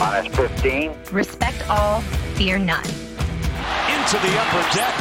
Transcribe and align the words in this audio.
Minus 0.00 0.34
15. 0.34 0.96
Respect 1.12 1.68
all, 1.68 2.00
fear 2.34 2.58
none. 2.58 2.82
Into 2.82 4.16
the 4.16 4.32
upper 4.40 4.64
deck. 4.74 4.94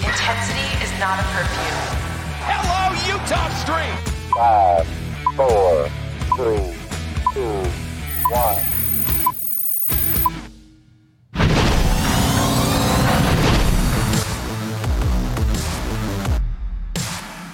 Intensity 0.00 0.66
is 0.82 0.90
not 0.98 1.20
a 1.20 1.24
perfume. 1.24 1.76
Hello, 2.48 2.96
Utah 3.04 3.50
Street. 3.60 3.98
Five, 4.34 4.88
four, 5.36 5.90
three, 6.38 6.72
two, 7.34 7.60
one. 8.32 8.64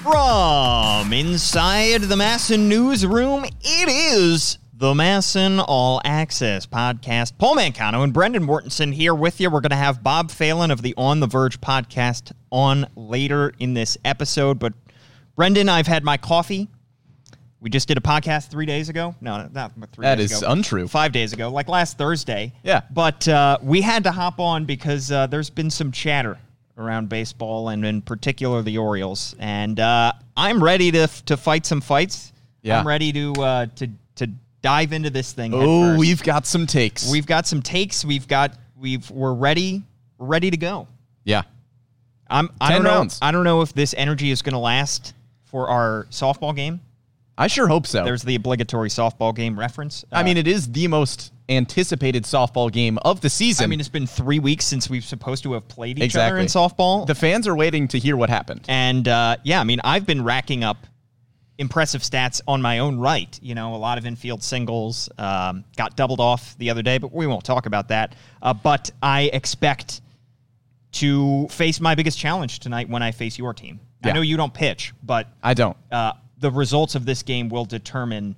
From 0.05 1.12
inside 1.12 2.02
the 2.02 2.16
Masson 2.16 2.68
newsroom, 2.68 3.45
it 3.45 3.89
is 3.89 4.59
the 4.84 4.94
Masson 4.94 5.60
All 5.60 5.98
Access 6.04 6.66
podcast. 6.66 7.38
Paul 7.38 7.56
Mancano 7.56 8.04
and 8.04 8.12
Brendan 8.12 8.46
Mortensen 8.46 8.92
here 8.92 9.14
with 9.14 9.40
you. 9.40 9.48
We're 9.48 9.62
going 9.62 9.70
to 9.70 9.76
have 9.76 10.02
Bob 10.02 10.30
Phelan 10.30 10.70
of 10.70 10.82
the 10.82 10.92
On 10.98 11.20
the 11.20 11.26
Verge 11.26 11.58
podcast 11.58 12.32
on 12.52 12.86
later 12.94 13.54
in 13.58 13.72
this 13.72 13.96
episode. 14.04 14.58
But 14.58 14.75
Brendan, 15.36 15.70
I've 15.70 15.86
had 15.86 16.04
my 16.04 16.18
coffee. 16.18 16.68
We 17.61 17.70
just 17.70 17.89
did 17.89 17.96
a 17.96 18.02
podcast 18.02 18.50
three 18.50 18.66
days 18.66 18.90
ago. 18.90 19.14
No, 19.22 19.48
not 19.54 19.72
three 19.90 20.02
That 20.02 20.16
days 20.16 20.32
is 20.32 20.42
ago. 20.42 20.52
untrue. 20.52 20.86
Five 20.86 21.12
days 21.12 21.32
ago, 21.32 21.48
like 21.48 21.68
last 21.68 21.96
Thursday. 21.96 22.53
Yeah. 22.62 22.82
But 22.90 23.26
uh, 23.26 23.56
we 23.62 23.80
had 23.80 24.04
to 24.04 24.11
hop 24.11 24.39
on 24.39 24.66
because 24.66 25.11
uh, 25.11 25.26
there's 25.28 25.48
been 25.48 25.70
some 25.70 25.92
chatter 25.92 26.36
around 26.76 27.08
baseball 27.08 27.70
and 27.70 27.86
in 27.86 28.03
particular 28.03 28.61
the 28.61 28.76
Orioles. 28.76 29.34
And 29.39 29.80
uh, 29.80 30.12
I'm 30.36 30.62
ready 30.62 30.90
to 30.90 31.06
to 31.25 31.39
fight 31.39 31.64
some 31.64 31.80
fights. 31.80 32.33
Yeah. 32.61 32.80
I'm 32.80 32.86
ready 32.86 33.12
to 33.14 33.33
uh, 33.42 33.66
to 33.77 33.86
to 33.86 33.92
dive 34.64 34.92
into 34.95 35.11
this 35.11 35.33
thing. 35.33 35.53
Oh, 35.55 35.97
we've 35.98 36.23
got 36.23 36.47
some 36.47 36.67
takes. 36.67 37.11
we've 37.12 37.27
got 37.27 37.47
some 37.47 37.61
takes. 37.62 38.05
We've 38.05 38.27
got 38.27 38.53
we've 38.77 39.09
we're 39.11 39.34
ready 39.34 39.83
ready 40.19 40.51
to 40.51 40.56
go. 40.56 40.89
yeah. 41.25 41.43
I'm 42.31 42.48
I 42.61 42.73
10 42.73 42.83
don't 42.83 43.09
know. 43.09 43.15
I 43.21 43.31
don't 43.31 43.45
know 43.45 43.61
if 43.61 43.75
this 43.75 43.95
energy 43.97 44.31
is 44.31 44.41
going 44.41 44.55
to 44.55 44.59
last 44.59 45.12
for 45.45 45.69
our 45.69 46.06
softball 46.11 46.56
game. 46.56 46.81
I 47.37 47.48
sure 47.48 47.69
hope 47.69 47.87
so. 47.87 48.03
There's 48.05 48.23
the 48.23 48.34
obligatory 48.37 48.89
softball 48.89 49.34
game 49.34 49.59
reference. 49.59 50.05
I 50.11 50.21
Uh, 50.23 50.25
mean, 50.25 50.39
it 50.39 50.47
is 50.48 50.73
the 50.73 50.89
most 50.89 51.33
anticipated 51.51 52.23
softball 52.25 52.73
game 52.73 52.97
of 52.99 53.21
the 53.21 53.28
season. 53.28 53.65
I 53.65 53.67
mean, 53.67 53.78
it's 53.81 53.89
been 53.91 54.06
three 54.06 54.39
weeks 54.39 54.65
since 54.65 54.89
we've 54.89 55.05
supposed 55.05 55.43
to 55.43 55.53
have 55.53 55.69
played 55.69 55.99
each 56.03 56.17
other 56.17 56.39
in 56.39 56.47
softball. 56.47 57.06
the 57.06 57.15
fans 57.15 57.47
are 57.47 57.55
waiting 57.55 57.89
to 57.89 57.99
hear 57.99 58.17
what 58.17 58.31
happened. 58.31 58.65
And 58.69 59.06
uh, 59.06 59.37
yeah, 59.43 59.61
I 59.61 59.65
mean, 59.65 59.81
I've 59.84 60.06
been 60.06 60.25
racking 60.25 60.65
up 60.65 60.87
impressive 61.58 62.02
stats 62.02 62.41
on 62.48 62.60
my 62.60 62.80
own 62.80 62.98
right. 62.98 63.38
You 63.42 63.55
know, 63.55 63.74
a 63.74 63.77
lot 63.77 63.98
of 63.98 64.06
infield 64.06 64.42
singles, 64.42 65.08
um, 65.19 65.64
got 65.77 65.97
doubled 65.97 66.20
off 66.20 66.56
the 66.58 66.70
other 66.70 66.83
day, 66.83 66.98
but 66.98 67.12
we 67.12 67.27
won't 67.27 67.44
talk 67.44 67.66
about 67.66 67.88
that. 67.88 68.14
Uh, 68.42 68.55
but 68.55 68.91
I 69.02 69.30
expect 69.33 70.00
to 70.92 71.48
face 71.48 71.80
my 71.80 71.94
biggest 71.94 72.19
challenge 72.19 72.60
tonight 72.60 72.88
when 72.88 73.02
I 73.02 73.10
face 73.10 73.38
your 73.38 73.52
team. 73.52 73.80
I 74.02 74.12
know 74.12 74.20
you 74.20 74.36
don't 74.36 74.52
pitch, 74.52 74.92
but 75.02 75.28
I 75.42 75.55
don't. 75.55 75.77
uh, 75.91 76.12
the 76.38 76.50
results 76.50 76.94
of 76.94 77.06
this 77.06 77.22
game 77.22 77.48
will 77.48 77.64
determine 77.64 78.36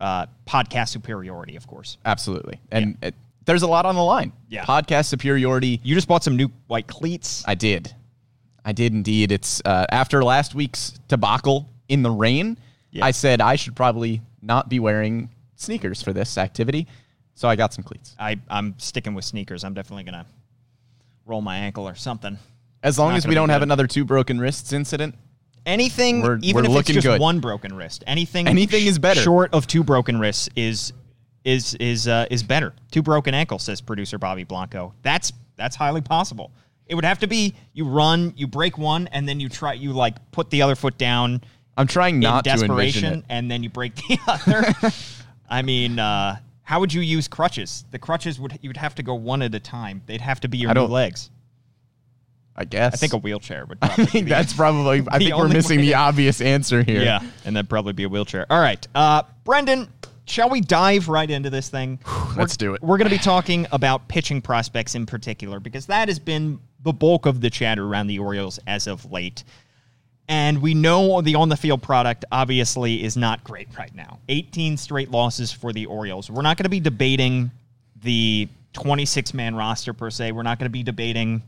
uh, 0.00 0.26
podcast 0.44 0.88
superiority, 0.88 1.54
of 1.54 1.68
course. 1.68 1.98
Absolutely. 2.04 2.60
And 2.72 2.98
it, 3.00 3.14
there's 3.44 3.62
a 3.62 3.66
lot 3.68 3.86
on 3.86 3.94
the 3.94 4.02
line. 4.02 4.32
Yeah. 4.48 4.64
Podcast 4.64 5.06
superiority. 5.06 5.80
You 5.84 5.94
just 5.94 6.08
bought 6.08 6.24
some 6.24 6.36
new 6.36 6.48
white 6.66 6.88
cleats. 6.88 7.44
I 7.46 7.54
did. 7.54 7.94
I 8.64 8.72
did 8.72 8.92
indeed. 8.92 9.30
It's 9.30 9.62
uh, 9.64 9.86
after 9.90 10.24
last 10.24 10.54
week's 10.54 10.94
debacle 11.06 11.68
in 11.88 12.02
the 12.02 12.10
rain. 12.10 12.58
Yeah. 12.90 13.04
I 13.04 13.10
said 13.10 13.40
I 13.40 13.56
should 13.56 13.74
probably 13.76 14.22
not 14.42 14.68
be 14.68 14.78
wearing 14.80 15.30
sneakers 15.56 16.02
for 16.02 16.12
this 16.12 16.38
activity. 16.38 16.86
So 17.34 17.48
I 17.48 17.56
got 17.56 17.74
some 17.74 17.82
cleats. 17.82 18.14
I, 18.18 18.38
I'm 18.48 18.74
sticking 18.78 19.14
with 19.14 19.24
sneakers. 19.24 19.64
I'm 19.64 19.74
definitely 19.74 20.04
going 20.04 20.14
to 20.14 20.26
roll 21.26 21.40
my 21.42 21.56
ankle 21.56 21.88
or 21.88 21.94
something. 21.94 22.38
As 22.82 22.98
long 22.98 23.14
as 23.14 23.26
we 23.26 23.34
don't 23.34 23.48
have 23.48 23.60
good. 23.60 23.68
another 23.68 23.86
two 23.86 24.04
broken 24.04 24.38
wrists 24.38 24.72
incident, 24.72 25.14
Anything, 25.66 26.20
We're- 26.20 26.38
even 26.42 26.64
we're 26.70 26.80
if 26.80 26.80
it's 26.80 26.92
just 26.92 27.06
good. 27.06 27.20
one 27.20 27.40
broken 27.40 27.74
wrist, 27.74 28.04
anything, 28.06 28.46
Anything 28.46 28.86
is 28.86 28.98
better. 28.98 29.20
Short 29.20 29.54
of 29.54 29.66
two 29.66 29.82
broken 29.82 30.20
wrists 30.20 30.48
is 30.56 30.92
is 31.42 31.74
is 31.76 32.06
uh, 32.06 32.26
is 32.30 32.42
better. 32.42 32.74
Two 32.90 33.02
broken 33.02 33.32
ankles, 33.34 33.62
says 33.62 33.80
producer 33.80 34.18
Bobby 34.18 34.44
Blanco. 34.44 34.92
That's 35.02 35.32
that's 35.56 35.74
highly 35.74 36.02
possible. 36.02 36.52
It 36.86 36.94
would 36.94 37.04
have 37.06 37.18
to 37.20 37.26
be 37.26 37.54
you 37.72 37.86
run, 37.86 38.34
you 38.36 38.46
break 38.46 38.76
one, 38.76 39.06
and 39.08 39.26
then 39.26 39.40
you 39.40 39.48
try 39.48 39.72
you 39.72 39.92
like 39.94 40.16
put 40.32 40.50
the 40.50 40.60
other 40.60 40.74
foot 40.74 40.98
down 40.98 41.40
I'm 41.76 41.86
trying 41.86 42.20
not 42.20 42.46
in 42.46 42.52
desperation, 42.52 43.24
and 43.28 43.50
then 43.50 43.62
you 43.62 43.70
break 43.70 43.94
the 43.96 44.18
other. 44.26 44.92
I 45.48 45.62
mean, 45.62 45.98
uh, 45.98 46.36
how 46.62 46.80
would 46.80 46.92
you 46.92 47.00
use 47.00 47.28
crutches? 47.28 47.84
The 47.90 47.98
crutches 47.98 48.40
would 48.40 48.58
you 48.62 48.68
would 48.70 48.76
have 48.76 48.94
to 48.96 49.02
go 49.02 49.14
one 49.14 49.42
at 49.42 49.54
a 49.54 49.60
time. 49.60 50.02
They'd 50.06 50.20
have 50.20 50.40
to 50.40 50.48
be 50.48 50.58
your 50.58 50.72
new 50.74 50.84
legs. 50.84 51.30
I 52.56 52.64
guess. 52.64 52.94
I 52.94 52.96
think 52.96 53.12
a 53.12 53.18
wheelchair 53.18 53.66
would. 53.66 53.78
I 53.82 53.88
think 53.88 54.26
be- 54.26 54.30
that's 54.30 54.52
probably. 54.52 55.02
I 55.08 55.18
think 55.18 55.36
we're 55.36 55.48
missing 55.48 55.78
way. 55.80 55.86
the 55.86 55.94
obvious 55.94 56.40
answer 56.40 56.82
here. 56.82 57.02
Yeah, 57.02 57.20
and 57.44 57.56
that'd 57.56 57.68
probably 57.68 57.92
be 57.92 58.04
a 58.04 58.08
wheelchair. 58.08 58.46
All 58.48 58.60
right, 58.60 58.86
uh, 58.94 59.24
Brendan, 59.44 59.92
shall 60.26 60.48
we 60.48 60.60
dive 60.60 61.08
right 61.08 61.28
into 61.28 61.50
this 61.50 61.68
thing? 61.68 61.98
let's 62.36 62.56
do 62.56 62.74
it. 62.74 62.82
We're 62.82 62.98
going 62.98 63.10
to 63.10 63.14
be 63.14 63.22
talking 63.22 63.66
about 63.72 64.08
pitching 64.08 64.40
prospects 64.40 64.94
in 64.94 65.06
particular 65.06 65.60
because 65.60 65.86
that 65.86 66.08
has 66.08 66.18
been 66.18 66.60
the 66.82 66.92
bulk 66.92 67.26
of 67.26 67.40
the 67.40 67.50
chatter 67.50 67.84
around 67.84 68.06
the 68.06 68.18
Orioles 68.18 68.60
as 68.66 68.86
of 68.86 69.10
late. 69.10 69.42
And 70.28 70.62
we 70.62 70.72
know 70.72 71.20
the 71.20 71.34
on 71.34 71.50
the 71.50 71.56
field 71.56 71.82
product 71.82 72.24
obviously 72.32 73.04
is 73.04 73.16
not 73.16 73.44
great 73.44 73.68
right 73.76 73.94
now. 73.94 74.18
18 74.28 74.76
straight 74.76 75.10
losses 75.10 75.52
for 75.52 75.72
the 75.72 75.86
Orioles. 75.86 76.30
We're 76.30 76.42
not 76.42 76.56
going 76.56 76.64
to 76.64 76.70
be 76.70 76.80
debating 76.80 77.50
the 78.02 78.48
26 78.72 79.34
man 79.34 79.54
roster 79.54 79.92
per 79.92 80.10
se. 80.10 80.32
We're 80.32 80.42
not 80.42 80.58
going 80.58 80.66
to 80.66 80.72
be 80.72 80.82
debating 80.82 81.42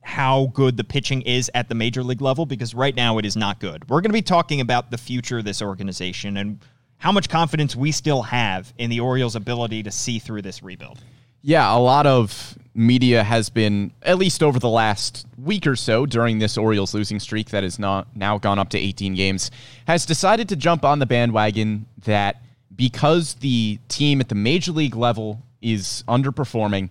how 0.00 0.50
good 0.54 0.76
the 0.76 0.84
pitching 0.84 1.22
is 1.22 1.50
at 1.54 1.68
the 1.68 1.74
major 1.74 2.02
league 2.02 2.20
level 2.20 2.44
because 2.44 2.74
right 2.74 2.94
now 2.94 3.18
it 3.18 3.24
is 3.24 3.36
not 3.36 3.58
good. 3.58 3.88
We're 3.88 4.00
going 4.00 4.10
to 4.10 4.14
be 4.14 4.22
talking 4.22 4.60
about 4.60 4.90
the 4.90 4.98
future 4.98 5.38
of 5.38 5.44
this 5.44 5.62
organization 5.62 6.36
and 6.36 6.60
how 6.98 7.10
much 7.10 7.28
confidence 7.28 7.74
we 7.74 7.90
still 7.90 8.22
have 8.22 8.72
in 8.78 8.90
the 8.90 9.00
Orioles' 9.00 9.34
ability 9.34 9.82
to 9.82 9.90
see 9.90 10.18
through 10.18 10.42
this 10.42 10.62
rebuild. 10.62 10.98
Yeah, 11.42 11.74
a 11.74 11.78
lot 11.78 12.06
of 12.06 12.56
media 12.74 13.22
has 13.22 13.50
been, 13.50 13.92
at 14.02 14.18
least 14.18 14.42
over 14.42 14.58
the 14.58 14.68
last 14.68 15.26
week 15.38 15.66
or 15.66 15.76
so 15.76 16.06
during 16.06 16.38
this 16.38 16.58
Orioles 16.58 16.92
losing 16.92 17.20
streak 17.20 17.50
that 17.50 17.62
has 17.62 17.78
not 17.78 18.08
now 18.16 18.36
gone 18.38 18.58
up 18.58 18.68
to 18.70 18.78
18 18.78 19.14
games, 19.14 19.50
has 19.86 20.04
decided 20.04 20.48
to 20.48 20.56
jump 20.56 20.84
on 20.84 20.98
the 20.98 21.06
bandwagon 21.06 21.86
that 22.04 22.42
because 22.74 23.34
the 23.34 23.78
team 23.88 24.20
at 24.20 24.28
the 24.28 24.34
major 24.34 24.72
league 24.72 24.96
level 24.96 25.40
is 25.62 26.04
underperforming, 26.08 26.90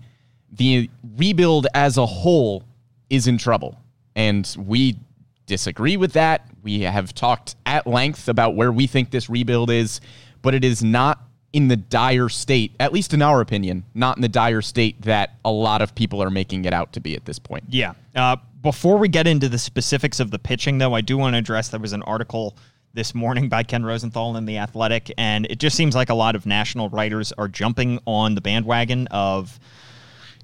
the 0.52 0.90
rebuild 1.18 1.68
as 1.74 1.98
a 1.98 2.06
whole 2.06 2.64
is 3.10 3.28
in 3.28 3.38
trouble. 3.38 3.78
And 4.16 4.56
we 4.58 4.98
disagree 5.46 5.98
with 5.98 6.14
that. 6.14 6.48
We 6.62 6.82
have 6.82 7.14
talked 7.14 7.56
at 7.66 7.86
length 7.86 8.30
about 8.30 8.56
where 8.56 8.72
we 8.72 8.88
think 8.88 9.12
this 9.12 9.30
rebuild 9.30 9.70
is, 9.70 10.00
but 10.42 10.54
it 10.54 10.64
is 10.64 10.84
not 10.84 11.23
in 11.54 11.68
the 11.68 11.78
dire 11.78 12.30
state, 12.30 12.76
at 12.80 12.92
least 12.92 13.14
in 13.14 13.22
our 13.22 13.40
opinion, 13.40 13.84
not 13.94 14.18
in 14.18 14.22
the 14.22 14.28
dire 14.28 14.62
state 14.62 15.00
that 15.04 15.36
a 15.46 15.52
lot 15.52 15.82
of 15.82 15.94
people 15.94 16.22
are 16.22 16.32
making 16.32 16.66
it 16.66 16.74
out 16.74 16.92
to 16.94 17.00
be 17.00 17.16
at 17.16 17.26
this 17.26 17.38
point. 17.38 17.64
Yeah. 17.70 17.94
Uh, 18.16 18.38
before 18.62 18.98
we 18.98 19.08
get 19.08 19.28
into 19.28 19.48
the 19.48 19.60
specifics 19.60 20.20
of 20.20 20.32
the 20.32 20.40
pitching, 20.40 20.80
though, 20.80 20.96
I 20.96 21.02
do 21.02 21.18
want 21.18 21.36
to 21.36 21.38
address 21.38 21.70
there 21.70 21.80
was 21.80 21.94
an 21.94 22.02
article 22.04 22.58
this 22.94 23.14
morning 23.14 23.50
by 23.50 23.64
Ken 23.64 23.84
Rosenthal 23.84 24.36
in 24.38 24.46
The 24.46 24.58
Athletic, 24.58 25.12
and 25.18 25.46
it 25.50 25.60
just 25.60 25.76
seems 25.76 25.96
like 25.96 26.10
a 26.10 26.14
lot 26.14 26.36
of 26.36 26.46
national 26.46 26.90
writers 26.90 27.32
are 27.34 27.48
jumping 27.48 28.00
on 28.06 28.36
the 28.36 28.42
bandwagon 28.42 29.08
of 29.08 29.60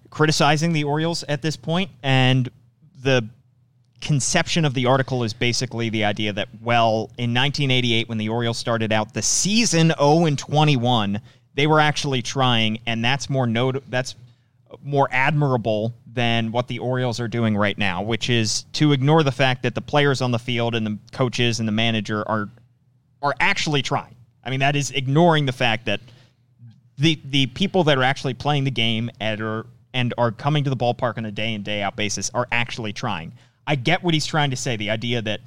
criticizing 0.10 0.74
the 0.74 0.84
Orioles 0.84 1.24
at 1.24 1.42
this 1.42 1.56
point, 1.56 1.92
and 2.04 2.50
the 3.02 3.28
conception 4.02 4.66
of 4.66 4.74
the 4.74 4.86
article 4.86 5.24
is 5.24 5.34
basically 5.34 5.90
the 5.90 6.04
idea 6.06 6.32
that 6.34 6.48
well 6.62 7.10
in 7.18 7.34
1988 7.34 8.08
when 8.08 8.18
the 8.18 8.30
Orioles 8.30 8.58
started 8.58 8.92
out 8.92 9.14
the 9.14 9.22
season 9.22 9.94
0 10.00 10.26
and 10.26 10.40
21 10.40 11.20
they 11.56 11.68
were 11.68 11.80
actually 11.80 12.22
trying 12.22 12.80
and 12.86 13.04
that's 13.04 13.30
more 13.30 13.46
not- 13.46 13.84
that's 13.90 14.16
more 14.84 15.10
admirable 15.12 15.94
than 16.06 16.52
what 16.52 16.68
the 16.68 16.80
Orioles 16.80 17.20
are 17.20 17.28
doing 17.28 17.58
right 17.58 17.78
now 17.78 18.02
which 18.02 18.30
is 18.30 18.64
to 18.74 18.94
ignore 18.94 19.24
the 19.24 19.32
fact 19.32 19.64
that 19.64 19.76
the 19.76 19.82
players 19.82 20.22
on 20.22 20.32
the 20.32 20.40
field 20.40 20.76
and 20.76 20.86
the 20.86 20.98
coaches 21.12 21.60
and 21.60 21.68
the 21.68 21.74
manager 21.74 22.26
are 22.28 22.50
are 23.22 23.36
actually 23.42 23.82
trying 23.82 24.16
i 24.46 24.50
mean 24.50 24.62
that 24.62 24.78
is 24.78 24.92
ignoring 24.92 25.46
the 25.46 25.52
fact 25.52 25.86
that 25.86 26.00
the 26.98 27.20
the 27.26 27.48
people 27.48 27.84
that 27.86 27.98
are 27.98 28.04
actually 28.04 28.34
playing 28.34 28.64
the 28.64 28.72
game 28.72 29.10
and 29.20 29.42
are 29.42 29.66
and 29.94 30.14
are 30.18 30.32
coming 30.32 30.64
to 30.64 30.70
the 30.70 30.78
ballpark 30.78 31.18
on 31.18 31.26
a 31.26 31.32
day 31.32 31.54
in 31.54 31.64
day 31.64 31.82
out 31.82 31.96
basis 31.96 32.30
are 32.34 32.48
actually 32.52 32.94
trying. 32.94 33.32
I 33.70 33.76
get 33.76 34.04
what 34.04 34.16
he's 34.16 34.26
trying 34.26 34.50
to 34.50 34.56
say. 34.56 34.78
The 34.78 34.90
idea 34.90 35.22
that 35.22 35.42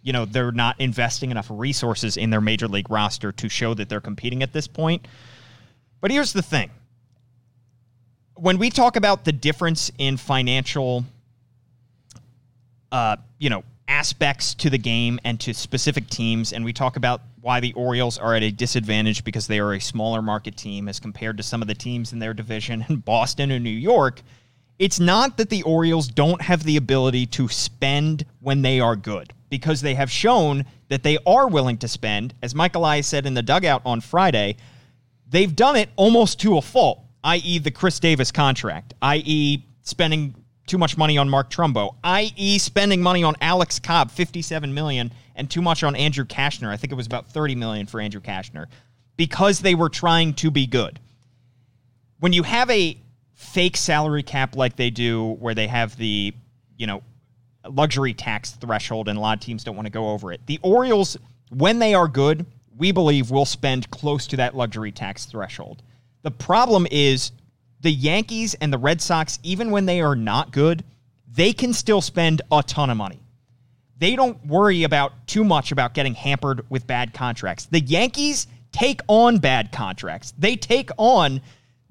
you 0.00 0.12
know 0.12 0.26
they're 0.26 0.52
not 0.52 0.80
investing 0.80 1.32
enough 1.32 1.48
resources 1.50 2.16
in 2.16 2.30
their 2.30 2.40
major 2.40 2.68
league 2.68 2.88
roster 2.88 3.32
to 3.32 3.48
show 3.48 3.74
that 3.74 3.88
they're 3.88 4.00
competing 4.00 4.44
at 4.44 4.52
this 4.52 4.68
point. 4.68 5.08
But 6.00 6.12
here's 6.12 6.32
the 6.32 6.40
thing: 6.40 6.70
when 8.36 8.58
we 8.58 8.70
talk 8.70 8.94
about 8.94 9.24
the 9.24 9.32
difference 9.32 9.90
in 9.98 10.16
financial, 10.16 11.04
uh, 12.92 13.16
you 13.40 13.50
know, 13.50 13.64
aspects 13.88 14.54
to 14.54 14.70
the 14.70 14.78
game 14.78 15.18
and 15.24 15.40
to 15.40 15.52
specific 15.52 16.08
teams, 16.08 16.52
and 16.52 16.64
we 16.64 16.72
talk 16.72 16.94
about 16.94 17.22
why 17.40 17.58
the 17.58 17.72
Orioles 17.72 18.18
are 18.18 18.36
at 18.36 18.44
a 18.44 18.52
disadvantage 18.52 19.24
because 19.24 19.48
they 19.48 19.58
are 19.58 19.74
a 19.74 19.80
smaller 19.80 20.22
market 20.22 20.56
team 20.56 20.88
as 20.88 21.00
compared 21.00 21.38
to 21.38 21.42
some 21.42 21.60
of 21.60 21.66
the 21.66 21.74
teams 21.74 22.12
in 22.12 22.20
their 22.20 22.34
division 22.34 22.86
in 22.88 22.98
Boston 22.98 23.50
and 23.50 23.64
New 23.64 23.70
York. 23.70 24.22
It's 24.78 24.98
not 24.98 25.36
that 25.36 25.50
the 25.50 25.62
Orioles 25.62 26.08
don't 26.08 26.42
have 26.42 26.64
the 26.64 26.76
ability 26.76 27.26
to 27.26 27.48
spend 27.48 28.26
when 28.40 28.62
they 28.62 28.80
are 28.80 28.96
good 28.96 29.32
because 29.48 29.80
they 29.80 29.94
have 29.94 30.10
shown 30.10 30.64
that 30.88 31.04
they 31.04 31.16
are 31.26 31.46
willing 31.46 31.78
to 31.78 31.88
spend. 31.88 32.34
As 32.42 32.54
Mike 32.54 32.74
Elias 32.74 33.06
said 33.06 33.24
in 33.24 33.34
the 33.34 33.42
dugout 33.42 33.82
on 33.84 34.00
Friday, 34.00 34.56
they've 35.28 35.54
done 35.54 35.76
it 35.76 35.90
almost 35.94 36.40
to 36.40 36.58
a 36.58 36.62
fault, 36.62 37.00
i.e., 37.22 37.58
the 37.58 37.70
Chris 37.70 38.00
Davis 38.00 38.32
contract, 38.32 38.94
i.e., 39.00 39.64
spending 39.82 40.34
too 40.66 40.78
much 40.78 40.96
money 40.96 41.18
on 41.18 41.28
Mark 41.28 41.50
Trumbo, 41.50 41.94
i.e., 42.02 42.58
spending 42.58 43.00
money 43.00 43.22
on 43.22 43.36
Alex 43.40 43.78
Cobb, 43.78 44.10
57 44.10 44.74
million, 44.74 45.12
and 45.36 45.48
too 45.48 45.62
much 45.62 45.84
on 45.84 45.94
Andrew 45.94 46.24
Cashner. 46.24 46.68
I 46.68 46.76
think 46.76 46.92
it 46.92 46.96
was 46.96 47.06
about 47.06 47.28
30 47.28 47.54
million 47.54 47.86
for 47.86 48.00
Andrew 48.00 48.20
Cashner 48.20 48.66
because 49.16 49.60
they 49.60 49.74
were 49.76 49.88
trying 49.88 50.34
to 50.34 50.50
be 50.50 50.66
good. 50.66 50.98
When 52.18 52.32
you 52.32 52.42
have 52.42 52.70
a 52.70 52.98
fake 53.44 53.76
salary 53.76 54.22
cap 54.22 54.56
like 54.56 54.76
they 54.76 54.90
do, 54.90 55.32
where 55.34 55.54
they 55.54 55.66
have 55.68 55.96
the, 55.96 56.34
you 56.76 56.86
know, 56.86 57.02
luxury 57.68 58.14
tax 58.14 58.52
threshold, 58.52 59.08
and 59.08 59.18
a 59.18 59.20
lot 59.20 59.38
of 59.38 59.44
teams 59.44 59.64
don't 59.64 59.76
want 59.76 59.86
to 59.86 59.92
go 59.92 60.10
over 60.10 60.32
it. 60.32 60.40
The 60.46 60.58
Orioles, 60.62 61.16
when 61.50 61.78
they 61.78 61.94
are 61.94 62.08
good, 62.08 62.46
we 62.76 62.90
believe 62.90 63.30
will 63.30 63.44
spend 63.44 63.90
close 63.90 64.26
to 64.28 64.36
that 64.36 64.56
luxury 64.56 64.92
tax 64.92 65.26
threshold. 65.26 65.82
The 66.22 66.30
problem 66.30 66.86
is 66.90 67.32
the 67.80 67.92
Yankees 67.92 68.54
and 68.54 68.72
the 68.72 68.78
Red 68.78 69.00
Sox, 69.00 69.38
even 69.42 69.70
when 69.70 69.86
they 69.86 70.00
are 70.00 70.16
not 70.16 70.50
good, 70.50 70.82
they 71.32 71.52
can 71.52 71.72
still 71.72 72.00
spend 72.00 72.42
a 72.50 72.62
ton 72.62 72.90
of 72.90 72.96
money. 72.96 73.20
They 73.98 74.16
don't 74.16 74.44
worry 74.44 74.82
about 74.82 75.12
too 75.26 75.44
much 75.44 75.70
about 75.70 75.94
getting 75.94 76.14
hampered 76.14 76.68
with 76.70 76.86
bad 76.86 77.14
contracts. 77.14 77.66
The 77.66 77.80
Yankees 77.80 78.46
take 78.72 79.00
on 79.06 79.38
bad 79.38 79.70
contracts. 79.70 80.34
They 80.38 80.56
take 80.56 80.90
on 80.96 81.40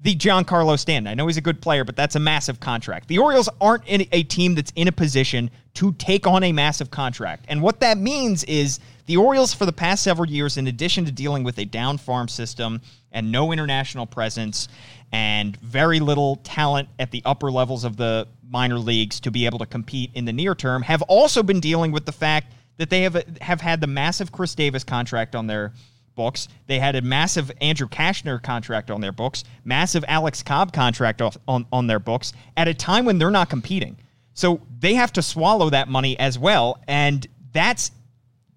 the 0.04 0.14
Giancarlo 0.14 0.78
Stanton. 0.78 1.10
I 1.10 1.14
know 1.14 1.26
he's 1.26 1.38
a 1.38 1.42
good 1.42 1.62
player, 1.62 1.82
but 1.82 1.96
that's 1.96 2.14
a 2.14 2.20
massive 2.20 2.60
contract. 2.60 3.08
The 3.08 3.18
Orioles 3.18 3.48
aren't 3.58 3.84
a 3.88 4.22
team 4.24 4.54
that's 4.54 4.70
in 4.76 4.86
a 4.86 4.92
position 4.92 5.50
to 5.74 5.92
take 5.94 6.26
on 6.26 6.44
a 6.44 6.52
massive 6.52 6.90
contract. 6.90 7.46
And 7.48 7.62
what 7.62 7.80
that 7.80 7.96
means 7.96 8.44
is 8.44 8.80
the 9.06 9.16
Orioles, 9.16 9.54
for 9.54 9.64
the 9.64 9.72
past 9.72 10.02
several 10.02 10.28
years, 10.28 10.58
in 10.58 10.66
addition 10.66 11.06
to 11.06 11.12
dealing 11.12 11.42
with 11.42 11.58
a 11.58 11.64
down 11.64 11.96
farm 11.96 12.28
system 12.28 12.82
and 13.12 13.32
no 13.32 13.50
international 13.50 14.04
presence 14.04 14.68
and 15.10 15.56
very 15.56 16.00
little 16.00 16.36
talent 16.36 16.88
at 16.98 17.10
the 17.10 17.22
upper 17.24 17.50
levels 17.50 17.84
of 17.84 17.96
the 17.96 18.28
minor 18.46 18.78
leagues 18.78 19.20
to 19.20 19.30
be 19.30 19.46
able 19.46 19.58
to 19.58 19.66
compete 19.66 20.10
in 20.14 20.26
the 20.26 20.32
near 20.32 20.54
term, 20.54 20.82
have 20.82 21.00
also 21.02 21.42
been 21.42 21.60
dealing 21.60 21.92
with 21.92 22.04
the 22.04 22.12
fact 22.12 22.52
that 22.76 22.90
they 22.90 23.02
have 23.02 23.14
have 23.40 23.60
had 23.60 23.80
the 23.80 23.86
massive 23.86 24.32
Chris 24.32 24.54
Davis 24.54 24.84
contract 24.84 25.34
on 25.34 25.46
their 25.46 25.72
books. 26.14 26.48
They 26.66 26.78
had 26.78 26.96
a 26.96 27.02
massive 27.02 27.50
Andrew 27.60 27.88
Cashner 27.88 28.42
contract 28.42 28.90
on 28.90 29.00
their 29.00 29.12
books, 29.12 29.44
massive 29.64 30.04
Alex 30.08 30.42
Cobb 30.42 30.72
contract 30.72 31.22
on, 31.22 31.66
on 31.72 31.86
their 31.86 31.98
books 31.98 32.32
at 32.56 32.68
a 32.68 32.74
time 32.74 33.04
when 33.04 33.18
they're 33.18 33.30
not 33.30 33.50
competing. 33.50 33.96
So 34.34 34.60
they 34.80 34.94
have 34.94 35.12
to 35.14 35.22
swallow 35.22 35.70
that 35.70 35.88
money 35.88 36.18
as 36.18 36.38
well. 36.38 36.80
And 36.88 37.26
that's 37.52 37.92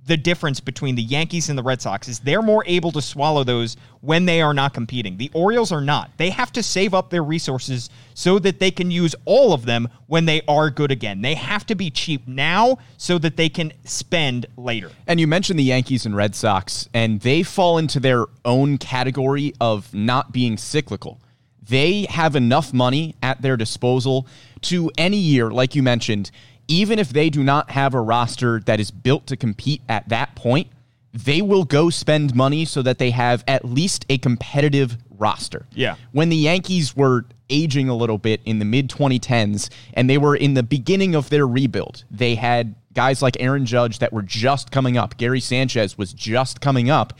the 0.08 0.18
difference 0.18 0.62
between 0.62 0.96
the 0.96 1.04
Yankees 1.04 1.50
and 1.50 1.58
the 1.58 1.64
Red 1.64 1.82
Sox 1.82 2.08
is 2.08 2.20
they're 2.20 2.42
more 2.42 2.64
able 2.66 2.94
to 2.94 3.02
swallow 3.02 3.44
those 3.44 3.76
when 4.00 4.26
they 4.26 4.42
are 4.42 4.54
not 4.54 4.74
competing. 4.74 5.18
The 5.18 5.30
Orioles 5.34 5.72
are 5.74 5.82
not. 5.82 6.12
They 6.16 6.30
have 6.30 6.52
to 6.54 6.64
save 6.64 6.94
up 6.94 7.10
their 7.10 7.24
resources 7.24 7.90
so 8.14 8.40
that 8.40 8.60
they 8.60 8.72
can 8.72 8.90
use 8.90 9.16
all 9.26 9.52
of 9.52 9.66
them 9.66 9.90
when 10.08 10.26
they 10.26 10.42
are 10.48 10.70
good 10.70 10.92
again. 10.92 11.22
They 11.22 11.36
have 11.36 11.66
to 11.68 11.76
be 11.76 11.92
cheap 11.92 12.26
now 12.26 12.78
so 12.96 13.18
that 13.18 13.36
they 13.36 13.50
can 13.50 13.74
spend 13.84 14.46
later. 14.56 14.92
And 15.08 15.20
you 15.20 15.28
mentioned 15.28 15.60
the 15.60 15.64
Yankees 15.64 16.06
and 16.06 16.16
Red 16.16 16.36
Sox, 16.36 16.88
and 16.94 17.20
they 17.20 17.44
fall 17.44 17.78
into 17.78 18.00
their 18.00 18.26
own 18.46 18.78
category 18.78 19.54
of 19.60 19.94
not 19.94 20.32
being 20.32 20.58
cyclical. 20.58 21.20
They 21.62 22.08
have 22.10 22.38
enough 22.38 22.74
money 22.74 23.16
at 23.22 23.42
their 23.42 23.58
disposal 23.58 24.26
to 24.62 24.90
any 24.98 25.18
year, 25.18 25.52
like 25.52 25.76
you 25.76 25.84
mentioned, 25.84 26.32
even 26.68 27.00
if 27.00 27.10
they 27.10 27.30
do 27.30 27.44
not 27.44 27.72
have 27.72 27.94
a 27.94 28.02
roster 28.02 28.60
that 28.62 28.80
is 28.80 28.92
built 28.92 29.28
to 29.28 29.38
compete 29.38 29.82
at 29.88 30.08
that 30.10 30.36
point, 30.36 30.68
they 31.14 31.42
will 31.42 31.64
go 31.64 31.90
spend 31.90 32.36
money 32.36 32.66
so 32.66 32.82
that 32.82 32.98
they 32.98 33.12
have 33.12 33.44
at 33.48 33.66
least 33.66 34.06
a 34.10 34.18
competitive 34.18 34.98
roster. 35.18 35.66
Yeah. 35.74 35.96
When 36.12 36.30
the 36.30 36.36
Yankees 36.36 36.96
were 36.96 37.26
aging 37.50 37.90
a 37.90 37.96
little 37.96 38.18
bit 38.18 38.42
in 38.46 38.60
the 38.60 38.66
mid 38.66 38.90
2010s 38.90 39.70
and 39.94 40.10
they 40.10 40.18
were 40.18 40.36
in 40.36 40.54
the 40.54 40.64
beginning 40.64 41.16
of 41.16 41.30
their 41.30 41.48
rebuild, 41.48 42.04
they 42.12 42.36
had 42.36 42.76
guys 42.94 43.22
like 43.22 43.38
Aaron 43.40 43.66
Judge 43.66 44.00
that 44.00 44.12
were 44.12 44.22
just 44.22 44.72
coming 44.72 44.98
up. 44.98 45.18
Gary 45.18 45.40
Sanchez 45.40 45.98
was 45.98 46.14
just 46.14 46.62
coming 46.62 46.90
up. 46.90 47.14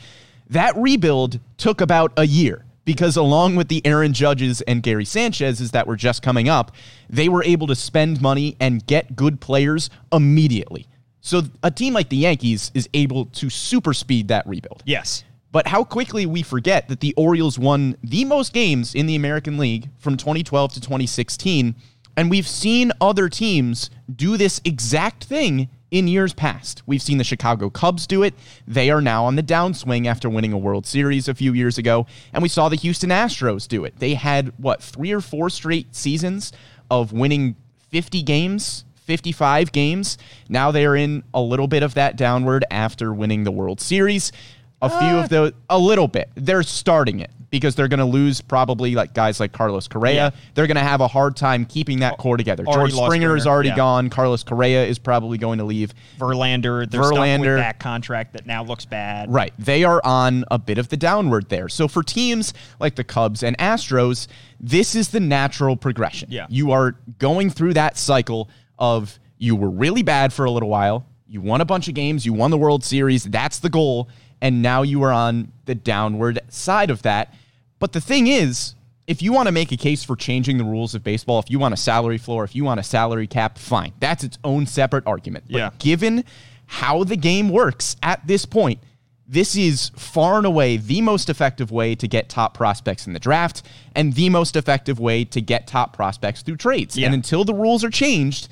That 0.50 0.76
rebuild 0.76 1.40
took 1.56 1.80
about 1.80 2.12
a 2.16 2.24
year 2.24 2.64
because 2.88 3.18
along 3.18 3.54
with 3.54 3.68
the 3.68 3.84
Aaron 3.84 4.14
Judges 4.14 4.62
and 4.62 4.82
Gary 4.82 5.04
Sanchez's 5.04 5.72
that 5.72 5.86
were 5.86 5.94
just 5.94 6.22
coming 6.22 6.48
up, 6.48 6.74
they 7.10 7.28
were 7.28 7.44
able 7.44 7.66
to 7.66 7.74
spend 7.74 8.22
money 8.22 8.56
and 8.60 8.86
get 8.86 9.14
good 9.14 9.42
players 9.42 9.90
immediately. 10.10 10.86
So 11.20 11.42
a 11.62 11.70
team 11.70 11.92
like 11.92 12.08
the 12.08 12.16
Yankees 12.16 12.70
is 12.72 12.88
able 12.94 13.26
to 13.26 13.50
super 13.50 13.92
speed 13.92 14.28
that 14.28 14.46
rebuild. 14.46 14.82
Yes. 14.86 15.22
But 15.52 15.66
how 15.66 15.84
quickly 15.84 16.24
we 16.24 16.40
forget 16.40 16.88
that 16.88 17.00
the 17.00 17.12
Orioles 17.18 17.58
won 17.58 17.94
the 18.02 18.24
most 18.24 18.54
games 18.54 18.94
in 18.94 19.04
the 19.04 19.16
American 19.16 19.58
League 19.58 19.90
from 19.98 20.16
2012 20.16 20.72
to 20.72 20.80
2016. 20.80 21.74
And 22.16 22.30
we've 22.30 22.48
seen 22.48 22.90
other 23.02 23.28
teams 23.28 23.90
do 24.16 24.38
this 24.38 24.62
exact 24.64 25.24
thing 25.24 25.68
in 25.90 26.08
years 26.08 26.34
past. 26.34 26.82
We've 26.86 27.02
seen 27.02 27.18
the 27.18 27.24
Chicago 27.24 27.70
Cubs 27.70 28.06
do 28.06 28.22
it. 28.22 28.34
They 28.66 28.90
are 28.90 29.00
now 29.00 29.24
on 29.24 29.36
the 29.36 29.42
downswing 29.42 30.06
after 30.06 30.28
winning 30.28 30.52
a 30.52 30.58
World 30.58 30.86
Series 30.86 31.28
a 31.28 31.34
few 31.34 31.52
years 31.52 31.78
ago. 31.78 32.06
And 32.32 32.42
we 32.42 32.48
saw 32.48 32.68
the 32.68 32.76
Houston 32.76 33.10
Astros 33.10 33.66
do 33.66 33.84
it. 33.84 33.98
They 33.98 34.14
had, 34.14 34.52
what, 34.58 34.82
three 34.82 35.12
or 35.12 35.20
four 35.20 35.50
straight 35.50 35.94
seasons 35.94 36.52
of 36.90 37.12
winning 37.12 37.56
50 37.90 38.22
games, 38.22 38.84
55 38.96 39.72
games. 39.72 40.18
Now 40.48 40.70
they 40.70 40.84
are 40.84 40.96
in 40.96 41.24
a 41.32 41.40
little 41.40 41.68
bit 41.68 41.82
of 41.82 41.94
that 41.94 42.16
downward 42.16 42.64
after 42.70 43.12
winning 43.12 43.44
the 43.44 43.52
World 43.52 43.80
Series. 43.80 44.32
A 44.80 44.88
few 44.88 45.18
uh. 45.18 45.22
of 45.22 45.28
those, 45.28 45.52
a 45.68 45.78
little 45.78 46.08
bit. 46.08 46.30
They're 46.34 46.62
starting 46.62 47.20
it 47.20 47.30
because 47.50 47.74
they're 47.74 47.88
going 47.88 47.98
to 47.98 48.04
lose 48.04 48.40
probably 48.40 48.94
like 48.94 49.14
guys 49.14 49.40
like 49.40 49.52
Carlos 49.52 49.88
Correa. 49.88 50.14
Yeah. 50.14 50.30
They're 50.54 50.66
going 50.66 50.76
to 50.76 50.82
have 50.82 51.00
a 51.00 51.08
hard 51.08 51.36
time 51.36 51.64
keeping 51.64 52.00
that 52.00 52.18
core 52.18 52.36
together. 52.36 52.64
Already 52.66 52.92
George 52.92 53.06
Springer 53.06 53.36
is 53.36 53.46
already 53.46 53.70
yeah. 53.70 53.76
gone. 53.76 54.10
Carlos 54.10 54.42
Correa 54.42 54.84
is 54.84 54.98
probably 54.98 55.38
going 55.38 55.58
to 55.58 55.64
leave. 55.64 55.94
Verlander, 56.18 56.80
with 56.80 56.92
Verlander. 56.92 57.56
that 57.56 57.78
contract 57.78 58.34
that 58.34 58.46
now 58.46 58.62
looks 58.62 58.84
bad. 58.84 59.32
Right. 59.32 59.52
They 59.58 59.84
are 59.84 60.00
on 60.04 60.44
a 60.50 60.58
bit 60.58 60.78
of 60.78 60.88
the 60.88 60.96
downward 60.96 61.48
there. 61.48 61.68
So 61.68 61.88
for 61.88 62.02
teams 62.02 62.52
like 62.80 62.96
the 62.96 63.04
Cubs 63.04 63.42
and 63.42 63.56
Astros, 63.58 64.26
this 64.60 64.94
is 64.94 65.08
the 65.08 65.20
natural 65.20 65.76
progression. 65.76 66.28
Yeah. 66.30 66.46
You 66.50 66.72
are 66.72 66.96
going 67.18 67.50
through 67.50 67.74
that 67.74 67.96
cycle 67.96 68.50
of 68.78 69.18
you 69.38 69.56
were 69.56 69.70
really 69.70 70.02
bad 70.02 70.32
for 70.32 70.44
a 70.44 70.50
little 70.50 70.68
while, 70.68 71.06
you 71.26 71.40
won 71.40 71.60
a 71.60 71.64
bunch 71.64 71.88
of 71.88 71.94
games, 71.94 72.26
you 72.26 72.32
won 72.32 72.50
the 72.50 72.58
World 72.58 72.84
Series, 72.84 73.24
that's 73.24 73.58
the 73.60 73.70
goal, 73.70 74.08
and 74.40 74.62
now 74.62 74.82
you 74.82 75.02
are 75.02 75.12
on 75.12 75.52
the 75.66 75.74
downward 75.74 76.40
side 76.48 76.90
of 76.90 77.02
that. 77.02 77.34
But 77.78 77.92
the 77.92 78.00
thing 78.00 78.26
is, 78.26 78.74
if 79.06 79.22
you 79.22 79.32
want 79.32 79.46
to 79.46 79.52
make 79.52 79.72
a 79.72 79.76
case 79.76 80.04
for 80.04 80.16
changing 80.16 80.58
the 80.58 80.64
rules 80.64 80.94
of 80.94 81.02
baseball, 81.02 81.38
if 81.38 81.50
you 81.50 81.58
want 81.58 81.72
a 81.74 81.78
salary 81.78 82.18
floor, 82.18 82.44
if 82.44 82.54
you 82.54 82.64
want 82.64 82.78
a 82.80 82.82
salary 82.82 83.26
cap, 83.26 83.56
fine. 83.58 83.92
That's 84.00 84.24
its 84.24 84.38
own 84.44 84.66
separate 84.66 85.06
argument. 85.06 85.44
But 85.50 85.58
Yeah. 85.58 85.70
given 85.78 86.24
how 86.66 87.04
the 87.04 87.16
game 87.16 87.48
works 87.48 87.96
at 88.02 88.26
this 88.26 88.44
point, 88.44 88.80
this 89.26 89.56
is 89.56 89.90
far 89.96 90.38
and 90.38 90.46
away 90.46 90.76
the 90.78 91.00
most 91.02 91.28
effective 91.30 91.70
way 91.70 91.94
to 91.94 92.08
get 92.08 92.28
top 92.28 92.54
prospects 92.54 93.06
in 93.06 93.12
the 93.12 93.18
draft 93.18 93.62
and 93.94 94.14
the 94.14 94.28
most 94.30 94.56
effective 94.56 94.98
way 94.98 95.24
to 95.24 95.40
get 95.40 95.66
top 95.66 95.94
prospects 95.94 96.42
through 96.42 96.56
trades. 96.56 96.96
Yeah. 96.96 97.06
And 97.06 97.14
until 97.14 97.44
the 97.44 97.54
rules 97.54 97.84
are 97.84 97.90
changed, 97.90 98.48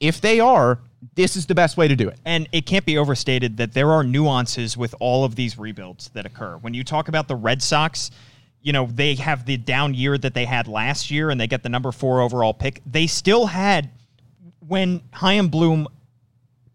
if 0.00 0.20
they 0.20 0.40
are, 0.40 0.78
this 1.14 1.36
is 1.36 1.46
the 1.46 1.54
best 1.54 1.76
way 1.76 1.86
to 1.88 1.94
do 1.96 2.08
it. 2.08 2.18
And 2.24 2.48
it 2.52 2.66
can't 2.66 2.84
be 2.86 2.96
overstated 2.98 3.58
that 3.58 3.72
there 3.74 3.90
are 3.92 4.02
nuances 4.04 4.76
with 4.76 4.94
all 5.00 5.24
of 5.24 5.36
these 5.36 5.58
rebuilds 5.58 6.08
that 6.14 6.24
occur. 6.26 6.56
When 6.58 6.74
you 6.74 6.82
talk 6.84 7.08
about 7.08 7.28
the 7.28 7.36
Red 7.36 7.62
Sox, 7.62 8.10
you 8.66 8.72
know, 8.72 8.86
they 8.92 9.14
have 9.14 9.46
the 9.46 9.56
down 9.56 9.94
year 9.94 10.18
that 10.18 10.34
they 10.34 10.44
had 10.44 10.66
last 10.66 11.08
year 11.08 11.30
and 11.30 11.40
they 11.40 11.46
get 11.46 11.62
the 11.62 11.68
number 11.68 11.92
four 11.92 12.20
overall 12.20 12.52
pick. 12.52 12.82
They 12.84 13.06
still 13.06 13.46
had, 13.46 13.90
when 14.66 15.02
Chaim 15.12 15.46
Bloom 15.46 15.86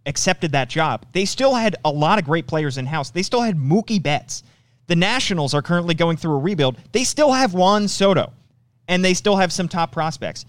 accepted 0.05 0.53
that 0.53 0.69
job, 0.69 1.05
they 1.11 1.25
still 1.25 1.53
had 1.53 1.75
a 1.83 1.91
lot 1.91 2.17
of 2.17 2.23
great 2.23 2.47
players 2.47 2.77
in 2.77 2.85
house. 2.85 3.09
They 3.09 3.23
still 3.23 3.41
had 3.41 3.57
Mookie 3.57 4.01
Betts. 4.01 4.43
The 4.87 4.95
Nationals 4.95 5.53
are 5.53 5.61
currently 5.61 5.93
going 5.93 6.15
through 6.15 6.35
a 6.35 6.39
rebuild. 6.39 6.77
They 6.93 7.03
still 7.03 7.33
have 7.33 7.53
Juan 7.53 7.89
Soto 7.89 8.31
and 8.87 9.03
they 9.03 9.13
still 9.13 9.35
have 9.35 9.51
some 9.51 9.67
top 9.67 9.91
prospects. 9.91 10.45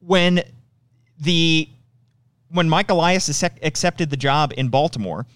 When 0.00 0.42
the 1.20 1.68
when 2.48 2.66
Mike 2.66 2.90
Elias 2.90 3.42
accepted 3.42 4.08
the 4.08 4.16
job 4.16 4.54
in 4.56 4.70
Baltimore, 4.70 5.26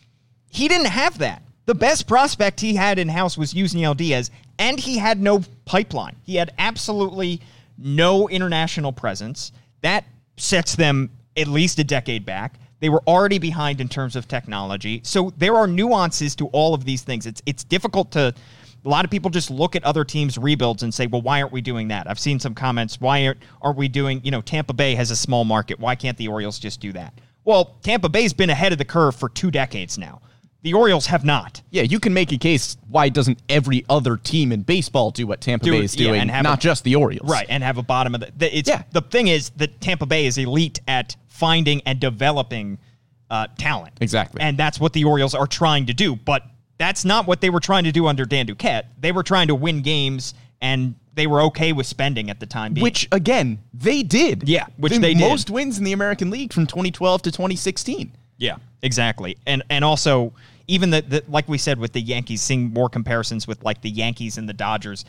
he 0.48 0.66
didn't 0.66 0.86
have 0.86 1.18
that. 1.18 1.42
The 1.66 1.74
best 1.74 2.08
prospect 2.08 2.60
he 2.60 2.74
had 2.74 2.98
in 2.98 3.08
house 3.08 3.38
was 3.38 3.54
Yusniel 3.54 3.96
Diaz, 3.96 4.30
and 4.62 4.78
he 4.78 4.96
had 4.96 5.20
no 5.20 5.42
pipeline. 5.64 6.14
He 6.22 6.36
had 6.36 6.54
absolutely 6.56 7.40
no 7.76 8.28
international 8.28 8.92
presence. 8.92 9.50
That 9.80 10.04
sets 10.36 10.76
them 10.76 11.10
at 11.36 11.48
least 11.48 11.80
a 11.80 11.84
decade 11.84 12.24
back. 12.24 12.54
They 12.78 12.88
were 12.88 13.02
already 13.08 13.38
behind 13.38 13.80
in 13.80 13.88
terms 13.88 14.14
of 14.14 14.28
technology. 14.28 15.00
So 15.04 15.32
there 15.36 15.56
are 15.56 15.66
nuances 15.66 16.36
to 16.36 16.46
all 16.48 16.74
of 16.74 16.84
these 16.84 17.02
things. 17.02 17.26
It's 17.26 17.42
it's 17.44 17.64
difficult 17.64 18.12
to 18.12 18.32
a 18.84 18.88
lot 18.88 19.04
of 19.04 19.10
people 19.10 19.30
just 19.30 19.50
look 19.50 19.74
at 19.74 19.82
other 19.84 20.04
teams' 20.04 20.38
rebuilds 20.38 20.84
and 20.84 20.94
say, 20.94 21.06
well, 21.06 21.22
why 21.22 21.40
aren't 21.40 21.52
we 21.52 21.60
doing 21.60 21.88
that? 21.88 22.08
I've 22.08 22.18
seen 22.18 22.38
some 22.40 22.54
comments. 22.54 23.00
Why 23.00 23.26
aren't, 23.26 23.38
aren't 23.62 23.78
we 23.78 23.88
doing, 23.88 24.20
you 24.24 24.32
know, 24.32 24.40
Tampa 24.40 24.72
Bay 24.72 24.96
has 24.96 25.12
a 25.12 25.16
small 25.16 25.44
market. 25.44 25.78
Why 25.78 25.94
can't 25.94 26.18
the 26.18 26.26
Orioles 26.26 26.58
just 26.58 26.80
do 26.80 26.92
that? 26.92 27.14
Well, 27.44 27.76
Tampa 27.82 28.08
Bay's 28.08 28.32
been 28.32 28.50
ahead 28.50 28.72
of 28.72 28.78
the 28.78 28.84
curve 28.84 29.14
for 29.14 29.28
two 29.28 29.52
decades 29.52 29.98
now. 29.98 30.20
The 30.62 30.74
Orioles 30.74 31.06
have 31.06 31.24
not. 31.24 31.60
Yeah, 31.70 31.82
you 31.82 31.98
can 31.98 32.14
make 32.14 32.30
a 32.32 32.38
case 32.38 32.76
why 32.88 33.08
doesn't 33.08 33.40
every 33.48 33.84
other 33.90 34.16
team 34.16 34.52
in 34.52 34.62
baseball 34.62 35.10
do 35.10 35.26
what 35.26 35.40
Tampa 35.40 35.64
Do 35.64 35.72
Bay 35.72 35.82
is 35.84 35.96
yeah, 35.96 36.08
doing, 36.08 36.20
and 36.20 36.30
have 36.30 36.44
not 36.44 36.58
a- 36.58 36.62
just 36.62 36.84
the 36.84 36.94
Orioles. 36.94 37.28
Right, 37.28 37.46
and 37.48 37.62
have 37.64 37.78
a 37.78 37.82
bottom 37.82 38.14
of 38.14 38.20
the. 38.20 38.32
the 38.36 38.58
it's 38.58 38.68
Yeah. 38.68 38.82
the 38.92 39.00
thing 39.00 39.26
is 39.28 39.50
that 39.56 39.80
Tampa 39.80 40.06
Bay 40.06 40.26
is 40.26 40.38
elite 40.38 40.80
at 40.86 41.16
finding 41.26 41.80
and 41.84 41.98
developing 41.98 42.78
uh, 43.30 43.46
talent. 43.58 43.94
Exactly. 44.00 44.40
and 44.42 44.56
that's 44.58 44.78
what 44.78 44.92
the 44.92 45.04
Orioles 45.04 45.34
are 45.34 45.46
trying 45.46 45.86
to 45.86 45.94
do. 45.94 46.14
But 46.14 46.44
that's 46.78 47.04
not 47.04 47.26
what 47.26 47.40
they 47.40 47.50
were 47.50 47.60
trying 47.60 47.84
to 47.84 47.92
do 47.92 48.06
under 48.06 48.24
Dan 48.24 48.46
Duquette. 48.46 48.84
They 49.00 49.10
were 49.10 49.22
trying 49.22 49.48
to 49.48 49.54
win 49.54 49.80
games, 49.82 50.34
and 50.60 50.94
they 51.14 51.26
were 51.26 51.42
okay 51.42 51.72
with 51.72 51.86
spending 51.86 52.30
at 52.30 52.40
the 52.40 52.46
time 52.46 52.74
being. 52.74 52.82
Which 52.82 53.08
again, 53.10 53.58
they 53.74 54.02
did. 54.02 54.48
Yeah, 54.48 54.66
which 54.76 54.92
The 54.92 54.98
they 55.00 55.14
did. 55.14 55.20
most 55.28 55.50
wins 55.50 55.78
in 55.78 55.84
the 55.84 55.92
American 55.92 56.30
League 56.30 56.52
from 56.52 56.66
2012 56.66 57.22
to 57.22 57.30
2016. 57.32 58.12
Yeah, 58.38 58.56
exactly. 58.82 59.36
And 59.46 59.62
and 59.70 59.84
also 59.84 60.32
even 60.72 60.88
the, 60.88 61.02
the 61.02 61.24
like 61.28 61.48
we 61.48 61.58
said 61.58 61.78
with 61.78 61.92
the 61.92 62.00
Yankees, 62.00 62.40
seeing 62.40 62.72
more 62.72 62.88
comparisons 62.88 63.46
with 63.46 63.62
like 63.62 63.82
the 63.82 63.90
Yankees 63.90 64.38
and 64.38 64.48
the 64.48 64.54
Dodgers. 64.54 65.04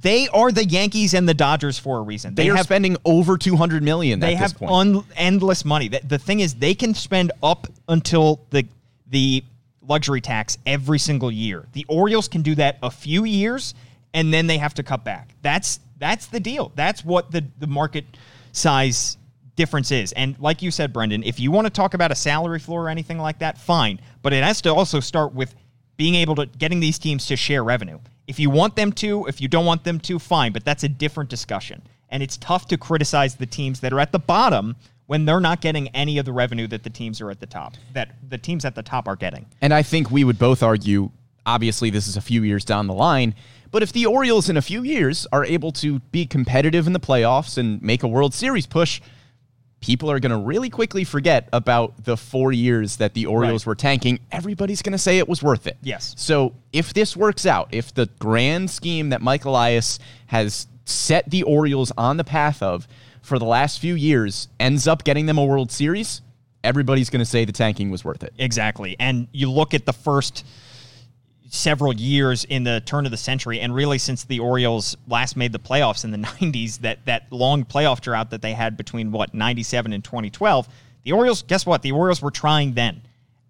They 0.00 0.28
are 0.28 0.52
the 0.52 0.64
Yankees 0.64 1.14
and 1.14 1.28
the 1.28 1.34
Dodgers 1.34 1.78
for 1.78 1.98
a 1.98 2.02
reason. 2.02 2.34
They, 2.34 2.48
are 2.48 2.56
have 2.56 2.64
spending 2.64 2.96
over 3.04 3.36
200 3.36 3.82
million 3.82 4.20
they 4.20 4.34
at 4.34 4.38
have 4.38 4.52
this 4.52 4.58
point. 4.58 4.70
un- 4.70 5.04
endless 5.16 5.64
money. 5.64 5.88
The, 5.88 6.00
the 6.06 6.18
thing 6.18 6.40
is, 6.40 6.54
they 6.54 6.74
can 6.74 6.94
spend 6.94 7.32
up 7.42 7.66
until 7.88 8.40
the 8.50 8.66
the 9.08 9.42
luxury 9.82 10.20
tax 10.20 10.56
every 10.64 11.00
single 11.00 11.32
year. 11.32 11.66
The 11.72 11.84
Orioles 11.88 12.28
can 12.28 12.42
do 12.42 12.54
that 12.54 12.78
a 12.82 12.90
few 12.90 13.24
years, 13.24 13.74
and 14.14 14.32
then 14.32 14.46
they 14.46 14.58
have 14.58 14.74
to 14.74 14.84
cut 14.84 15.04
back. 15.04 15.34
That's 15.42 15.80
that's 15.98 16.26
the 16.26 16.40
deal. 16.40 16.70
That's 16.76 17.04
what 17.04 17.32
the 17.32 17.44
the 17.58 17.66
market 17.66 18.04
size 18.52 19.18
difference 19.60 19.90
is. 19.90 20.12
And 20.12 20.38
like 20.38 20.62
you 20.62 20.70
said, 20.70 20.90
Brendan, 20.90 21.22
if 21.22 21.38
you 21.38 21.50
want 21.50 21.66
to 21.66 21.70
talk 21.70 21.92
about 21.92 22.10
a 22.10 22.14
salary 22.14 22.58
floor 22.58 22.86
or 22.86 22.88
anything 22.88 23.18
like 23.18 23.40
that, 23.40 23.58
fine. 23.58 24.00
But 24.22 24.32
it 24.32 24.42
has 24.42 24.62
to 24.62 24.74
also 24.74 25.00
start 25.00 25.34
with 25.34 25.54
being 25.98 26.14
able 26.14 26.34
to 26.36 26.46
getting 26.46 26.80
these 26.80 26.98
teams 26.98 27.26
to 27.26 27.36
share 27.36 27.62
revenue. 27.62 27.98
If 28.26 28.40
you 28.40 28.48
want 28.48 28.74
them 28.74 28.90
to, 28.92 29.26
if 29.26 29.38
you 29.38 29.48
don't 29.48 29.66
want 29.66 29.84
them 29.84 30.00
to, 30.00 30.18
fine. 30.18 30.52
But 30.52 30.64
that's 30.64 30.82
a 30.82 30.88
different 30.88 31.28
discussion. 31.28 31.82
And 32.08 32.22
it's 32.22 32.38
tough 32.38 32.68
to 32.68 32.78
criticize 32.78 33.34
the 33.34 33.44
teams 33.44 33.80
that 33.80 33.92
are 33.92 34.00
at 34.00 34.12
the 34.12 34.18
bottom 34.18 34.76
when 35.04 35.26
they're 35.26 35.40
not 35.40 35.60
getting 35.60 35.88
any 35.88 36.16
of 36.16 36.24
the 36.24 36.32
revenue 36.32 36.66
that 36.68 36.84
the 36.84 36.88
teams 36.88 37.20
are 37.20 37.30
at 37.30 37.38
the 37.38 37.46
top, 37.46 37.74
that 37.92 38.14
the 38.30 38.38
teams 38.38 38.64
at 38.64 38.74
the 38.74 38.82
top 38.82 39.08
are 39.08 39.16
getting. 39.16 39.44
And 39.60 39.74
I 39.74 39.82
think 39.82 40.10
we 40.10 40.24
would 40.24 40.38
both 40.38 40.62
argue, 40.62 41.10
obviously, 41.44 41.90
this 41.90 42.08
is 42.08 42.16
a 42.16 42.22
few 42.22 42.44
years 42.44 42.64
down 42.64 42.86
the 42.86 42.94
line, 42.94 43.34
but 43.70 43.82
if 43.82 43.92
the 43.92 44.06
Orioles 44.06 44.48
in 44.48 44.56
a 44.56 44.62
few 44.62 44.82
years 44.82 45.26
are 45.32 45.44
able 45.44 45.70
to 45.72 45.98
be 46.10 46.26
competitive 46.26 46.86
in 46.86 46.92
the 46.92 47.00
playoffs 47.00 47.58
and 47.58 47.80
make 47.82 48.02
a 48.02 48.08
World 48.08 48.34
Series 48.34 48.66
push, 48.66 49.00
people 49.80 50.10
are 50.10 50.20
going 50.20 50.30
to 50.30 50.36
really 50.38 50.68
quickly 50.68 51.04
forget 51.04 51.48
about 51.52 52.04
the 52.04 52.16
four 52.16 52.52
years 52.52 52.96
that 52.98 53.14
the 53.14 53.26
Orioles 53.26 53.62
Right. 53.66 53.70
were 53.70 53.74
tanking. 53.74 54.20
Everybody's 54.30 54.82
going 54.82 54.92
to 54.92 54.98
say 54.98 55.18
it 55.18 55.28
was 55.28 55.42
worth 55.42 55.66
it. 55.66 55.78
Yes. 55.82 56.14
So 56.18 56.54
if 56.72 56.92
this 56.92 57.16
works 57.16 57.46
out, 57.46 57.68
if 57.72 57.94
the 57.94 58.06
grand 58.18 58.70
scheme 58.70 59.08
that 59.10 59.22
Mike 59.22 59.44
Elias 59.46 59.98
has 60.26 60.66
set 60.84 61.30
the 61.30 61.42
Orioles 61.44 61.92
on 61.96 62.16
the 62.18 62.24
path 62.24 62.62
of 62.62 62.86
for 63.22 63.38
the 63.38 63.44
last 63.46 63.78
few 63.80 63.94
years 63.94 64.48
ends 64.58 64.86
up 64.86 65.02
getting 65.04 65.26
them 65.26 65.38
a 65.38 65.44
World 65.44 65.72
Series, 65.72 66.20
everybody's 66.62 67.08
going 67.08 67.20
to 67.20 67.24
say 67.26 67.44
the 67.46 67.52
tanking 67.52 67.90
was 67.90 68.04
worth 68.04 68.22
it. 68.22 68.34
Exactly. 68.38 68.96
And 69.00 69.28
you 69.32 69.50
look 69.50 69.72
at 69.72 69.86
the 69.86 69.92
first 69.94 70.44
several 71.52 71.92
years 71.92 72.44
in 72.44 72.62
the 72.62 72.80
turn 72.86 73.04
of 73.04 73.10
the 73.10 73.16
century, 73.16 73.60
and 73.60 73.74
really 73.74 73.98
since 73.98 74.24
the 74.24 74.38
Orioles 74.38 74.96
last 75.08 75.36
made 75.36 75.52
the 75.52 75.58
playoffs 75.58 76.04
in 76.04 76.12
the 76.12 76.18
90s, 76.40 76.78
that, 76.78 77.04
that 77.06 77.30
long 77.30 77.64
playoff 77.64 78.00
drought 78.00 78.30
that 78.30 78.40
they 78.40 78.52
had 78.52 78.76
between, 78.76 79.10
what, 79.12 79.34
97 79.34 79.92
and 79.92 80.02
2012, 80.04 80.68
the 81.02 81.12
Orioles, 81.12 81.42
guess 81.42 81.66
what? 81.66 81.82
The 81.82 81.92
Orioles 81.92 82.22
were 82.22 82.30
trying 82.30 82.74
then, 82.74 83.02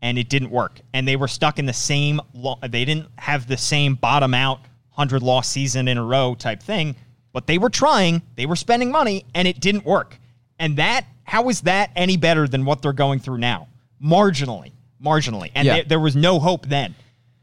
and 0.03 0.17
it 0.19 0.29
didn't 0.31 0.51
work. 0.51 0.81
And 0.95 1.07
they 1.07 1.17
were 1.17 1.29
stuck 1.29 1.59
in 1.59 1.67
the 1.67 1.73
same, 1.75 2.21
they 2.63 2.85
didn't 2.87 3.09
have 3.19 3.47
the 3.47 3.57
same 3.59 3.95
bottom 3.97 4.33
out 4.35 4.61
100 4.95 5.23
loss 5.23 5.49
season 5.49 5.87
in 5.87 5.99
a 5.99 6.05
row 6.05 6.35
type 6.35 6.63
thing, 6.63 6.97
but 7.33 7.47
they 7.47 7.59
were 7.59 7.71
trying, 7.71 8.23
they 8.37 8.47
were 8.47 8.57
spending 8.57 8.91
money, 8.91 9.25
and 9.35 9.47
it 9.47 9.61
didn't 9.61 9.85
work. 9.85 10.17
And 10.59 10.77
that, 10.79 11.05
how 11.25 11.49
is 11.51 11.61
that 11.63 11.91
any 11.97 12.17
better 12.17 12.49
than 12.49 12.65
what 12.65 12.81
they're 12.83 12.93
going 12.93 13.19
through 13.21 13.39
now? 13.39 13.69
Marginally, 14.03 14.73
marginally. 15.05 15.51
And 15.55 15.67
Yeah. 15.67 15.83
there 15.87 16.01
was 16.01 16.17
no 16.17 16.39
hope 16.41 16.67
then. 16.67 16.95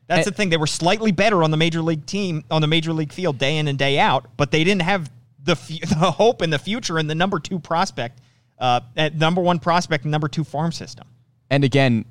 That's 0.08 0.26
And- 0.26 0.34
the 0.34 0.38
thing. 0.38 0.50
They 0.50 0.58
were 0.58 0.68
slightly 0.68 1.12
better 1.12 1.44
on 1.44 1.52
the 1.52 1.58
major 1.58 1.82
league 1.82 2.06
team, 2.06 2.44
on 2.50 2.62
the 2.62 2.68
major 2.68 2.94
league 2.94 3.12
field 3.14 3.38
day 3.38 3.58
in 3.58 3.68
and 3.68 3.78
day 3.78 4.00
out, 4.00 4.26
but 4.38 4.52
they 4.52 4.64
didn't 4.64 4.84
have 4.84 5.10
the, 5.44 5.56
fu- 5.56 5.80
the 5.86 6.12
hope 6.12 6.42
in 6.42 6.50
the 6.50 6.60
future 6.60 6.98
and 6.98 7.10
the 7.10 7.16
number 7.16 7.40
two 7.40 7.60
prospect, 7.60 8.20
uh, 8.60 8.82
at 8.96 9.16
number 9.16 9.42
one 9.42 9.60
prospect 9.60 10.04
and 10.06 10.12
number 10.12 10.28
two 10.28 10.44
farm 10.44 10.72
system. 10.72 11.08
and 11.50 11.64
again, 11.64 12.06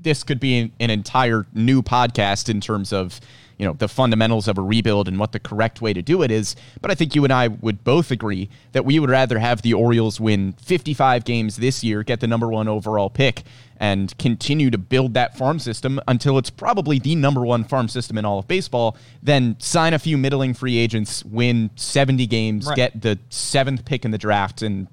this 0.00 0.22
could 0.22 0.38
be 0.38 0.58
an, 0.58 0.72
an 0.78 0.88
entire 0.90 1.44
new 1.52 1.82
podcast 1.82 2.48
in 2.48 2.60
terms 2.60 2.92
of 2.92 3.20
you 3.58 3.66
know 3.66 3.72
the 3.72 3.88
fundamentals 3.88 4.46
of 4.46 4.56
a 4.56 4.62
rebuild 4.62 5.08
and 5.08 5.18
what 5.18 5.32
the 5.32 5.40
correct 5.40 5.82
way 5.82 5.92
to 5.92 6.00
do 6.00 6.22
it 6.22 6.30
is. 6.30 6.54
But 6.80 6.92
I 6.92 6.94
think 6.94 7.16
you 7.16 7.24
and 7.24 7.32
I 7.32 7.48
would 7.48 7.82
both 7.82 8.12
agree 8.12 8.50
that 8.70 8.84
we 8.84 9.00
would 9.00 9.10
rather 9.10 9.40
have 9.40 9.62
the 9.62 9.74
Orioles 9.74 10.20
win 10.20 10.52
55 10.62 11.24
games 11.24 11.56
this 11.56 11.82
year, 11.82 12.04
get 12.04 12.20
the 12.20 12.28
number 12.28 12.46
one 12.46 12.68
overall 12.68 13.10
pick, 13.10 13.42
and 13.80 14.16
continue 14.18 14.70
to 14.70 14.78
build 14.78 15.14
that 15.14 15.36
farm 15.36 15.58
system 15.58 16.00
until 16.08 16.36
it's 16.38 16.50
probably 16.50 16.98
the 16.98 17.14
number 17.14 17.44
one 17.44 17.64
farm 17.64 17.88
system 17.88 18.18
in 18.18 18.24
all 18.24 18.38
of 18.38 18.48
baseball, 18.48 18.96
then 19.22 19.56
sign 19.60 19.94
a 19.94 19.98
few 19.98 20.18
middling 20.18 20.52
free 20.54 20.76
agents, 20.76 21.24
win 21.24 21.70
70 21.76 22.26
games, 22.26 22.66
Right. 22.66 22.76
get 22.76 23.00
the 23.00 23.18
seventh 23.30 23.84
pick 23.84 24.04
in 24.04 24.10
the 24.10 24.18
draft, 24.18 24.62
and 24.62 24.88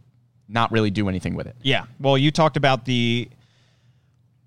not 0.48 0.72
really 0.72 0.92
do 0.92 1.10
anything 1.10 1.34
with 1.36 1.48
it. 1.48 1.56
Yeah. 1.64 1.86
Well, 2.00 2.18
you 2.18 2.30
talked 2.30 2.56
about 2.58 2.86
the 2.86 3.28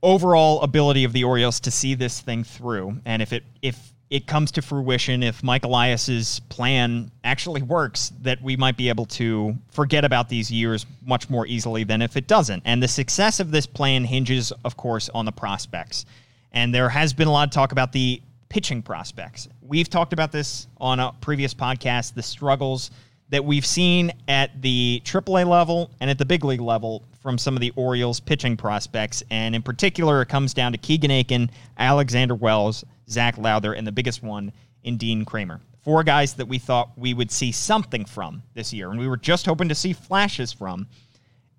overall 0.02 0.62
ability 0.62 1.04
of 1.04 1.12
the 1.12 1.24
Orioles 1.24 1.60
to 1.60 1.70
see 1.70 1.94
this 1.94 2.20
thing 2.20 2.44
through, 2.44 3.00
and 3.04 3.20
if 3.22 3.32
it 3.32 3.44
if 3.62 3.92
it 4.10 4.26
comes 4.26 4.50
to 4.52 4.62
fruition, 4.62 5.22
if 5.22 5.42
Mike 5.42 5.64
Elias's 5.64 6.40
plan 6.48 7.10
actually 7.24 7.62
works, 7.62 8.12
that 8.22 8.40
we 8.40 8.56
might 8.56 8.76
be 8.76 8.88
able 8.88 9.04
to 9.04 9.54
forget 9.70 10.04
about 10.04 10.28
these 10.28 10.50
years 10.50 10.86
much 11.04 11.28
more 11.28 11.46
easily 11.46 11.84
than 11.84 12.00
if 12.00 12.16
it 12.16 12.26
doesn't. 12.26 12.62
And 12.64 12.82
the 12.82 12.88
success 12.88 13.38
of 13.38 13.50
this 13.50 13.66
plan 13.66 14.04
hinges, 14.04 14.50
of 14.64 14.76
course, 14.76 15.10
on 15.10 15.26
the 15.26 15.32
prospects. 15.32 16.06
And 16.52 16.74
there 16.74 16.88
has 16.88 17.12
been 17.12 17.28
a 17.28 17.32
lot 17.32 17.48
of 17.48 17.52
talk 17.52 17.72
about 17.72 17.92
the 17.92 18.22
pitching 18.48 18.82
prospects. 18.82 19.46
We've 19.60 19.90
talked 19.90 20.14
about 20.14 20.32
this 20.32 20.68
on 20.78 21.00
a 21.00 21.12
previous 21.20 21.52
podcast, 21.52 22.14
the 22.14 22.22
struggles 22.22 22.90
that 23.28 23.44
we've 23.44 23.66
seen 23.66 24.10
at 24.26 24.62
the 24.62 25.02
AAA 25.04 25.46
level 25.46 25.90
and 26.00 26.08
at 26.08 26.16
the 26.16 26.24
big 26.24 26.44
league 26.44 26.62
level 26.62 27.04
from 27.20 27.38
some 27.38 27.54
of 27.54 27.60
the 27.60 27.72
Orioles 27.76 28.20
pitching 28.20 28.56
prospects. 28.56 29.22
And 29.30 29.54
in 29.54 29.62
particular, 29.62 30.22
it 30.22 30.28
comes 30.28 30.54
down 30.54 30.72
to 30.72 30.78
Keegan 30.78 31.10
Akin, 31.10 31.50
Alexander 31.76 32.34
Wells, 32.34 32.84
Zach 33.08 33.38
Lowther, 33.38 33.72
and 33.72 33.86
the 33.86 33.92
biggest 33.92 34.22
one 34.22 34.52
in 34.84 34.96
Dean 34.96 35.24
Kremer. 35.24 35.60
Four 35.82 36.04
guys 36.04 36.34
that 36.34 36.46
we 36.46 36.58
thought 36.58 36.90
we 36.96 37.14
would 37.14 37.30
see 37.30 37.50
something 37.50 38.04
from 38.04 38.42
this 38.54 38.72
year. 38.72 38.90
And 38.90 39.00
we 39.00 39.08
were 39.08 39.16
just 39.16 39.46
hoping 39.46 39.68
to 39.68 39.74
see 39.74 39.92
flashes 39.92 40.52
from. 40.52 40.86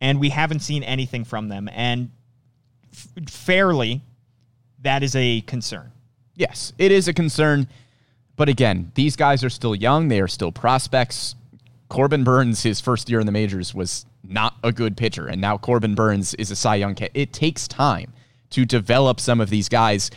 And 0.02 0.20
we 0.20 0.30
haven't 0.30 0.60
seen 0.60 0.84
anything 0.84 1.26
from 1.26 1.50
them. 1.50 1.70
And 1.74 2.12
f- 2.94 3.30
fairly, 3.30 4.02
that 4.82 5.04
is 5.04 5.16
a 5.16 5.42
concern. 5.42 5.92
Yes, 6.36 6.72
it 6.78 6.92
is 6.92 7.08
a 7.08 7.14
concern. 7.14 7.68
But 8.38 8.48
again, 8.48 8.92
these 8.96 9.18
guys 9.18 9.44
are 9.44 9.50
still 9.50 9.76
young. 9.76 10.08
They 10.08 10.22
are 10.22 10.28
still 10.28 10.54
prospects. 10.54 11.36
Corbin 11.90 12.24
Burnes, 12.24 12.64
his 12.64 12.80
first 12.80 13.10
year 13.10 13.20
in 13.20 13.26
the 13.26 13.32
majors, 13.32 13.74
was 13.74 14.06
not 14.24 14.56
a 14.64 14.72
good 14.72 14.96
pitcher. 14.96 15.28
And 15.28 15.42
now 15.42 15.58
Corbin 15.58 15.96
Burnes 15.96 16.34
is 16.36 16.52
a 16.52 16.56
Cy 16.56 16.76
Young 16.76 16.96
cat. 16.96 17.12
It 17.14 17.34
takes 17.34 17.68
time 17.68 18.14
to 18.52 18.66
develop 18.66 19.20
some 19.20 19.42
of 19.42 19.50
these 19.50 19.70
guys. 19.70 20.12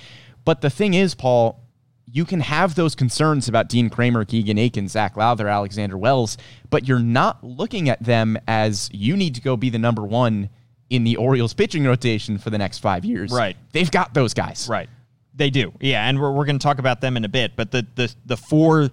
But 0.44 0.60
the 0.60 0.70
thing 0.70 0.94
is, 0.94 1.14
Paul, 1.14 1.60
you 2.06 2.24
can 2.24 2.40
have 2.40 2.74
those 2.74 2.94
concerns 2.94 3.48
about 3.48 3.68
Dean 3.68 3.88
Kremer, 3.88 4.24
Keegan 4.24 4.58
Akin, 4.58 4.86
Zach 4.86 5.16
Lowther, 5.16 5.48
Alexander 5.48 5.96
Wells, 5.96 6.36
but 6.68 6.86
you're 6.86 6.98
not 6.98 7.42
looking 7.42 7.88
at 7.88 8.02
them 8.02 8.38
as 8.46 8.90
you 8.92 9.16
need 9.16 9.34
to 9.34 9.40
go 9.40 9.56
be 9.56 9.70
the 9.70 9.78
number 9.78 10.02
one 10.02 10.50
in 10.90 11.04
the 11.04 11.16
Orioles 11.16 11.54
pitching 11.54 11.84
rotation 11.84 12.36
for 12.36 12.50
the 12.50 12.58
next 12.58 12.78
five 12.80 13.04
years. 13.04 13.32
Right. 13.32 13.56
They've 13.72 13.90
got 13.90 14.12
those 14.12 14.34
guys. 14.34 14.68
Right. 14.68 14.90
They 15.34 15.48
do. 15.48 15.72
Yeah, 15.80 16.06
and 16.06 16.20
we're, 16.20 16.32
we're 16.32 16.44
going 16.44 16.58
to 16.58 16.62
talk 16.62 16.78
about 16.78 17.00
them 17.00 17.16
in 17.16 17.24
a 17.24 17.28
bit. 17.28 17.52
But 17.56 17.70
the, 17.70 17.86
the 17.94 18.14
the 18.26 18.36
four 18.36 18.90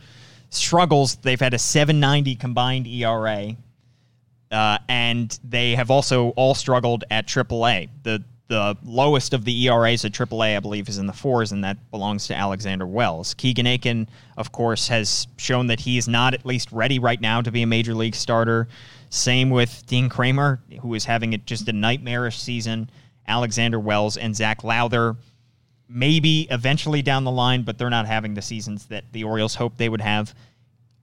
struggles 0.50 1.16
they've 1.18 1.40
had 1.40 1.54
a 1.54 1.60
790 1.60 2.36
combined 2.36 2.88
ERA, 2.88 3.56
uh, 4.52 4.78
and 4.88 5.40
they 5.44 5.76
have 5.76 5.92
also 5.92 6.30
all 6.32 6.56
struggled 6.56 7.04
at 7.10 7.28
AAA. 7.28 7.90
The 8.04 8.24
the 8.48 8.76
lowest 8.84 9.36
of 9.36 9.46
the 9.46 9.68
ERAs 9.68 10.04
at 10.06 10.12
AAA, 10.12 10.58
I 10.58 10.60
believe, 10.60 10.90
is 10.90 10.98
in 10.98 11.06
the 11.06 11.14
fours, 11.14 11.52
and 11.52 11.64
that 11.64 11.92
belongs 11.92 12.26
to 12.28 12.36
Alexander 12.36 12.88
Wells. 12.88 13.36
Keegan 13.36 13.68
Akin, 13.68 14.10
of 14.38 14.52
course, 14.52 14.88
has 14.88 15.28
shown 15.38 15.68
that 15.68 15.80
he 15.80 16.00
is 16.00 16.08
not 16.08 16.34
at 16.34 16.48
least 16.48 16.72
ready 16.72 16.98
right 16.98 17.22
now 17.22 17.42
to 17.42 17.52
be 17.52 17.62
a 17.62 17.68
major 17.68 17.94
league 17.94 18.16
starter. 18.16 18.68
Same 19.12 19.52
with 19.52 19.86
Dean 19.86 20.10
Kremer, 20.10 20.62
who 20.82 20.96
is 20.96 21.06
having 21.06 21.40
just 21.46 21.68
a 21.68 21.74
nightmarish 21.74 22.40
season. 22.40 22.90
Alexander 23.30 23.80
Wells, 23.80 24.18
and 24.18 24.36
Zach 24.36 24.64
Lowther. 24.64 25.16
Maybe 25.90 26.48
eventually 26.52 27.02
down 27.02 27.24
the 27.24 27.32
line, 27.32 27.64
but 27.64 27.78
they're 27.78 27.90
not 27.90 28.06
having 28.06 28.36
the 28.36 28.42
seasons 28.42 28.86
that 28.88 29.06
the 29.12 29.24
Orioles 29.24 29.56
hoped 29.56 29.78
they 29.78 29.90
would 29.90 30.02
have. 30.02 30.36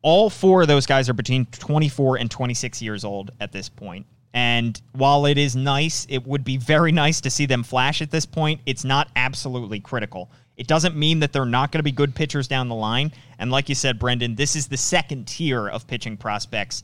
All 0.02 0.30
four 0.30 0.62
of 0.62 0.68
those 0.68 0.86
guys 0.86 1.08
are 1.08 1.14
between 1.14 1.46
24 1.46 2.18
and 2.18 2.30
26 2.30 2.80
years 2.80 3.04
old 3.04 3.32
at 3.40 3.50
this 3.50 3.68
point. 3.68 4.06
And 4.32 4.80
while 4.92 5.26
it 5.26 5.38
is 5.38 5.56
nice, 5.56 6.06
it 6.08 6.24
would 6.26 6.44
be 6.44 6.56
very 6.56 6.92
nice 7.04 7.20
to 7.22 7.30
see 7.30 7.46
them 7.46 7.62
flash 7.62 8.00
at 8.02 8.10
this 8.10 8.26
point. 8.26 8.60
It's 8.66 8.84
not 8.84 9.08
absolutely 9.16 9.80
critical. 9.80 10.30
It 10.56 10.66
doesn't 10.66 10.96
mean 10.96 11.20
that 11.20 11.32
they're 11.32 11.44
not 11.44 11.72
going 11.72 11.80
to 11.80 11.84
be 11.84 11.92
good 11.92 12.14
pitchers 12.14 12.46
down 12.46 12.68
the 12.68 12.74
line. 12.74 13.12
And 13.38 13.50
like 13.50 13.68
you 13.68 13.74
said, 13.74 13.98
Brendan, 13.98 14.36
this 14.36 14.54
is 14.54 14.68
the 14.68 14.76
second 14.76 15.26
tier 15.26 15.68
of 15.68 15.86
pitching 15.86 16.16
prospects. 16.16 16.82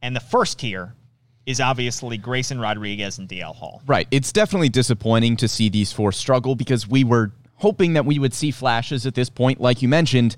And 0.00 0.16
the 0.16 0.20
first 0.20 0.58
tier 0.58 0.94
is 1.44 1.60
obviously 1.60 2.18
Grayson 2.18 2.60
Rodriguez 2.60 3.18
and 3.18 3.28
DL 3.28 3.54
Hall. 3.54 3.82
Right. 3.86 4.06
It's 4.10 4.32
definitely 4.32 4.68
disappointing 4.68 5.36
to 5.38 5.48
see 5.48 5.68
these 5.68 5.92
four 5.92 6.12
struggle 6.12 6.54
because 6.54 6.86
we 6.86 7.04
were 7.04 7.32
hoping 7.62 7.94
that 7.94 8.04
we 8.04 8.18
would 8.18 8.34
see 8.34 8.50
flashes 8.50 9.06
at 9.06 9.14
this 9.14 9.30
point, 9.30 9.60
like 9.60 9.82
you 9.82 9.88
mentioned. 9.88 10.36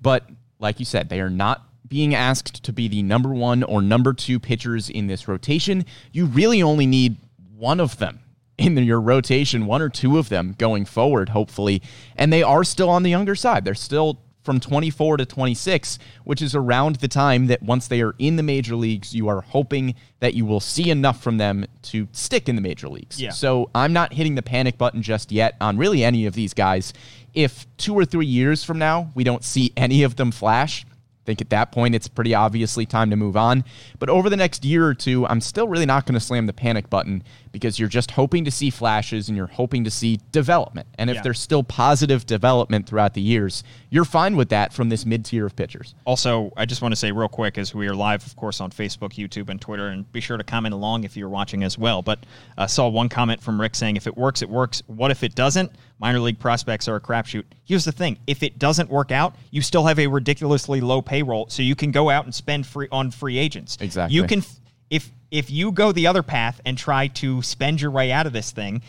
But 0.00 0.28
like 0.58 0.78
you 0.78 0.84
said, 0.84 1.08
they 1.08 1.20
are 1.20 1.30
not 1.30 1.66
being 1.88 2.14
asked 2.14 2.62
to 2.64 2.72
be 2.72 2.86
the 2.86 3.02
number 3.02 3.30
one 3.30 3.62
or 3.62 3.80
number 3.80 4.12
two 4.12 4.38
pitchers 4.38 4.90
in 4.90 5.06
this 5.06 5.26
rotation. 5.26 5.84
You 6.12 6.26
really 6.26 6.62
only 6.62 6.86
need 6.86 7.16
one 7.56 7.80
of 7.80 7.98
them 7.98 8.20
in 8.58 8.76
your 8.78 9.00
rotation, 9.00 9.66
one 9.66 9.82
or 9.82 9.88
two 9.88 10.18
of 10.18 10.28
them 10.28 10.54
going 10.58 10.84
forward, 10.84 11.30
hopefully. 11.30 11.82
And 12.16 12.32
they 12.32 12.42
are 12.42 12.64
still 12.64 12.90
on 12.90 13.02
the 13.02 13.10
younger 13.10 13.34
side. 13.34 13.64
They're 13.64 13.74
still 13.74 14.20
from 14.46 14.60
24 14.60 15.18
to 15.18 15.26
26, 15.26 15.98
which 16.24 16.40
is 16.40 16.54
around 16.54 16.96
the 16.96 17.08
time 17.08 17.48
that 17.48 17.62
once 17.62 17.88
they 17.88 18.00
are 18.00 18.14
in 18.18 18.36
the 18.36 18.42
major 18.42 18.76
leagues, 18.76 19.14
you 19.14 19.28
are 19.28 19.42
hoping 19.42 19.94
that 20.20 20.34
you 20.34 20.46
will 20.46 20.60
see 20.60 20.88
enough 20.88 21.22
from 21.22 21.36
them 21.36 21.66
to 21.82 22.08
stick 22.12 22.48
in 22.48 22.54
the 22.54 22.62
major 22.62 22.88
leagues. 22.88 23.20
Yeah. 23.20 23.30
So 23.30 23.68
I'm 23.74 23.92
not 23.92 24.14
hitting 24.14 24.36
the 24.36 24.42
panic 24.42 24.78
button 24.78 25.02
just 25.02 25.32
yet 25.32 25.56
on 25.60 25.76
really 25.76 26.04
any 26.04 26.24
of 26.26 26.34
these 26.34 26.54
guys. 26.54 26.94
If 27.34 27.66
two 27.76 27.94
or 27.94 28.04
three 28.04 28.26
years 28.26 28.64
from 28.64 28.78
now 28.78 29.10
we 29.14 29.24
don't 29.24 29.44
see 29.44 29.72
any 29.76 30.04
of 30.04 30.16
them 30.16 30.30
flash, 30.30 30.86
I 30.88 31.26
think 31.26 31.40
at 31.40 31.50
that 31.50 31.72
point 31.72 31.96
it's 31.96 32.06
pretty 32.06 32.34
obviously 32.36 32.86
time 32.86 33.10
to 33.10 33.16
move 33.16 33.36
on. 33.36 33.64
But 33.98 34.08
over 34.08 34.30
the 34.30 34.36
next 34.36 34.64
year 34.64 34.86
or 34.86 34.94
two, 34.94 35.26
I'm 35.26 35.40
still 35.40 35.66
really 35.66 35.84
not 35.84 36.06
going 36.06 36.14
to 36.14 36.20
slam 36.20 36.46
the 36.46 36.52
panic 36.52 36.88
button 36.88 37.24
because 37.56 37.78
you're 37.78 37.88
just 37.88 38.10
hoping 38.10 38.44
to 38.44 38.50
see 38.50 38.68
flashes 38.68 39.28
and 39.30 39.36
you're 39.36 39.46
hoping 39.46 39.82
to 39.84 39.90
see 39.90 40.20
development. 40.30 40.86
And 40.98 41.08
if 41.08 41.16
Yeah. 41.16 41.22
there's 41.22 41.40
still 41.40 41.62
positive 41.62 42.26
development 42.26 42.86
throughout 42.86 43.14
the 43.14 43.22
years, 43.22 43.64
you're 43.88 44.04
fine 44.04 44.36
with 44.36 44.50
that 44.50 44.74
from 44.74 44.90
this 44.90 45.06
mid 45.06 45.24
tier 45.24 45.46
of 45.46 45.56
pitchers. 45.56 45.94
Also, 46.04 46.52
I 46.54 46.66
just 46.66 46.82
want 46.82 46.92
to 46.92 46.96
say 46.96 47.12
real 47.12 47.28
quick 47.28 47.56
as 47.56 47.74
we 47.74 47.88
are 47.88 47.94
live, 47.94 48.26
of 48.26 48.36
course, 48.36 48.60
on 48.60 48.70
Facebook, 48.70 49.14
YouTube, 49.14 49.48
and 49.48 49.58
Twitter, 49.58 49.88
and 49.88 50.10
be 50.12 50.20
sure 50.20 50.36
to 50.36 50.44
comment 50.44 50.74
along 50.74 51.04
if 51.04 51.16
you're 51.16 51.30
watching 51.30 51.64
as 51.64 51.78
well. 51.78 52.02
But 52.02 52.18
I 52.58 52.66
saw 52.66 52.88
one 52.88 53.08
comment 53.08 53.40
from 53.42 53.58
Rick 53.58 53.74
saying, 53.74 53.96
if 53.96 54.06
it 54.06 54.18
works, 54.18 54.42
it 54.42 54.50
works. 54.50 54.82
What 54.86 55.10
if 55.10 55.22
it 55.22 55.34
doesn't? 55.34 55.72
Minor 55.98 56.20
league 56.20 56.38
prospects 56.38 56.88
are 56.88 56.96
a 56.96 57.00
crapshoot. 57.00 57.44
Here's 57.64 57.86
the 57.86 57.92
thing 57.92 58.18
if 58.26 58.42
it 58.42 58.58
doesn't 58.58 58.90
work 58.90 59.10
out, 59.10 59.34
you 59.50 59.62
still 59.62 59.86
have 59.86 59.98
a 59.98 60.06
ridiculously 60.08 60.82
low 60.82 61.00
payroll, 61.00 61.48
so 61.48 61.62
you 61.62 61.74
can 61.74 61.90
go 61.90 62.10
out 62.10 62.26
and 62.26 62.34
spend 62.34 62.66
free 62.66 62.88
on 62.92 63.10
free 63.10 63.38
agents. 63.38 63.78
Exactly. 63.80 64.14
You 64.14 64.24
can, 64.24 64.42
if 64.90 65.10
if 65.30 65.50
you 65.50 65.72
go 65.72 65.92
the 65.92 66.06
other 66.06 66.22
path 66.22 66.60
and 66.64 66.78
try 66.78 67.08
to 67.08 67.42
spend 67.42 67.80
your 67.80 67.90
way 67.90 68.12
out 68.12 68.26
of 68.26 68.32
this 68.32 68.52
thing, 68.52 68.82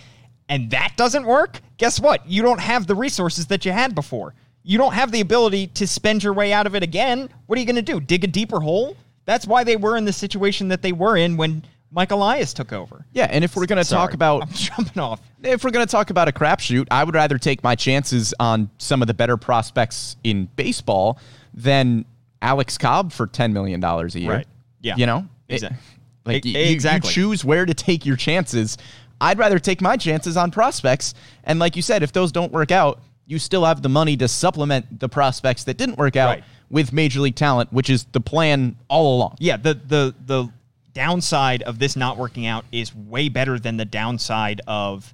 and 0.49 0.69
that 0.71 0.93
doesn't 0.95 1.25
work, 1.25 1.59
guess 1.77 1.99
what? 1.99 2.27
You 2.27 2.41
don't 2.41 2.59
have 2.59 2.87
the 2.87 2.95
resources 2.95 3.47
that 3.47 3.65
you 3.65 3.71
had 3.71 3.95
before. 3.95 4.33
You 4.63 4.77
don't 4.77 4.93
have 4.93 5.11
the 5.11 5.21
ability 5.21 5.67
to 5.67 5.87
spend 5.87 6.23
your 6.23 6.33
way 6.33 6.53
out 6.53 6.67
of 6.67 6.75
it 6.75 6.83
again. 6.83 7.29
What 7.45 7.57
are 7.57 7.59
you 7.61 7.65
going 7.65 7.77
to 7.77 7.81
do? 7.81 7.99
Dig 7.99 8.23
a 8.23 8.27
deeper 8.27 8.59
hole? 8.59 8.97
That's 9.25 9.47
why 9.47 9.63
they 9.63 9.75
were 9.75 9.97
in 9.97 10.05
the 10.05 10.13
situation 10.13 10.67
that 10.69 10.81
they 10.81 10.91
were 10.91 11.17
in 11.17 11.37
when 11.37 11.63
Mike 11.91 12.11
Elias 12.11 12.53
took 12.53 12.73
over. 12.73 13.05
Yeah, 13.13 13.27
and 13.29 13.43
if 13.43 13.55
we're 13.55 13.65
going 13.65 13.83
to 13.83 13.89
talk 13.89 14.13
about 14.13 14.43
I'm 14.43 14.49
jumping 14.53 15.01
off. 15.01 15.21
if 15.41 15.63
we're 15.63 15.71
going 15.71 15.85
to 15.85 15.91
talk 15.91 16.09
about 16.09 16.27
a 16.27 16.31
crapshoot, 16.31 16.87
I 16.91 17.03
would 17.03 17.15
rather 17.15 17.37
take 17.37 17.63
my 17.63 17.75
chances 17.75 18.33
on 18.39 18.69
some 18.77 19.01
of 19.01 19.07
the 19.07 19.13
better 19.13 19.37
prospects 19.37 20.17
in 20.23 20.49
baseball 20.55 21.19
than 21.53 22.05
Alex 22.41 22.77
Cobb 22.77 23.11
for 23.11 23.27
ten 23.27 23.53
million 23.53 23.79
dollars 23.79 24.15
a 24.15 24.19
year. 24.19 24.31
Right. 24.31 24.47
Yeah. 24.81 24.95
you 24.95 25.05
know, 25.05 25.27
It- 25.49 25.55
Exactly. 25.55 25.79
like 26.25 26.45
you- 26.45 26.51
you- 26.51 26.59
exactly. 26.71 27.09
you 27.09 27.13
choose 27.13 27.45
where 27.45 27.65
to 27.65 27.73
take 27.73 28.05
your 28.05 28.15
chances. 28.17 28.77
I'd 29.19 29.39
rather 29.39 29.59
take 29.59 29.81
my 29.81 29.97
chances 29.97 30.37
on 30.37 30.51
prospects, 30.51 31.13
and 31.43 31.57
like 31.59 31.75
you 31.75 31.81
said, 31.81 32.03
if 32.03 32.11
those 32.11 32.31
don't 32.31 32.51
work 32.51 32.71
out, 32.71 32.99
you 33.25 33.39
still 33.39 33.65
have 33.65 33.81
the 33.81 33.89
money 33.89 34.15
to 34.17 34.27
supplement 34.27 34.99
the 34.99 35.09
prospects 35.09 35.63
that 35.65 35.75
didn't 35.77 35.97
work 35.97 36.15
out 36.15 36.27
Right. 36.27 36.43
with 36.69 36.93
major 36.93 37.19
league 37.19 37.35
talent, 37.35 37.73
which 37.73 37.89
is 37.89 38.05
the 38.11 38.21
plan 38.21 38.75
all 38.89 39.17
along. 39.17 39.35
Yeah, 39.39 39.57
the 39.57 39.73
the 39.73 40.13
the 40.25 40.49
downside 40.93 41.61
of 41.63 41.77
this 41.79 41.95
not 41.95 42.17
working 42.17 42.45
out 42.47 42.65
is 42.71 42.93
way 42.95 43.29
better 43.29 43.59
than 43.59 43.77
the 43.77 43.85
downside 43.85 44.61
of 44.67 45.13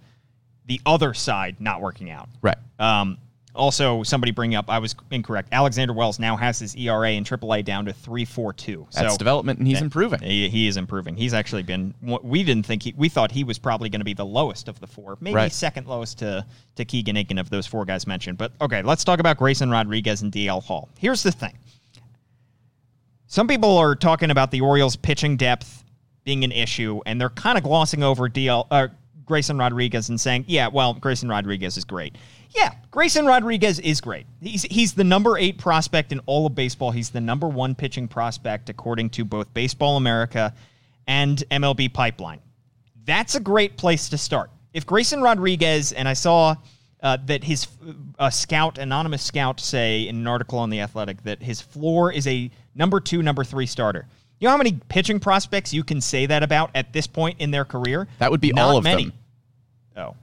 the 0.66 0.80
other 0.86 1.14
side 1.14 1.58
not 1.60 1.82
working 1.82 2.10
out. 2.10 2.30
Right. 2.42 2.58
Um, 2.80 3.18
also, 3.56 4.02
somebody 4.04 4.32
bring 4.32 4.56
up 4.56 4.70
I 4.70 4.80
was 4.80 4.96
incorrect. 5.12 5.50
Alexander 5.52 5.94
Wells 5.94 6.18
now 6.20 6.36
has 6.36 6.58
his 6.60 6.76
ERA 6.76 7.12
in 7.12 7.24
AAA 7.24 7.64
down 7.64 7.86
to 7.86 7.94
three 7.94 8.26
four 8.26 8.52
two. 8.54 8.88
That's 8.94 9.14
so 9.14 9.18
development, 9.18 9.60
and 9.60 9.68
he's 9.68 9.82
improving. 9.82 10.22
He, 10.22 10.50
he 10.50 10.68
is 10.68 10.76
improving. 10.78 11.16
He's 11.16 11.34
actually 11.34 11.64
been. 11.64 11.94
We 12.02 12.44
didn't 12.44 12.66
think 12.66 12.84
he. 12.84 12.94
We 12.98 13.10
thought 13.10 13.32
he 13.32 13.44
was 13.44 13.60
probably 13.60 13.90
going 13.90 14.02
to 14.02 14.06
be 14.06 14.14
the 14.16 14.26
lowest 14.26 14.68
of 14.68 14.80
the 14.80 14.88
four, 14.88 15.18
maybe 15.22 15.36
Right. 15.36 15.52
second 15.52 15.88
lowest 15.88 16.18
to 16.20 16.46
to 16.76 16.86
Keegan 16.86 17.16
Akin 17.18 17.38
of 17.38 17.50
those 17.50 17.68
four 17.68 17.86
guys 17.86 18.08
mentioned. 18.08 18.38
But 18.38 18.54
okay, 18.60 18.82
let's 18.82 19.04
talk 19.04 19.20
about 19.20 19.38
Grayson 19.38 19.70
Rodriguez 19.70 20.24
and 20.24 20.32
DL 20.32 20.64
Hall. 20.64 20.90
Here's 20.98 21.22
the 21.22 21.32
thing. 21.32 21.54
Some 23.28 23.48
people 23.48 23.78
are 23.78 23.96
talking 23.96 24.32
about 24.32 24.52
the 24.52 24.62
Orioles' 24.62 24.96
pitching 24.96 25.38
depth 25.38 25.84
being 26.24 26.44
an 26.44 26.52
issue, 26.52 27.02
and 27.06 27.20
they're 27.20 27.30
kind 27.30 27.58
of 27.58 27.64
glossing 27.64 28.04
over 28.04 28.30
DL 28.30 28.68
uh, 28.72 28.88
Grayson 29.26 29.58
Rodriguez 29.58 30.10
and 30.10 30.20
saying, 30.20 30.46
"Yeah, 30.48 30.68
well, 30.68 30.94
Grayson 30.94 31.30
Rodriguez 31.30 31.78
is 31.78 31.86
great." 31.86 32.16
Yeah, 32.56 32.74
Grayson 32.92 33.26
Rodriguez 33.26 33.80
is 33.80 34.00
great. 34.02 34.26
He's 34.42 34.64
he's 34.64 34.94
the 34.94 35.04
number 35.04 35.38
eight 35.38 35.58
prospect 35.58 36.12
in 36.12 36.20
all 36.26 36.46
of 36.46 36.54
baseball. 36.56 36.92
He's 36.92 37.10
the 37.10 37.22
number 37.22 37.48
one 37.48 37.74
pitching 37.74 38.08
prospect 38.08 38.70
according 38.70 39.10
to 39.12 39.26
both 39.26 39.52
Baseball 39.54 39.98
America 39.98 40.54
and 41.08 41.44
MLB 41.50 41.92
Pipeline. 41.94 42.40
That's 43.06 43.36
a 43.36 43.40
great 43.40 43.76
place 43.78 44.10
to 44.10 44.18
start. 44.18 44.52
If 44.74 44.86
Grayson 44.86 45.22
Rodriguez 45.22 45.92
and 45.92 46.08
I 46.08 46.14
saw 46.14 46.56
uh, 47.02 47.18
that 47.26 47.44
his 47.44 47.68
a 48.20 48.32
scout, 48.32 48.78
anonymous 48.78 49.24
scout, 49.24 49.60
say 49.60 50.08
in 50.08 50.18
an 50.18 50.28
article 50.28 50.60
on 50.60 50.70
the 50.70 50.80
Athletic 50.82 51.24
that 51.24 51.42
his 51.42 51.60
floor 51.60 52.12
is 52.12 52.28
a 52.28 52.50
number 52.76 53.00
two, 53.00 53.22
number 53.22 53.44
three 53.44 53.66
starter. 53.66 54.08
You 54.40 54.48
know 54.48 54.52
how 54.52 54.58
many 54.58 54.80
pitching 54.90 55.20
prospects 55.20 55.74
you 55.74 55.84
can 55.84 56.02
say 56.02 56.26
that 56.26 56.44
about 56.44 56.72
at 56.76 56.92
this 56.94 57.08
point 57.08 57.40
in 57.40 57.52
their 57.52 57.66
career? 57.66 58.08
That 58.20 58.30
would 58.32 58.42
be 58.42 58.52
Not 58.52 58.70
all 58.70 58.78
of 58.78 58.84
many. 58.84 59.06
them. 59.06 59.14
Oh, 59.96 60.16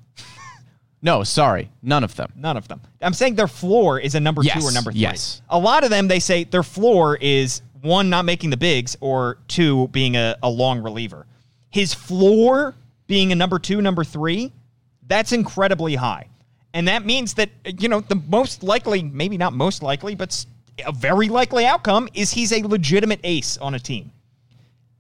No, 1.03 1.23
sorry, 1.25 1.71
none 1.83 2.05
of 2.05 2.15
them. 2.17 2.33
none 2.37 2.57
of 2.57 2.69
them. 2.69 2.81
I'm 3.01 3.15
saying 3.15 3.35
their 3.35 3.49
floor 3.49 3.99
is 3.99 4.15
a 4.15 4.21
number 4.21 4.43
two 4.43 4.61
or 4.61 4.73
number 4.73 4.93
three. 4.93 5.01
yes. 5.01 5.41
A 5.49 5.59
lot 5.59 5.83
of 5.83 5.91
them, 5.91 6.09
they 6.09 6.21
say 6.21 6.45
their 6.45 6.63
floor 6.63 7.17
is 7.17 7.63
one, 7.81 8.11
not 8.11 8.27
making 8.27 8.51
the 8.51 8.59
bigs, 8.59 8.97
or 9.01 9.39
two, 9.49 9.89
being 9.89 10.17
a, 10.17 10.37
a 10.43 10.51
long 10.51 10.83
reliever. 10.83 11.27
His 11.71 11.95
floor 11.95 12.75
being 13.07 13.33
a 13.33 13.35
number 13.35 13.59
two, 13.59 13.81
number 13.81 14.05
three, 14.05 14.53
that's 15.07 15.33
incredibly 15.33 15.95
high. 15.95 16.29
And 16.75 16.87
that 16.89 17.05
means 17.05 17.35
that, 17.35 17.51
you 17.79 17.89
know, 17.89 18.01
the 18.01 18.21
most 18.29 18.63
likely, 18.63 19.03
maybe 19.03 19.39
not 19.39 19.53
most 19.55 19.83
likely, 19.83 20.15
but 20.15 20.45
a 20.87 20.93
very 20.93 21.29
likely 21.29 21.65
outcome 21.67 22.09
is 22.15 22.31
he's 22.31 22.53
a 22.53 22.63
legitimate 22.63 23.21
ace 23.25 23.57
on 23.59 23.75
a 23.75 23.79
team. 23.81 24.13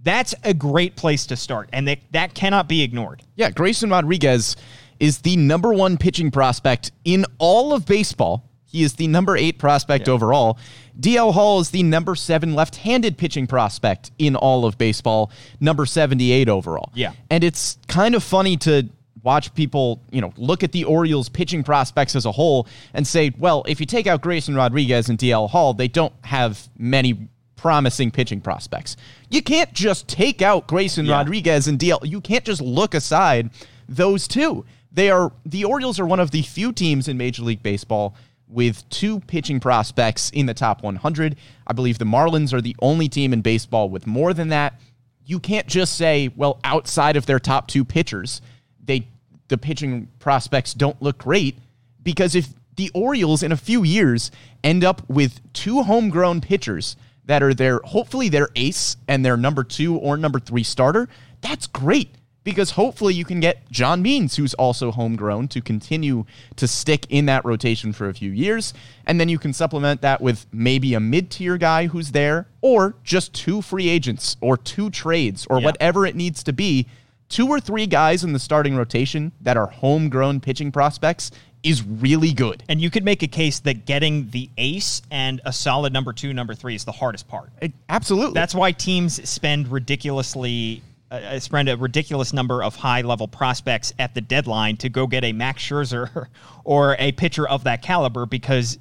That's 0.03 0.35
a 0.45 0.55
great 0.55 0.97
place 0.97 1.27
to 1.27 1.37
start, 1.37 1.69
and 1.75 1.87
that, 1.87 1.99
that 2.13 2.35
cannot 2.35 2.69
be 2.69 2.83
ignored. 2.83 3.23
Yeah, 3.37 3.51
Grayson 3.51 3.91
Rodriguez 3.91 4.57
is 5.01 5.19
the 5.19 5.37
number 5.37 5.73
one 5.73 5.97
pitching 5.97 6.31
prospect 6.31 6.93
in 7.05 7.25
all 7.39 7.73
of 7.73 7.87
baseball. 7.87 8.45
He 8.67 8.85
is 8.85 8.93
the 8.95 9.09
number 9.09 9.37
eight 9.37 9.59
prospect 9.59 10.09
overall. 10.09 10.57
DL 11.01 11.33
Hall 11.33 11.59
is 11.59 11.71
the 11.71 11.83
number 11.83 12.15
seven 12.15 12.55
left 12.55 12.77
handed 12.77 13.19
pitching 13.19 13.47
prospect 13.49 14.13
in 14.19 14.37
all 14.37 14.65
of 14.65 14.79
baseball, 14.79 15.33
number 15.59 15.87
78 15.87 16.49
overall. 16.49 16.93
Yeah. 16.95 17.13
And 17.31 17.43
it's 17.43 17.79
kind 17.89 18.15
of 18.15 18.23
funny 18.23 18.57
to 18.59 18.89
watch 19.23 19.53
people, 19.55 20.03
you 20.11 20.21
know, 20.21 20.33
look 20.37 20.63
at 20.63 20.73
the 20.73 20.85
Orioles 20.85 21.29
pitching 21.29 21.65
prospects 21.65 22.15
as 22.15 22.27
a 22.27 22.33
whole 22.33 22.69
and 22.95 23.05
say, 23.07 23.33
well, 23.39 23.65
if 23.67 23.81
you 23.81 23.87
take 23.87 24.07
out 24.07 24.21
Grayson 24.21 24.55
Rodriguez 24.55 25.09
and 25.09 25.19
DL 25.19 25.51
Hall, 25.51 25.75
they 25.75 25.89
don't 25.89 26.15
have 26.25 26.69
many 26.79 27.29
promising 27.57 28.11
pitching 28.11 28.41
prospects. 28.41 28.97
You 29.31 29.43
can't 29.43 29.73
just 29.73 30.07
take 30.09 30.43
out 30.43 30.67
Grayson 30.69 31.07
Yeah. 31.07 31.17
Rodriguez 31.17 31.67
and 31.67 31.79
DL. 31.79 32.07
You 32.09 32.21
can't 32.21 32.45
just 32.45 32.61
look 32.61 32.95
aside 32.95 33.51
those 33.89 34.29
two. 34.29 34.65
They 34.93 35.11
are 35.11 35.33
the 35.47 35.65
Orioles 35.65 36.01
are 36.01 36.07
one 36.07 36.21
of 36.21 36.31
the 36.31 36.43
few 36.43 36.73
teams 36.73 37.09
in 37.09 37.17
Major 37.17 37.43
League 37.43 37.63
Baseball 37.63 38.15
with 38.49 38.89
two 38.89 39.21
pitching 39.21 39.61
prospects 39.61 40.31
in 40.31 40.47
the 40.47 40.55
top 40.55 40.83
100. 40.83 41.37
I 41.67 41.73
believe 41.73 41.99
the 41.99 42.05
Marlins 42.05 42.53
are 42.53 42.61
the 42.61 42.77
only 42.83 43.09
team 43.09 43.33
in 43.33 43.43
baseball 43.43 43.89
with 43.89 44.07
more 44.07 44.35
than 44.35 44.49
that. 44.49 44.81
You 45.25 45.39
can't 45.39 45.69
just 45.69 45.97
say, 45.97 46.31
well, 46.35 46.59
outside 46.65 47.17
of 47.17 47.27
their 47.27 47.39
top 47.39 47.69
two 47.69 47.85
pitchers, 47.85 48.41
they 48.85 49.07
the 49.49 49.59
pitching 49.59 50.09
prospects 50.19 50.75
don't 50.75 51.01
look 51.03 51.19
great 51.19 51.59
because 52.03 52.35
if 52.35 52.49
the 52.77 52.91
Orioles 52.95 53.43
in 53.43 53.53
a 53.53 53.57
few 53.57 53.83
years 53.83 54.31
end 54.65 54.85
up 54.85 55.09
with 55.09 55.41
two 55.53 55.83
homegrown 55.83 56.41
pitchers 56.41 56.97
that 57.27 57.43
are 57.43 57.55
their 57.55 57.81
hopefully 57.85 58.29
their 58.29 58.49
ace 58.57 58.97
and 59.07 59.25
their 59.25 59.37
number 59.37 59.63
2 59.63 59.97
or 59.97 60.17
number 60.17 60.41
3 60.41 60.63
starter, 60.63 61.09
that's 61.41 61.67
great 61.67 62.15
because 62.51 62.73
hopefully 62.73 63.15
you 63.15 63.25
can 63.25 63.41
get 63.41 63.69
John 63.71 64.03
Means, 64.03 64.37
who's 64.37 64.55
also 64.55 64.91
homegrown, 64.91 65.49
to 65.49 65.61
continue 65.61 66.25
to 66.57 66.67
stick 66.69 67.07
in 67.09 67.27
that 67.27 67.45
rotation 67.45 67.93
for 67.93 68.09
a 68.09 68.15
few 68.15 68.31
years. 68.31 68.75
And 69.07 69.19
then 69.21 69.29
you 69.29 69.39
can 69.39 69.53
supplement 69.53 70.03
that 70.03 70.21
with 70.21 70.47
maybe 70.53 70.95
a 70.95 71.01
mid 71.01 71.31
tier 71.31 71.57
guy 71.57 71.87
who's 71.87 72.13
there, 72.13 72.47
or 72.61 72.95
just 73.05 73.33
two 73.33 73.63
free 73.63 73.89
agents, 73.89 74.37
or 74.41 74.57
two 74.57 74.91
trades, 74.91 75.47
or 75.49 75.59
Yeah. 75.61 75.67
whatever 75.67 76.05
it 76.07 76.17
needs 76.17 76.43
to 76.45 76.53
be. 76.53 76.87
Two 77.29 77.47
or 77.49 77.61
three 77.61 77.87
guys 77.87 78.25
in 78.25 78.33
the 78.33 78.41
starting 78.41 78.75
rotation 78.75 79.31
that 79.41 79.57
are 79.57 79.69
homegrown 79.69 80.41
pitching 80.41 80.73
prospects 80.73 81.31
is 81.63 81.83
really 81.85 82.33
good. 82.33 82.63
And 82.69 82.81
you 82.81 82.91
could 82.91 83.05
make 83.05 83.23
a 83.23 83.27
case 83.29 83.61
that 83.61 83.85
getting 83.87 84.31
the 84.31 84.49
ace 84.59 85.03
and 85.11 85.41
a 85.45 85.53
solid 85.53 85.93
number 85.93 86.13
two, 86.13 86.33
number 86.33 86.55
three 86.55 86.75
is 86.75 86.85
the 86.85 86.93
hardest 86.93 87.29
part. 87.29 87.51
It- 87.61 87.73
absolutely. 87.89 88.35
That's 88.35 88.55
why 88.55 88.73
teams 88.73 89.29
spend 89.29 89.69
ridiculously 89.69 90.83
uh, 91.11 91.39
spend 91.39 91.69
a 91.69 91.77
ridiculous 91.77 92.33
number 92.33 92.63
of 92.63 92.77
high 92.77 93.01
level 93.01 93.27
prospects 93.27 93.93
at 93.99 94.15
the 94.15 94.21
deadline 94.21 94.77
to 94.79 94.89
go 94.89 95.07
get 95.07 95.25
a 95.25 95.33
Max 95.33 95.63
Scherzer 95.63 96.27
or 96.65 96.97
a 96.99 97.13
pitcher 97.13 97.49
of 97.49 97.65
that 97.65 97.83
caliber 97.83 98.27
because 98.27 98.79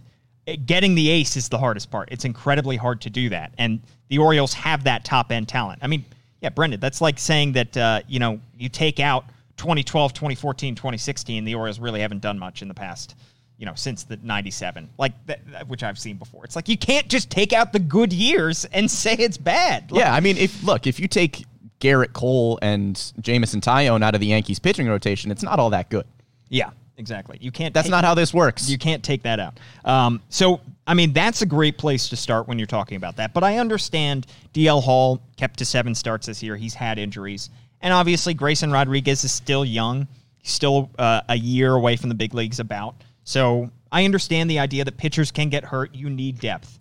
getting 0.65 0.95
the 0.95 1.09
ace 1.09 1.35
is 1.35 1.49
the 1.49 1.57
hardest 1.57 1.91
part. 1.91 2.09
It's 2.11 2.25
incredibly 2.25 2.77
hard 2.77 3.01
to 3.01 3.09
do 3.09 3.29
that, 3.29 3.53
and 3.57 3.81
the 4.09 4.17
Orioles 4.17 4.53
have 4.53 4.83
that 4.85 5.05
top 5.05 5.31
end 5.31 5.47
talent. 5.47 5.79
I 5.81 5.87
mean, 5.87 6.05
yeah, 6.41 6.49
Brendan, 6.49 6.79
that's 6.79 7.01
like 7.01 7.19
saying 7.19 7.53
that 7.53 7.77
uh, 7.77 8.01
you 8.07 8.19
know 8.19 8.39
you 8.57 8.69
take 8.69 8.99
out 8.99 9.25
2012, 9.57 10.13
2014, 10.13 10.75
2016. 10.75 11.43
The 11.43 11.55
Orioles 11.55 11.79
really 11.79 12.01
haven't 12.01 12.21
done 12.21 12.39
much 12.39 12.61
in 12.61 12.67
the 12.67 12.73
past. 12.73 13.15
You 13.57 13.65
know, 13.65 13.73
since 13.75 14.03
the 14.03 14.17
'97, 14.23 14.89
like 14.97 15.13
that, 15.25 15.67
which 15.67 15.83
I've 15.83 15.99
seen 15.99 16.15
before. 16.15 16.45
It's 16.45 16.55
like 16.55 16.69
you 16.69 16.77
can't 16.77 17.09
just 17.09 17.29
take 17.29 17.51
out 17.51 17.73
the 17.73 17.79
good 17.79 18.13
years 18.13 18.65
and 18.65 18.89
say 18.91 19.13
it's 19.13 19.37
bad. 19.37 19.91
Yeah, 19.91 20.13
I 20.13 20.21
mean, 20.21 20.37
if 20.37 20.63
look, 20.63 20.87
if 20.87 20.99
you 20.99 21.07
take 21.07 21.45
Gerrit 21.79 22.13
Cole 22.13 22.59
and 22.61 23.13
Jameson 23.21 23.61
Taillon 23.61 24.03
out 24.03 24.15
of 24.15 24.21
the 24.21 24.27
Yankees 24.27 24.59
pitching 24.59 24.87
rotation, 24.87 25.31
it's 25.31 25.43
not 25.43 25.59
all 25.59 25.69
that 25.69 25.89
good. 25.89 26.05
Yeah, 26.49 26.71
exactly. 26.97 27.37
You 27.39 27.51
can't. 27.51 27.73
That's 27.73 27.85
take- 27.85 27.91
not 27.91 28.03
how 28.03 28.13
this 28.13 28.33
works. 28.33 28.69
You 28.69 28.77
can't 28.77 29.03
take 29.03 29.23
that 29.23 29.39
out. 29.39 29.59
Um, 29.85 30.21
so, 30.29 30.59
I 30.85 30.93
mean, 30.93 31.13
that's 31.13 31.41
a 31.41 31.45
great 31.45 31.77
place 31.77 32.09
to 32.09 32.15
start 32.15 32.47
when 32.47 32.59
you're 32.59 32.67
talking 32.67 32.97
about 32.97 33.15
that. 33.17 33.33
But 33.33 33.43
I 33.43 33.57
understand 33.57 34.27
DL 34.53 34.83
Hall 34.83 35.21
kept 35.37 35.59
to 35.59 35.65
seven 35.65 35.95
starts 35.95 36.27
this 36.27 36.43
year. 36.43 36.55
He's 36.57 36.73
had 36.73 36.99
injuries, 36.99 37.49
and 37.81 37.93
obviously 37.93 38.33
Grayson 38.33 38.71
Rodriguez 38.71 39.23
is 39.23 39.31
still 39.31 39.63
young. 39.63 40.07
He's 40.39 40.51
still 40.51 40.89
uh, 40.99 41.21
a 41.29 41.35
year 41.35 41.73
away 41.73 41.95
from 41.95 42.09
the 42.09 42.15
big 42.15 42.33
leagues. 42.33 42.59
About 42.59 42.95
so, 43.23 43.69
I 43.91 44.05
understand 44.05 44.49
the 44.49 44.59
idea 44.59 44.83
that 44.83 44.97
pitchers 44.97 45.31
can 45.31 45.49
get 45.49 45.63
hurt. 45.63 45.95
You 45.95 46.09
need 46.09 46.39
depth. 46.39 46.79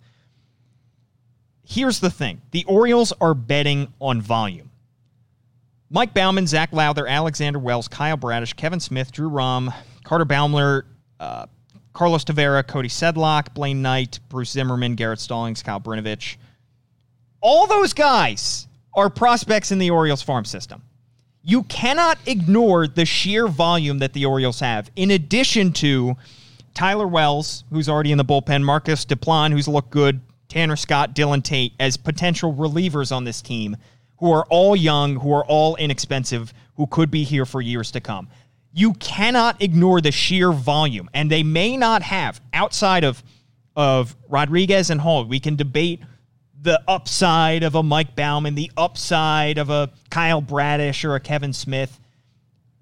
Here's 1.63 1.99
the 1.99 2.09
thing: 2.09 2.41
the 2.51 2.65
Orioles 2.65 3.13
are 3.21 3.33
betting 3.33 3.93
on 3.99 4.21
volume. 4.21 4.68
Mike 5.89 6.13
Baumann, 6.13 6.45
Zach 6.45 6.71
Lowther, 6.71 7.07
Alexander 7.07 7.57
Wells, 7.57 7.87
Kyle 7.87 8.17
Bradish, 8.17 8.53
Kevin 8.53 8.79
Smith, 8.79 9.11
Drew 9.11 9.27
Rom, 9.27 9.73
Carter 10.03 10.25
Baumler, 10.25 10.83
uh, 11.19 11.47
Carlos 11.93 12.23
Tavera, 12.23 12.65
Cody 12.65 12.89
Sedlock, 12.89 13.53
Blaine 13.53 13.81
Knight, 13.81 14.19
Bruce 14.29 14.51
Zimmermann, 14.51 14.95
Garrett 14.95 15.19
Stallings, 15.19 15.63
Kyle 15.63 15.79
Brinovich. 15.79 16.37
All 17.41 17.65
those 17.65 17.93
guys 17.93 18.67
are 18.95 19.09
prospects 19.09 19.71
in 19.71 19.79
the 19.79 19.89
Orioles 19.89 20.21
farm 20.21 20.45
system. 20.45 20.83
You 21.41 21.63
cannot 21.63 22.19
ignore 22.25 22.87
the 22.87 23.05
sheer 23.05 23.47
volume 23.47 23.99
that 23.99 24.13
the 24.13 24.25
Orioles 24.25 24.59
have, 24.59 24.91
in 24.95 25.11
addition 25.11 25.73
to 25.73 26.15
Tyler 26.73 27.07
Wells, 27.07 27.63
who's 27.71 27.89
already 27.89 28.11
in 28.11 28.17
the 28.17 28.25
bullpen, 28.25 28.61
Marcos 28.61 29.05
Diplan, 29.05 29.51
who's 29.51 29.67
looked 29.67 29.89
good, 29.89 30.21
Tanner 30.49 30.75
Scott, 30.75 31.15
Dylan 31.15 31.43
Tate, 31.43 31.73
as 31.79 31.97
potential 31.97 32.53
relievers 32.53 33.15
on 33.15 33.23
this 33.23 33.41
team, 33.41 33.77
who 34.19 34.31
are 34.31 34.45
all 34.49 34.75
young, 34.75 35.15
who 35.15 35.31
are 35.33 35.45
all 35.45 35.75
inexpensive, 35.77 36.53
who 36.75 36.87
could 36.87 37.09
be 37.09 37.23
here 37.23 37.45
for 37.45 37.61
years 37.61 37.91
to 37.91 38.01
come. 38.01 38.29
You 38.71 38.93
cannot 38.93 39.61
ignore 39.61 39.99
the 40.01 40.11
sheer 40.11 40.51
volume, 40.51 41.09
and 41.13 41.31
they 41.31 41.43
may 41.43 41.75
not 41.75 42.03
have 42.03 42.39
outside 42.53 43.03
of 43.03 43.23
of 43.75 44.15
Rodriguez 44.27 44.89
and 44.89 44.99
Hall. 44.99 45.23
We 45.23 45.39
can 45.39 45.55
debate 45.55 46.01
the 46.61 46.81
upside 46.87 47.63
of 47.63 47.75
a 47.75 47.83
Mike 47.83 48.13
Baumann, 48.15 48.55
the 48.55 48.69
upside 48.75 49.57
of 49.57 49.69
a 49.69 49.89
Kyle 50.09 50.41
Bradish 50.41 51.05
or 51.05 51.15
a 51.15 51.19
Kevin 51.19 51.53
Smith. 51.53 51.97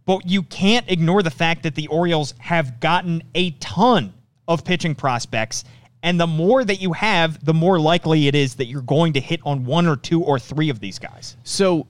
But 0.06 0.28
you 0.28 0.41
can't 0.41 0.89
ignore 0.89 1.21
the 1.21 1.30
fact 1.30 1.63
that 1.63 1.76
the 1.76 1.88
Orioles 1.88 2.34
have 2.39 2.80
gotten 2.80 3.21
a 3.36 3.52
ton 3.52 4.13
of 4.47 4.63
pitching 4.63 4.95
prospects. 4.95 5.65
And 6.04 6.20
the 6.20 6.28
more 6.28 6.64
that 6.64 6.80
you 6.82 6.94
have, 6.94 7.44
the 7.44 7.54
more 7.54 7.80
likely 7.80 8.28
it 8.28 8.36
is 8.36 8.56
that 8.56 8.66
you're 8.68 8.82
going 8.82 9.14
to 9.14 9.20
hit 9.20 9.40
on 9.46 9.66
one 9.66 9.88
or 9.88 9.96
two 9.96 10.24
or 10.24 10.38
three 10.40 10.70
of 10.70 10.80
these 10.80 11.00
guys. 11.00 11.36
So, 11.44 11.88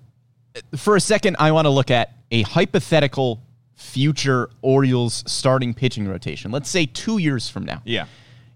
uh, 0.56 0.62
for 0.78 0.96
a 0.96 1.02
second, 1.02 1.36
I 1.40 1.52
want 1.52 1.66
to 1.66 1.70
look 1.70 1.92
at 1.92 2.14
a 2.32 2.42
hypothetical 2.44 3.42
future 3.76 4.50
Orioles 4.62 5.24
starting 5.28 5.74
pitching 5.74 6.08
rotation. 6.08 6.52
Let's 6.52 6.70
say 6.70 6.86
two 6.86 7.18
years 7.20 7.50
from 7.50 7.66
now. 7.66 7.82
Yeah. 7.86 8.06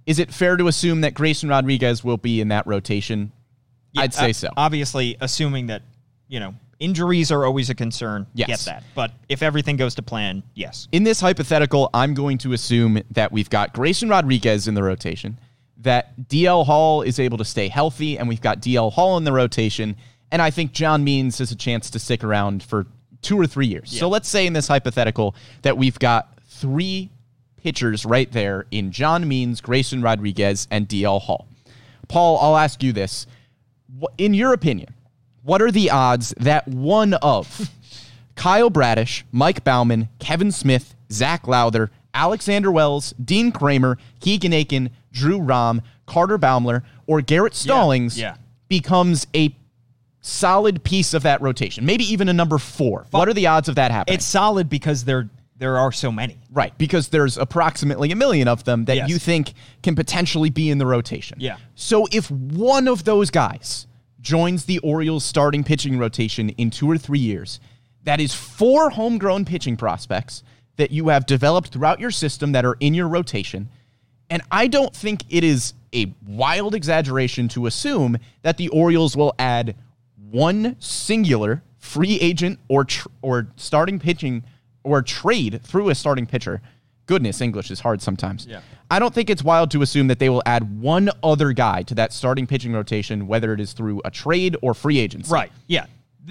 Is 0.06 0.20
it 0.20 0.34
fair 0.34 0.58
to 0.58 0.68
assume 0.68 1.02
that 1.02 1.14
Grayson 1.14 1.48
Rodriguez 1.50 2.04
will 2.04 2.18
be 2.18 2.42
in 2.42 2.48
that 2.48 2.66
rotation? 2.66 3.32
I'd 3.96 4.14
say 4.14 4.30
Uh, 4.32 4.34
so. 4.34 4.50
Obviously, 4.58 5.18
assuming 5.22 5.68
that, 5.68 5.84
you 6.28 6.40
know, 6.40 6.56
injuries 6.82 7.32
are 7.32 7.46
always 7.46 7.70
a 7.70 7.76
concern. 7.76 8.28
Yes. 8.34 8.48
Get 8.48 8.60
that. 8.66 8.84
But 8.94 9.14
if 9.30 9.42
everything 9.42 9.78
goes 9.78 9.96
to 9.96 10.02
plan, 10.02 10.44
yes. 10.56 10.90
in 10.92 11.04
this 11.04 11.22
hypothetical, 11.22 11.90
I'm 11.94 12.14
going 12.14 12.40
to 12.40 12.52
assume 12.52 13.02
that 13.12 13.32
we've 13.32 13.50
got 13.50 13.72
Grayson 13.72 14.10
Rodriguez 14.10 14.68
in 14.68 14.74
the 14.74 14.84
rotation, 14.84 15.40
that 15.78 16.20
DL 16.28 16.66
Hall 16.66 17.04
is 17.04 17.20
able 17.20 17.38
to 17.38 17.46
stay 17.46 17.70
healthy, 17.70 18.18
and 18.18 18.28
we've 18.28 18.42
got 18.42 18.60
DL 18.60 18.92
Hall 18.92 19.16
in 19.18 19.24
the 19.24 19.32
rotation. 19.32 19.96
And 20.32 20.42
I 20.42 20.50
think 20.50 20.74
John 20.74 21.04
Means 21.04 21.38
has 21.38 21.52
a 21.52 21.56
chance 21.56 21.90
to 21.92 22.00
stick 22.00 22.24
around 22.24 22.64
for 22.64 22.88
two 23.22 23.40
or 23.40 23.48
three 23.48 23.68
years. 23.68 23.98
So 23.98 24.10
let's 24.10 24.28
say 24.28 24.48
in 24.48 24.54
this 24.54 24.68
hypothetical 24.68 25.36
that 25.62 25.78
we've 25.78 26.00
got 26.00 26.40
three 26.48 27.12
pitchers 27.58 28.06
right 28.06 28.32
there 28.32 28.66
in 28.72 28.92
John 28.92 29.28
Means, 29.28 29.62
Grayson 29.62 30.02
Rodriguez, 30.02 30.68
and 30.72 30.88
DL 30.88 31.22
Hall. 31.22 31.48
Paul, 32.08 32.40
I'll 32.40 32.58
ask 32.58 32.82
you 32.82 32.92
this. 32.92 33.28
In 34.18 34.34
your 34.34 34.54
opinion, 34.54 34.96
what 35.44 35.62
are 35.62 35.72
the 35.72 35.90
odds 35.90 36.34
that 36.38 36.68
one 36.68 37.14
of 37.16 37.70
Kyle 38.36 38.70
Bradish, 38.70 39.24
Mike 39.32 39.64
Baumann, 39.64 40.10
Kevin 40.20 40.52
Smith, 40.52 40.96
Zach 41.12 41.48
Lowther, 41.48 41.92
Alexander 42.14 42.72
Wells, 42.72 43.14
Dean 43.24 43.52
Kremer, 43.52 43.98
Keegan 44.20 44.54
Akin, 44.54 44.90
Drew 45.12 45.40
Rom, 45.40 45.82
Carter 46.06 46.38
Baumler, 46.38 46.84
or 47.08 47.22
Garrett 47.22 47.56
Stallings 47.56 48.20
yeah. 48.20 48.36
becomes 48.68 49.28
a 49.36 49.56
solid 50.22 50.84
piece 50.84 51.14
of 51.14 51.24
that 51.24 51.42
rotation? 51.42 51.86
Maybe 51.86 52.04
even 52.12 52.30
a 52.30 52.34
number 52.34 52.58
four. 52.58 53.08
What 53.12 53.28
are 53.28 53.34
the 53.34 53.48
odds 53.48 53.70
of 53.70 53.76
that 53.76 53.92
happening? 53.92 54.16
It's 54.16 54.26
solid 54.26 54.70
because 54.70 55.06
there 55.06 55.30
there 55.58 55.78
are 55.78 55.92
so 55.92 56.12
many. 56.12 56.40
Right, 56.50 56.76
because 56.80 57.10
there's 57.10 57.38
approximately 57.38 58.12
a 58.12 58.16
million 58.16 58.48
of 58.48 58.64
them 58.64 58.86
that 58.86 58.96
Yes. 58.96 59.10
you 59.10 59.20
think 59.20 59.54
can 59.84 59.94
potentially 59.94 60.50
be 60.50 60.72
in 60.72 60.80
the 60.80 60.88
rotation. 60.88 61.38
Yeah. 61.40 61.58
So 61.76 62.08
if 62.12 62.32
one 62.32 62.88
of 62.88 63.04
those 63.04 63.30
guys 63.30 63.86
joins 64.22 64.66
the 64.66 64.80
Orioles 64.80 65.26
starting 65.26 65.64
pitching 65.64 65.98
rotation 65.98 66.50
in 66.50 66.70
two 66.70 66.90
or 66.90 66.98
three 66.98 67.20
years, 67.20 67.60
that 68.04 68.20
is 68.20 68.34
four 68.34 68.90
homegrown 68.92 69.46
pitching 69.46 69.78
prospects 69.78 70.44
that 70.78 70.92
you 70.92 71.10
have 71.10 71.26
developed 71.26 71.70
throughout 71.70 72.00
your 72.00 72.12
system 72.12 72.52
that 72.54 72.66
are 72.66 72.78
in 72.80 72.94
your 72.94 73.08
rotation. 73.08 73.70
And 74.30 74.42
I 74.52 74.68
don't 74.68 74.96
think 74.96 75.24
it 75.30 75.44
is 75.44 75.74
a 75.94 76.14
wild 76.26 76.74
exaggeration 76.74 77.48
to 77.50 77.66
assume 77.66 78.18
that 78.44 78.58
the 78.58 78.70
Orioles 78.70 79.18
will 79.18 79.36
add 79.38 79.76
one 80.32 80.78
singular 80.80 81.62
free 81.78 82.18
agent 82.22 82.60
or 82.70 82.86
tr- 82.86 83.10
or 83.22 83.48
starting 83.58 84.00
pitching 84.00 84.44
or 84.84 85.02
trade 85.02 85.62
through 85.64 85.90
a 85.90 85.96
starting 85.96 86.26
pitcher. 86.26 86.62
Goodness, 87.12 87.42
English 87.42 87.70
is 87.72 87.82
hard 87.82 88.02
sometimes. 88.02 88.46
Yeah. 88.46 88.62
I 88.90 88.98
don't 88.98 89.14
think 89.14 89.30
it's 89.30 89.44
wild 89.44 89.70
to 89.72 89.82
assume 89.82 90.08
that 90.08 90.18
they 90.20 90.30
will 90.30 90.42
add 90.46 90.80
one 90.80 91.10
other 91.22 91.52
guy 91.52 91.84
to 91.84 91.96
that 91.96 92.14
starting 92.14 92.48
pitching 92.48 92.72
rotation, 92.72 93.28
whether 93.28 93.52
it 93.52 93.60
is 93.60 93.74
through 93.74 94.02
a 94.06 94.10
trade 94.10 94.56
or 94.62 94.74
free 94.74 94.98
agency. 94.98 95.30
Right. 95.30 95.52
Yeah. 95.68 95.88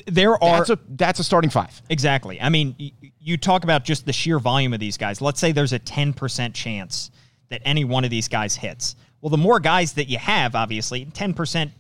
There 0.06 0.42
are 0.42 0.56
That's 0.64 0.70
a 0.70 0.78
that's 0.88 1.18
a 1.20 1.24
starting 1.24 1.50
five. 1.50 1.82
Exactly. 1.90 2.40
I 2.40 2.48
mean, 2.48 2.74
y- 2.80 2.92
you 3.20 3.36
talk 3.36 3.62
about 3.62 3.84
just 3.84 4.06
the 4.06 4.12
sheer 4.14 4.38
volume 4.38 4.72
of 4.72 4.80
these 4.80 4.96
guys. 4.96 5.20
Let's 5.20 5.38
say 5.38 5.52
there's 5.52 5.74
a 5.74 5.78
10% 5.78 6.54
chance 6.54 7.10
that 7.50 7.60
any 7.66 7.84
one 7.84 8.04
of 8.04 8.10
these 8.10 8.28
guys 8.28 8.56
hits. 8.56 8.96
Well, 9.20 9.28
the 9.28 9.36
more 9.36 9.60
guys 9.60 9.92
that 9.92 10.08
you 10.08 10.16
have, 10.16 10.54
obviously, 10.54 11.04
10% 11.04 11.72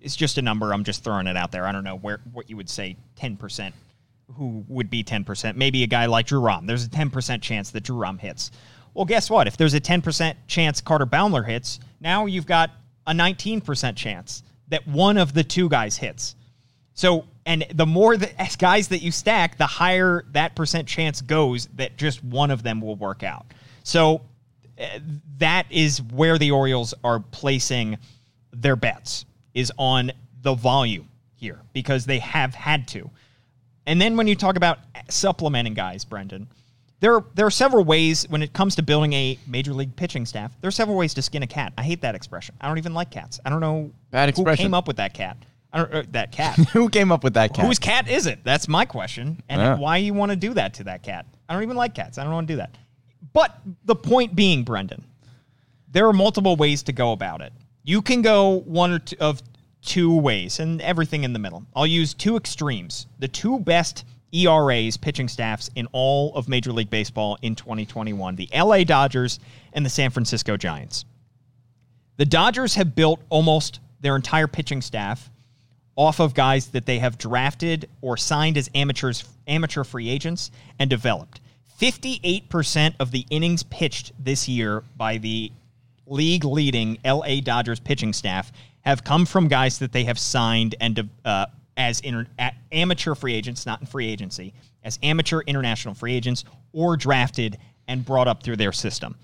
is 0.00 0.14
just 0.14 0.38
a 0.38 0.42
number. 0.42 0.72
I'm 0.72 0.84
just 0.84 1.02
throwing 1.02 1.26
it 1.26 1.36
out 1.36 1.50
there. 1.50 1.66
I 1.66 1.72
don't 1.72 1.82
know 1.82 1.96
where 1.96 2.20
what 2.32 2.48
you 2.48 2.56
would 2.56 2.70
say 2.70 2.96
10% 3.18 3.72
who 4.34 4.64
would 4.68 4.90
be 4.90 5.04
10%. 5.04 5.56
Maybe 5.56 5.82
a 5.82 5.86
guy 5.86 6.06
like 6.06 6.26
Drew 6.26 6.40
Rom. 6.40 6.66
There's 6.66 6.84
a 6.84 6.88
10% 6.88 7.40
chance 7.40 7.70
that 7.70 7.82
Drew 7.82 7.96
Rom 7.96 8.18
hits. 8.18 8.50
Well, 8.94 9.04
guess 9.04 9.30
what? 9.30 9.46
If 9.46 9.56
there's 9.56 9.74
a 9.74 9.80
10% 9.80 10.34
chance 10.46 10.80
Carter 10.80 11.06
Baumler 11.06 11.46
hits, 11.46 11.80
now 12.00 12.26
you've 12.26 12.46
got 12.46 12.70
a 13.06 13.12
19% 13.12 13.94
chance 13.94 14.42
that 14.68 14.86
one 14.86 15.16
of 15.16 15.32
the 15.32 15.44
two 15.44 15.68
guys 15.68 15.96
hits. 15.96 16.34
So, 16.94 17.24
and 17.44 17.64
the 17.74 17.86
more 17.86 18.16
the 18.16 18.30
guys 18.58 18.88
that 18.88 19.02
you 19.02 19.12
stack, 19.12 19.58
the 19.58 19.66
higher 19.66 20.24
that 20.32 20.56
percent 20.56 20.88
chance 20.88 21.20
goes 21.20 21.66
that 21.74 21.96
just 21.96 22.24
one 22.24 22.50
of 22.50 22.62
them 22.62 22.80
will 22.80 22.96
work 22.96 23.22
out. 23.22 23.46
So, 23.84 24.22
uh, 24.78 24.98
that 25.38 25.66
is 25.70 26.02
where 26.02 26.38
the 26.38 26.50
Orioles 26.50 26.94
are 27.04 27.20
placing 27.20 27.98
their 28.52 28.76
bets 28.76 29.24
is 29.54 29.72
on 29.78 30.12
the 30.42 30.54
volume 30.54 31.08
here 31.34 31.60
because 31.72 32.06
they 32.06 32.18
have 32.18 32.54
had 32.54 32.88
to. 32.88 33.10
And 33.86 34.00
then 34.00 34.16
when 34.16 34.26
you 34.26 34.34
talk 34.34 34.56
about 34.56 34.78
supplementing 35.08 35.74
guys, 35.74 36.04
Brendan, 36.04 36.48
there 37.00 37.20
there 37.34 37.46
are 37.46 37.50
several 37.50 37.84
ways 37.84 38.26
when 38.28 38.42
it 38.42 38.52
comes 38.52 38.74
to 38.76 38.82
building 38.82 39.12
a 39.12 39.38
major 39.46 39.72
league 39.72 39.94
pitching 39.96 40.26
staff. 40.26 40.50
There 40.60 40.68
are 40.68 40.72
several 40.72 40.96
ways 40.96 41.14
to 41.14 41.22
skin 41.22 41.42
a 41.42 41.46
cat. 41.46 41.72
I 41.78 41.82
hate 41.82 42.00
that 42.00 42.14
expression. 42.14 42.54
I 42.60 42.68
don't 42.68 42.78
even 42.78 42.94
like 42.94 43.10
cats. 43.10 43.38
I 43.44 43.50
don't 43.50 43.60
know 43.60 43.90
Bad 44.10 44.28
expression. 44.28 44.64
who 44.64 44.68
came 44.68 44.74
up 44.74 44.88
with 44.88 44.96
that 44.96 45.14
cat. 45.14 45.36
I 45.72 45.78
don't 45.78 45.94
uh, 45.94 46.02
that 46.10 46.32
cat. 46.40 46.56
Who 46.70 46.88
came 46.88 47.12
up 47.12 47.22
with 47.22 47.34
that 47.34 47.54
cat? 47.54 47.66
Whose 47.66 47.78
cat 47.78 48.08
is 48.08 48.26
it? 48.26 48.40
That's 48.44 48.66
my 48.66 48.84
question. 48.86 49.42
And 49.48 49.60
Yeah. 49.60 49.76
why 49.76 49.98
you 49.98 50.14
want 50.14 50.30
to 50.30 50.36
do 50.36 50.54
that 50.54 50.74
to 50.74 50.84
that 50.84 51.02
cat? 51.02 51.26
I 51.48 51.54
don't 51.54 51.62
even 51.62 51.76
like 51.76 51.94
cats. 51.94 52.18
I 52.18 52.24
don't 52.24 52.32
want 52.32 52.48
to 52.48 52.54
do 52.54 52.58
that. 52.58 52.76
But 53.32 53.58
the 53.84 53.94
point 53.94 54.34
being, 54.34 54.64
Brendan, 54.64 55.04
there 55.92 56.08
are 56.08 56.12
multiple 56.12 56.56
ways 56.56 56.82
to 56.84 56.92
go 56.92 57.12
about 57.12 57.40
it. 57.42 57.52
You 57.84 58.00
can 58.02 58.22
go 58.22 58.60
one 58.60 58.90
or 58.90 58.98
two 59.00 59.16
of 59.20 59.42
two 59.82 60.14
ways 60.16 60.60
and 60.60 60.80
everything 60.80 61.24
in 61.24 61.32
the 61.32 61.38
middle. 61.38 61.64
I'll 61.74 61.86
use 61.86 62.14
two 62.14 62.36
extremes. 62.36 63.06
The 63.18 63.28
two 63.28 63.58
best 63.58 64.04
ERAs 64.32 64.96
pitching 64.96 65.28
staffs 65.28 65.70
in 65.74 65.86
all 65.92 66.34
of 66.34 66.48
Major 66.48 66.72
League 66.72 66.90
Baseball 66.90 67.38
in 67.42 67.54
2021, 67.54 68.36
the 68.36 68.48
LA 68.54 68.84
Dodgers 68.84 69.38
and 69.72 69.86
the 69.86 69.90
San 69.90 70.10
Francisco 70.10 70.56
Giants. 70.56 71.04
The 72.16 72.24
Dodgers 72.24 72.74
have 72.74 72.94
built 72.94 73.20
almost 73.28 73.80
their 74.00 74.16
entire 74.16 74.46
pitching 74.46 74.82
staff 74.82 75.30
off 75.96 76.20
of 76.20 76.34
guys 76.34 76.68
that 76.68 76.86
they 76.86 76.98
have 76.98 77.18
drafted 77.18 77.88
or 78.02 78.16
signed 78.16 78.56
as 78.58 78.70
amateurs 78.74 79.24
amateur 79.46 79.84
free 79.84 80.08
agents 80.08 80.50
and 80.78 80.90
developed. 80.90 81.40
58% 81.80 82.94
of 83.00 83.10
the 83.10 83.26
innings 83.30 83.62
pitched 83.62 84.12
this 84.18 84.48
year 84.48 84.82
by 84.96 85.18
the 85.18 85.52
league 86.06 86.44
leading 86.44 86.98
LA 87.04 87.40
Dodgers 87.42 87.80
pitching 87.80 88.12
staff 88.12 88.52
have 88.86 89.02
come 89.02 89.26
from 89.26 89.48
guys 89.48 89.78
that 89.80 89.92
they 89.92 90.04
have 90.04 90.18
signed 90.18 90.76
and 90.80 91.10
uh, 91.24 91.46
as 91.76 92.00
inter- 92.00 92.26
amateur 92.72 93.14
free 93.14 93.34
agents, 93.34 93.66
not 93.66 93.80
in 93.80 93.86
free 93.86 94.08
agency, 94.08 94.54
as 94.84 94.98
amateur 95.02 95.40
international 95.40 95.92
free 95.92 96.14
agents 96.14 96.44
or 96.72 96.96
drafted 96.96 97.58
and 97.88 98.04
brought 98.04 98.28
up 98.28 98.42
through 98.42 98.56
their 98.56 98.72
system. 98.72 99.16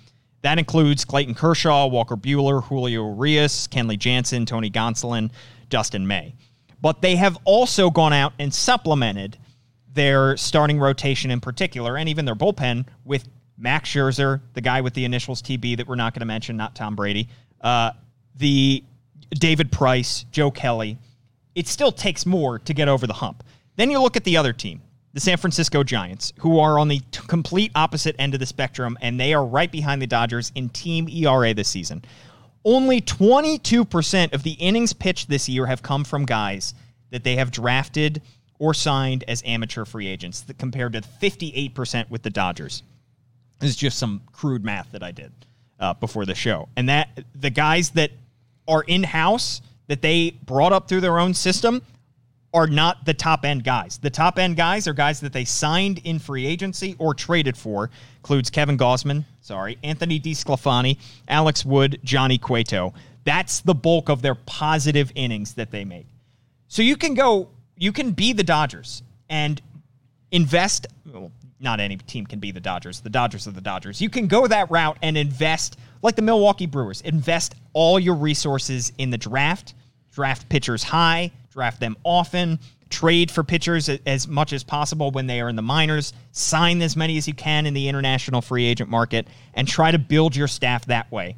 That 0.42 0.58
includes 0.58 1.04
Clayton 1.04 1.36
Kershaw, 1.36 1.86
Walker 1.86 2.16
Buehler, 2.16 2.64
Julio 2.64 3.14
Urias, 3.14 3.68
Kenley 3.68 3.96
Jansen, 3.96 4.44
Tony 4.44 4.68
Gonsolin, 4.68 5.30
Dustin 5.68 6.06
May. 6.06 6.34
But 6.80 7.00
they 7.00 7.14
have 7.14 7.38
also 7.44 7.88
gone 7.88 8.12
out 8.12 8.32
and 8.40 8.52
supplemented 8.52 9.38
their 9.94 10.36
starting 10.36 10.80
rotation 10.80 11.30
in 11.30 11.40
particular, 11.40 11.96
and 11.96 12.08
even 12.08 12.24
their 12.24 12.34
bullpen 12.34 12.86
with 13.04 13.28
Max 13.56 13.90
Scherzer, 13.90 14.40
the 14.54 14.60
guy 14.60 14.80
with 14.80 14.94
the 14.94 15.04
initials 15.04 15.40
TB 15.40 15.76
that 15.76 15.86
we're 15.86 15.94
not 15.94 16.14
going 16.14 16.20
to 16.20 16.26
mention, 16.26 16.56
not 16.56 16.74
Tom 16.74 16.96
Brady, 16.96 17.28
uh, 17.60 17.92
the 18.34 18.82
David 19.34 19.72
Price, 19.72 20.24
Joe 20.30 20.50
Kelly. 20.50 20.98
It 21.54 21.68
still 21.68 21.92
takes 21.92 22.24
more 22.26 22.58
to 22.60 22.74
get 22.74 22.88
over 22.88 23.06
the 23.06 23.12
hump. 23.14 23.44
Then 23.76 23.90
you 23.90 24.00
look 24.00 24.16
at 24.16 24.24
the 24.24 24.36
other 24.36 24.52
team, 24.52 24.80
the 25.12 25.20
San 25.20 25.36
Francisco 25.36 25.82
Giants, 25.82 26.32
who 26.38 26.58
are 26.58 26.78
on 26.78 26.88
the 26.88 27.00
t- 27.10 27.20
complete 27.26 27.72
opposite 27.74 28.16
end 28.18 28.34
of 28.34 28.40
the 28.40 28.46
spectrum, 28.46 28.96
and 29.00 29.18
they 29.18 29.34
are 29.34 29.44
right 29.44 29.70
behind 29.70 30.00
the 30.00 30.06
Dodgers 30.06 30.52
in 30.54 30.68
team 30.68 31.08
ERA 31.08 31.54
this 31.54 31.68
season. 31.68 32.02
Only 32.64 33.00
22% 33.00 34.32
of 34.32 34.42
the 34.42 34.52
innings 34.52 34.92
pitched 34.92 35.28
this 35.28 35.48
year 35.48 35.66
have 35.66 35.82
come 35.82 36.04
from 36.04 36.24
guys 36.24 36.74
that 37.10 37.24
they 37.24 37.36
have 37.36 37.50
drafted 37.50 38.22
or 38.58 38.72
signed 38.72 39.24
as 39.26 39.42
amateur 39.44 39.84
free 39.84 40.06
agents, 40.06 40.44
compared 40.58 40.92
to 40.92 41.00
58% 41.00 42.08
with 42.10 42.22
the 42.22 42.30
Dodgers. 42.30 42.84
This 43.58 43.70
is 43.70 43.76
just 43.76 43.98
some 43.98 44.22
crude 44.32 44.64
math 44.64 44.92
that 44.92 45.02
I 45.02 45.10
did 45.10 45.32
uh, 45.80 45.94
before 45.94 46.24
the 46.24 46.34
show. 46.34 46.68
And 46.76 46.88
that 46.88 47.24
the 47.34 47.50
guys 47.50 47.90
that 47.90 48.12
are 48.68 48.82
in 48.82 49.02
house 49.02 49.60
that 49.88 50.02
they 50.02 50.30
brought 50.44 50.72
up 50.72 50.88
through 50.88 51.00
their 51.00 51.18
own 51.18 51.34
system 51.34 51.82
are 52.54 52.66
not 52.66 53.04
the 53.06 53.14
top 53.14 53.44
end 53.44 53.64
guys. 53.64 53.98
The 53.98 54.10
top 54.10 54.38
end 54.38 54.56
guys 54.56 54.86
are 54.86 54.92
guys 54.92 55.20
that 55.20 55.32
they 55.32 55.44
signed 55.44 56.00
in 56.04 56.18
free 56.18 56.46
agency 56.46 56.94
or 56.98 57.14
traded 57.14 57.56
for. 57.56 57.90
Includes 58.18 58.50
Kevin 58.50 58.76
Gausman, 58.76 59.24
sorry, 59.40 59.78
Anthony 59.82 60.20
DeSclafani, 60.20 60.98
Alex 61.28 61.64
Wood, 61.64 61.98
Johnny 62.04 62.38
Cueto. 62.38 62.92
That's 63.24 63.60
the 63.60 63.74
bulk 63.74 64.08
of 64.08 64.20
their 64.20 64.34
positive 64.34 65.12
innings 65.14 65.54
that 65.54 65.70
they 65.70 65.84
make. 65.84 66.06
So 66.68 66.82
you 66.82 66.96
can 66.96 67.14
go, 67.14 67.48
you 67.76 67.92
can 67.92 68.12
be 68.12 68.32
the 68.32 68.42
Dodgers 68.42 69.02
and 69.30 69.60
invest. 70.30 70.86
Well, 71.06 71.30
not 71.62 71.80
any 71.80 71.96
team 71.96 72.26
can 72.26 72.38
be 72.38 72.50
the 72.50 72.60
Dodgers. 72.60 73.00
The 73.00 73.10
Dodgers 73.10 73.46
are 73.46 73.52
the 73.52 73.60
Dodgers. 73.60 74.00
You 74.00 74.10
can 74.10 74.26
go 74.26 74.46
that 74.46 74.70
route 74.70 74.98
and 75.02 75.16
invest, 75.16 75.78
like 76.02 76.16
the 76.16 76.22
Milwaukee 76.22 76.66
Brewers, 76.66 77.00
invest 77.02 77.54
all 77.72 77.98
your 77.98 78.14
resources 78.14 78.92
in 78.98 79.10
the 79.10 79.18
draft, 79.18 79.74
draft 80.10 80.48
pitchers 80.48 80.82
high, 80.82 81.30
draft 81.50 81.80
them 81.80 81.96
often, 82.04 82.58
trade 82.90 83.30
for 83.30 83.42
pitchers 83.42 83.88
as 83.88 84.28
much 84.28 84.52
as 84.52 84.62
possible 84.62 85.10
when 85.10 85.26
they 85.26 85.40
are 85.40 85.48
in 85.48 85.56
the 85.56 85.62
minors, 85.62 86.12
sign 86.32 86.82
as 86.82 86.96
many 86.96 87.16
as 87.16 87.26
you 87.26 87.34
can 87.34 87.66
in 87.66 87.74
the 87.74 87.88
international 87.88 88.42
free 88.42 88.64
agent 88.64 88.90
market, 88.90 89.26
and 89.54 89.66
try 89.66 89.90
to 89.90 89.98
build 89.98 90.36
your 90.36 90.48
staff 90.48 90.84
that 90.86 91.10
way. 91.10 91.36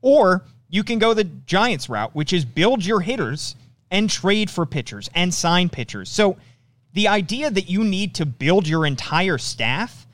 Or 0.00 0.44
you 0.68 0.82
can 0.82 0.98
go 0.98 1.14
the 1.14 1.24
Giants 1.24 1.88
route, 1.88 2.14
which 2.14 2.32
is 2.32 2.44
build 2.44 2.84
your 2.84 3.00
hitters 3.00 3.54
and 3.90 4.10
trade 4.10 4.50
for 4.50 4.66
pitchers 4.66 5.08
and 5.14 5.32
sign 5.32 5.68
pitchers. 5.68 6.08
So 6.10 6.36
the 6.94 7.08
idea 7.08 7.50
that 7.50 7.68
you 7.68 7.84
need 7.84 8.14
to 8.14 8.24
build 8.24 8.66
your 8.66 8.86
entire 8.86 9.36
staff 9.36 10.06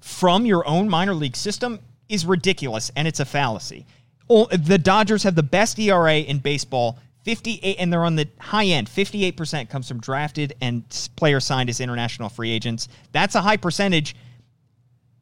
from 0.00 0.44
your 0.44 0.66
own 0.68 0.88
minor 0.88 1.14
league 1.14 1.36
system 1.36 1.78
is 2.08 2.26
ridiculous 2.26 2.92
and 2.96 3.08
it's 3.08 3.20
a 3.20 3.24
fallacy. 3.24 3.86
The 4.28 4.78
Dodgers 4.82 5.22
have 5.22 5.36
the 5.36 5.42
best 5.42 5.78
ERA 5.78 6.16
in 6.16 6.38
baseball, 6.38 6.98
58 7.22 7.76
and 7.78 7.92
they're 7.92 8.04
on 8.04 8.16
the 8.16 8.28
high 8.38 8.66
end. 8.66 8.88
58% 8.88 9.70
comes 9.70 9.88
from 9.88 10.00
drafted 10.00 10.54
and 10.60 10.84
player 11.16 11.40
signed 11.40 11.70
as 11.70 11.80
international 11.80 12.28
free 12.28 12.50
agents. 12.50 12.88
That's 13.12 13.34
a 13.34 13.40
high 13.40 13.56
percentage. 13.56 14.16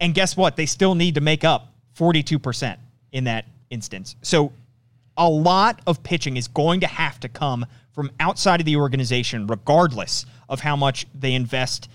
And 0.01 0.15
guess 0.15 0.37
what? 0.37 0.57
They 0.57 0.67
still 0.67 0.95
need 0.95 1.15
to 1.15 1.21
make 1.21 1.45
up 1.45 1.75
42% 1.97 2.77
in 3.13 3.25
that 3.25 3.47
instance. 3.71 4.17
So 4.23 4.53
a 5.23 5.29
lot 5.29 5.81
of 5.87 6.03
pitching 6.03 6.37
is 6.37 6.49
going 6.49 6.81
to 6.81 6.87
have 6.87 7.21
to 7.21 7.29
come 7.29 7.65
from 7.93 8.11
outside 8.19 8.61
of 8.61 8.67
the 8.67 8.77
organization, 8.77 9.47
regardless 9.47 10.27
of 10.49 10.61
how 10.61 10.75
much 10.77 11.07
they 11.15 11.35
invest 11.35 11.89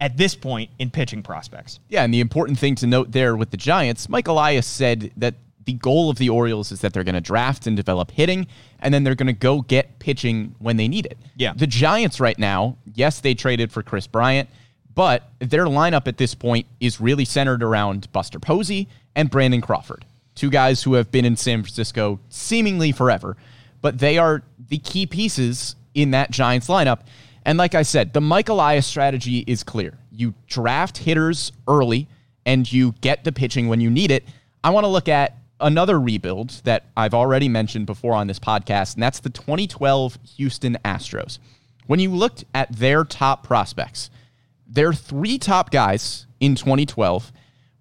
at 0.00 0.16
this 0.16 0.34
point 0.34 0.70
in 0.78 0.90
pitching 0.90 1.22
prospects. 1.22 1.78
Yeah, 1.88 2.04
and 2.04 2.14
the 2.14 2.20
important 2.20 2.58
thing 2.58 2.74
to 2.76 2.86
note 2.86 3.12
there 3.12 3.36
with 3.36 3.50
the 3.50 3.56
Giants, 3.56 4.08
Mike 4.08 4.28
Elias 4.28 4.66
said 4.66 5.12
that 5.18 5.34
the 5.66 5.74
goal 5.74 6.08
of 6.08 6.16
the 6.16 6.30
Orioles 6.30 6.72
is 6.72 6.80
that 6.80 6.94
they're 6.94 7.04
going 7.04 7.14
to 7.14 7.20
draft 7.20 7.66
and 7.66 7.76
develop 7.76 8.10
hitting, 8.10 8.46
and 8.78 8.94
then 8.94 9.04
they're 9.04 9.14
going 9.14 9.26
to 9.26 9.32
go 9.34 9.60
get 9.60 9.98
pitching 9.98 10.54
when 10.58 10.78
they 10.78 10.88
need 10.88 11.04
it. 11.04 11.18
Yeah. 11.36 11.52
The 11.54 11.66
Giants 11.66 12.18
right 12.18 12.38
now, 12.38 12.78
yes, 12.94 13.20
they 13.20 13.34
traded 13.34 13.70
for 13.70 13.82
Kris 13.82 14.06
Bryant, 14.06 14.48
but 14.94 15.28
their 15.38 15.66
lineup 15.66 16.08
at 16.08 16.16
this 16.16 16.34
point 16.34 16.66
is 16.80 16.98
really 16.98 17.26
centered 17.26 17.62
around 17.62 18.10
Buster 18.10 18.38
Posey 18.38 18.88
and 19.14 19.30
Brandon 19.30 19.60
Crawford, 19.60 20.06
two 20.40 20.48
guys 20.48 20.82
who 20.82 20.94
have 20.94 21.10
been 21.10 21.26
in 21.26 21.36
San 21.36 21.62
Francisco 21.62 22.18
seemingly 22.30 22.92
forever, 22.92 23.36
but 23.82 23.98
they 23.98 24.16
are 24.16 24.42
the 24.70 24.78
key 24.78 25.04
pieces 25.04 25.76
in 25.94 26.12
that 26.12 26.30
Giants 26.30 26.66
lineup. 26.66 27.00
And 27.44 27.58
like 27.58 27.74
I 27.74 27.82
said, 27.82 28.14
the 28.14 28.22
Mike 28.22 28.48
Elias 28.48 28.86
strategy 28.86 29.44
is 29.46 29.62
clear. 29.62 29.98
You 30.10 30.32
draft 30.46 30.96
hitters 30.96 31.52
early 31.68 32.08
and 32.46 32.70
you 32.72 32.92
get 33.02 33.22
the 33.22 33.32
pitching 33.32 33.68
when 33.68 33.82
you 33.82 33.90
need 33.90 34.10
it. 34.10 34.24
I 34.64 34.70
want 34.70 34.84
to 34.84 34.88
look 34.88 35.10
at 35.10 35.36
another 35.60 36.00
rebuild 36.00 36.62
that 36.64 36.86
I've 36.96 37.12
already 37.12 37.50
mentioned 37.50 37.84
before 37.84 38.14
on 38.14 38.26
this 38.26 38.38
podcast, 38.38 38.94
and 38.94 39.02
that's 39.02 39.20
the 39.20 39.28
2012 39.28 40.18
Houston 40.36 40.78
Astros. 40.86 41.38
When 41.86 42.00
you 42.00 42.08
looked 42.08 42.46
at 42.54 42.74
their 42.74 43.04
top 43.04 43.46
prospects, 43.46 44.08
their 44.66 44.94
three 44.94 45.36
top 45.36 45.70
guys 45.70 46.26
in 46.40 46.54
2012 46.54 47.30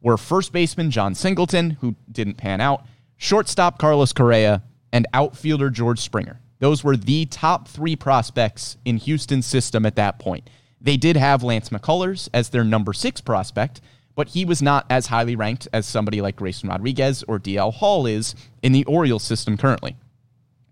were 0.02 0.18
first 0.18 0.52
baseman 0.52 0.92
Jon 0.92 1.16
Singleton, 1.16 1.72
who 1.82 1.96
didn't 2.12 2.36
pan 2.36 2.62
out, 2.62 2.86
shortstop 3.18 3.78
Carlos 3.78 4.14
Correa, 4.14 4.64
and 4.92 5.06
outfielder 5.14 5.70
George 5.70 6.00
Springer. 6.00 6.40
Those 6.60 6.84
were 6.84 6.98
the 6.98 7.26
top 7.26 7.68
three 7.68 7.96
prospects 7.96 8.78
in 8.86 8.98
Houston's 8.98 9.46
system 9.46 9.86
at 9.86 9.96
that 9.96 10.20
point. 10.20 10.50
They 10.82 10.98
did 10.98 11.16
have 11.18 11.44
Lance 11.44 11.70
McCullers 11.70 12.30
as 12.34 12.50
their 12.50 12.64
number 12.64 12.94
six 12.94 13.22
prospect, 13.22 13.82
but 14.16 14.30
he 14.30 14.46
was 14.46 14.62
not 14.62 14.86
as 14.90 15.08
highly 15.08 15.36
ranked 15.36 15.68
as 15.72 15.86
somebody 15.86 16.22
like 16.22 16.36
Grayson 16.36 16.70
Rodriguez 16.70 17.24
or 17.28 17.40
DL 17.40 17.74
Hall 17.74 18.06
is 18.06 18.36
in 18.62 18.72
the 18.72 18.86
Orioles 18.86 19.24
system 19.24 19.58
currently. 19.58 19.96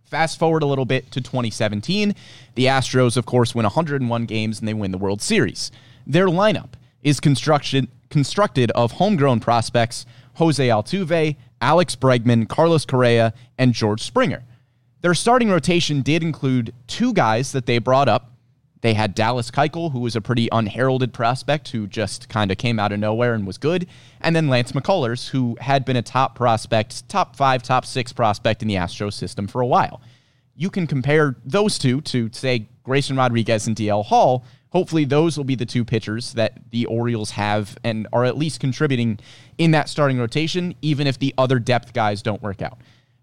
Fast 0.05 0.39
forward 0.39 0.63
a 0.63 0.67
little 0.67 0.85
bit 0.85 1.11
to 1.11 1.21
2017. 1.21 2.15
The 2.55 2.65
Astros, 2.65 3.17
of 3.17 3.25
course, 3.25 3.53
win 3.53 3.63
101 3.63 4.25
games 4.25 4.59
and 4.59 4.67
they 4.67 4.73
win 4.73 4.91
the 4.91 4.97
World 4.97 5.21
Series. 5.21 5.71
Their 6.05 6.27
lineup 6.27 6.71
is 7.01 7.19
construction, 7.19 7.89
constructed 8.09 8.71
of 8.71 8.93
homegrown 8.93 9.39
prospects 9.39 10.05
Jose 10.35 10.67
Altuve, 10.67 11.35
Alex 11.61 11.95
Bregman, 11.95 12.47
Carlos 12.47 12.85
Correa, 12.85 13.33
and 13.57 13.73
George 13.73 14.03
Springer. 14.03 14.43
Their 15.01 15.13
starting 15.13 15.49
rotation 15.49 16.01
did 16.01 16.23
include 16.23 16.73
two 16.87 17.13
guys 17.13 17.51
that 17.51 17.65
they 17.65 17.79
brought 17.79 18.07
up. 18.07 18.31
They 18.81 18.93
had 18.93 19.15
Dallas 19.15 19.49
Keuchel, 19.49 19.91
who 19.91 19.99
was 19.99 20.15
a 20.15 20.21
pretty 20.21 20.47
unheralded 20.51 21.11
prospect 21.13 21.69
who 21.69 21.87
just 21.87 22.29
kind 22.29 22.51
of 22.51 22.57
came 22.57 22.79
out 22.79 22.91
of 22.91 22.99
nowhere 22.99 23.33
and 23.33 23.47
was 23.47 23.57
good, 23.57 23.87
and 24.21 24.35
then 24.35 24.47
Lance 24.47 24.71
McCullers, 24.71 25.29
who 25.29 25.57
had 25.59 25.83
been 25.83 25.95
a 25.95 26.01
top 26.03 26.35
prospect, 26.35 27.07
top 27.09 27.35
five, 27.35 27.63
top 27.63 27.85
six 27.85 28.13
prospect 28.13 28.61
in 28.61 28.67
the 28.67 28.75
Astros 28.75 29.13
system 29.13 29.47
for 29.47 29.61
a 29.61 29.67
while. 29.67 30.01
You 30.55 30.69
can 30.69 30.85
compare 30.85 31.35
those 31.43 31.79
two 31.79 32.01
to, 32.01 32.29
say, 32.31 32.67
Grayson 32.83 33.17
Rodriguez 33.17 33.67
and 33.67 33.75
DL 33.75 34.05
Hall, 34.05 34.45
hopefully 34.69 35.05
those 35.05 35.37
will 35.37 35.43
be 35.43 35.55
the 35.55 35.65
two 35.65 35.85
pitchers 35.85 36.33
that 36.33 36.57
the 36.71 36.85
Orioles 36.85 37.31
have 37.31 37.77
and 37.83 38.07
are 38.11 38.25
at 38.25 38.37
least 38.37 38.59
contributing 38.59 39.19
in 39.57 39.71
that 39.71 39.89
starting 39.89 40.19
rotation, 40.19 40.75
even 40.81 41.07
if 41.07 41.19
the 41.19 41.33
other 41.37 41.59
depth 41.59 41.93
guys 41.93 42.21
don't 42.21 42.41
work 42.41 42.61
out. 42.61 42.77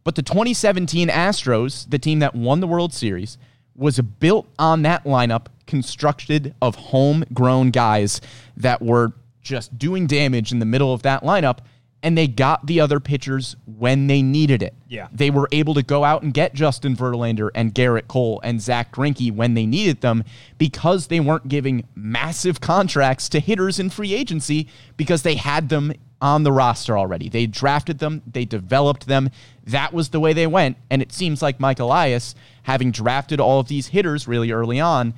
But 0.05 0.17
the 0.17 0.23
2017 0.23 1.09
Astros, 1.09 1.89
the 1.89 1.99
team 1.99 2.19
that 2.19 2.35
won 2.35 2.61
the 2.61 2.67
World 2.67 2.93
Series, 2.93 3.39
was 3.75 3.99
built 4.01 4.47
on 4.59 4.83
that 4.83 5.05
lineup, 5.05 5.47
constructed 5.67 6.55
of 6.61 6.77
homegrown 6.77 7.71
guys 7.71 8.21
that 8.57 8.83
were 8.83 9.13
just 9.41 9.79
doing 9.79 10.07
damage 10.07 10.53
in 10.53 10.59
the 10.59 10.67
middle 10.67 10.93
of 10.93 11.03
that 11.03 11.23
lineup 11.23 11.59
and 12.05 12.19
they 12.19 12.29
got 12.29 12.67
the 12.67 12.81
other 12.81 13.01
pitchers 13.01 13.57
when 13.65 14.07
they 14.09 14.21
needed 14.21 14.63
it. 14.63 14.75
Yeah. 14.89 15.09
They 15.11 15.31
were 15.31 15.49
able 15.51 15.73
to 15.73 15.83
go 15.83 16.05
out 16.05 16.23
and 16.23 16.35
get 16.35 16.53
Justin 16.53 16.95
Verlander 16.95 17.49
and 17.55 17.75
Gerrit 17.75 18.09
Cole 18.09 18.41
and 18.45 18.61
Zach 18.61 18.93
Greinke 18.93 19.33
when 19.33 19.55
they 19.55 19.65
needed 19.65 20.03
them 20.03 20.23
because 20.59 21.07
they 21.07 21.19
weren't 21.19 21.49
giving 21.49 21.89
massive 21.95 22.61
contracts 22.61 23.31
to 23.31 23.41
hitters 23.41 23.81
in 23.81 23.89
free 23.89 24.13
agency 24.13 24.69
because 24.99 25.23
they 25.23 25.37
had 25.37 25.71
them 25.71 25.95
on 26.21 26.43
the 26.43 26.53
roster 26.53 26.97
already. 26.97 27.31
They 27.31 27.47
drafted 27.47 28.01
them, 28.01 28.21
they 28.31 28.45
developed 28.45 29.07
them. 29.07 29.31
That 29.65 29.95
was 29.95 30.11
the 30.11 30.21
way 30.21 30.35
they 30.35 30.47
went. 30.47 30.77
And 30.91 31.01
it 31.01 31.11
seems 31.11 31.41
like 31.41 31.59
Mike 31.59 31.81
Elias, 31.81 32.35
having 32.65 32.93
drafted 32.93 33.41
all 33.41 33.61
of 33.61 33.69
these 33.69 33.89
hitters 33.89 34.29
really 34.29 34.53
early 34.53 34.79
on, 34.79 35.15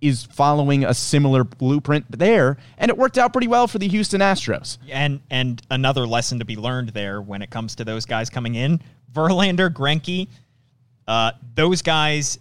is 0.00 0.24
following 0.24 0.84
a 0.84 0.92
similar 0.92 1.44
blueprint 1.44 2.04
there, 2.10 2.58
and 2.78 2.90
it 2.90 2.98
worked 2.98 3.18
out 3.18 3.32
pretty 3.32 3.48
well 3.48 3.66
for 3.66 3.78
the 3.78 3.88
Houston 3.88 4.20
Astros. 4.20 4.78
And 4.90 5.20
and 5.30 5.62
another 5.70 6.06
lesson 6.06 6.38
to 6.38 6.44
be 6.44 6.56
learned 6.56 6.90
there 6.90 7.20
when 7.20 7.42
it 7.42 7.50
comes 7.50 7.74
to 7.76 7.84
those 7.84 8.04
guys 8.04 8.28
coming 8.28 8.54
in, 8.54 8.80
Verlander, 9.12 9.70
Greinke, 9.70 10.28
uh, 11.08 11.32
those 11.54 11.82
guys, 11.82 12.38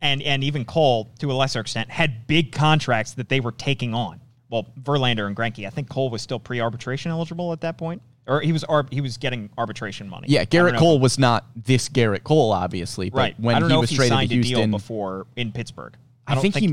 and 0.00 0.22
and 0.22 0.42
even 0.42 0.64
Cole 0.64 1.10
to 1.20 1.30
a 1.30 1.34
lesser 1.34 1.60
extent 1.60 1.90
had 1.90 2.26
big 2.26 2.52
contracts 2.52 3.12
that 3.14 3.28
they 3.28 3.40
were 3.40 3.52
taking 3.52 3.94
on. 3.94 4.20
Well, 4.50 4.66
Verlander 4.82 5.26
and 5.26 5.36
Greinke, 5.36 5.66
I 5.66 5.70
think 5.70 5.88
Cole 5.88 6.10
was 6.10 6.22
still 6.22 6.38
pre-arbitration 6.38 7.10
eligible 7.10 7.52
at 7.52 7.60
that 7.62 7.78
point, 7.78 8.02
or 8.26 8.40
he 8.40 8.52
was 8.52 8.64
arb- 8.64 8.92
he 8.92 9.00
was 9.00 9.16
getting 9.16 9.50
arbitration 9.56 10.08
money. 10.08 10.26
Yeah, 10.28 10.44
Gerrit 10.44 10.78
Cole 10.78 10.98
was 10.98 11.18
not 11.18 11.46
this 11.56 11.88
Gerrit 11.88 12.24
Cole, 12.24 12.52
obviously, 12.52 13.10
but 13.10 13.18
right. 13.18 13.40
when 13.40 13.56
I 13.56 13.60
don't 13.60 13.70
he 13.70 13.74
know 13.74 13.80
was 13.80 13.90
if 13.90 13.92
he 13.92 13.96
traded 13.96 14.12
signed 14.12 14.30
to 14.30 14.38
a 14.38 14.42
deal 14.42 14.58
Houston, 14.58 14.70
before 14.70 15.26
in 15.36 15.52
Pittsburgh. 15.52 15.96
I, 16.26 16.34
don't 16.34 16.42
think, 16.42 16.54
he. 16.56 16.68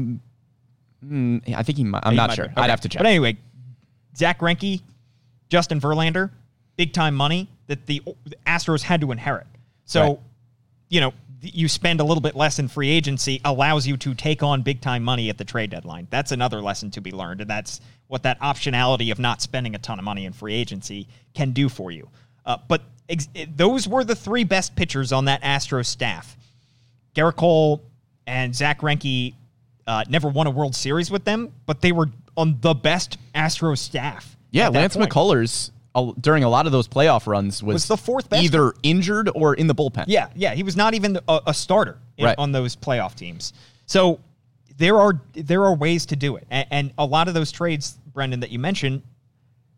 Mm, 1.06 1.56
I 1.56 1.64
think 1.64 1.78
he. 1.78 1.84
might- 1.84 2.04
I'm 2.04 2.12
He 2.14 2.18
not 2.18 2.30
might 2.30 2.36
sure. 2.36 2.48
be. 2.48 2.54
I'd 2.58 2.70
have 2.70 2.82
to 2.82 2.90
check. 2.90 3.00
But 3.00 3.08
anyway, 3.08 3.38
Zach 4.16 4.40
Greinke, 4.40 4.82
Justin 5.50 5.80
Verlander, 5.82 6.30
big 6.78 6.94
time 6.94 7.16
money 7.16 7.48
that 7.68 7.86
the 7.86 8.02
Astros 8.46 8.82
had 8.82 9.02
to 9.02 9.12
inherit. 9.12 9.48
So, 9.86 10.02
Right. 10.08 10.20
you 10.90 11.02
know, 11.02 11.14
you 11.42 11.68
spend 11.68 12.00
a 12.00 12.04
little 12.04 12.22
bit 12.22 12.36
less 12.36 12.60
in 12.60 12.68
free 12.68 12.90
agency 12.90 13.42
allows 13.44 13.88
you 13.88 13.98
to 13.98 14.14
take 14.14 14.44
on 14.44 14.62
big 14.62 14.80
time 14.80 15.04
money 15.04 15.30
at 15.30 15.38
the 15.40 15.44
trade 15.46 15.72
deadline. 15.72 16.08
That's 16.12 16.32
another 16.32 16.62
lesson 16.62 16.92
to 16.92 17.02
be 17.02 17.12
learned, 17.12 17.42
and 17.42 17.50
that's 17.50 17.82
what 18.08 18.24
that 18.24 18.40
optionality 18.42 19.12
of 19.12 19.18
not 19.20 19.42
spending 19.42 19.74
a 19.74 19.80
ton 19.80 19.98
of 19.98 20.06
money 20.06 20.26
in 20.26 20.34
free 20.34 20.54
agency 20.54 21.08
can 21.34 21.52
do 21.52 21.68
for 21.68 21.90
you. 21.92 22.10
Uh, 22.46 22.58
but 22.68 22.84
ex- 23.10 23.28
those 23.56 23.88
were 23.88 24.04
the 24.04 24.16
three 24.16 24.44
best 24.44 24.76
pitchers 24.76 25.12
on 25.12 25.26
that 25.26 25.42
Astros 25.42 25.88
staff. 25.88 26.38
Gerrit 27.16 27.36
Cole 27.38 27.82
and 28.28 28.56
Zach 28.56 28.82
Greinke 28.82 29.34
uh, 29.88 30.04
never 30.10 30.30
won 30.30 30.48
a 30.48 30.52
World 30.52 30.76
Series 30.76 31.10
with 31.12 31.24
them, 31.26 31.52
but 31.66 31.82
they 31.82 31.92
were 31.92 32.10
on 32.38 32.58
the 32.62 32.74
best 32.74 33.18
Astros 33.36 33.80
staff. 33.80 34.36
yeah, 34.52 34.70
Lance 34.70 34.96
point. 34.96 35.10
McCullers 35.12 35.72
uh, 35.96 36.12
during 36.20 36.44
a 36.44 36.50
lot 36.50 36.66
of 36.66 36.72
those 36.72 36.88
playoff 36.88 37.28
runs 37.28 37.62
was, 37.62 37.74
Was 37.74 37.88
the 37.88 37.98
fourth 37.98 38.30
best. 38.30 38.44
either 38.44 38.74
injured 38.84 39.30
or 39.36 39.54
in 39.56 39.68
the 39.68 39.76
bullpen. 39.76 40.06
Yeah, 40.08 40.30
yeah, 40.36 40.54
he 40.54 40.64
was 40.64 40.76
not 40.78 40.94
even 40.94 41.20
a, 41.28 41.42
a 41.48 41.54
starter 41.54 41.98
in- 42.18 42.26
Right. 42.26 42.36
on 42.38 42.52
those 42.52 42.76
playoff 42.76 43.16
teams. 43.16 43.52
So 43.88 44.20
there 44.78 45.00
are 45.00 45.20
there 45.34 45.64
are 45.66 45.76
ways 45.76 46.06
to 46.08 46.16
do 46.16 46.38
it, 46.38 46.48
and, 46.50 46.68
and 46.72 46.94
a 46.98 47.06
lot 47.06 47.28
of 47.28 47.34
those 47.34 47.52
trades, 47.52 47.98
Brendan, 48.14 48.40
that 48.40 48.50
you 48.52 48.60
mentioned, 48.60 49.02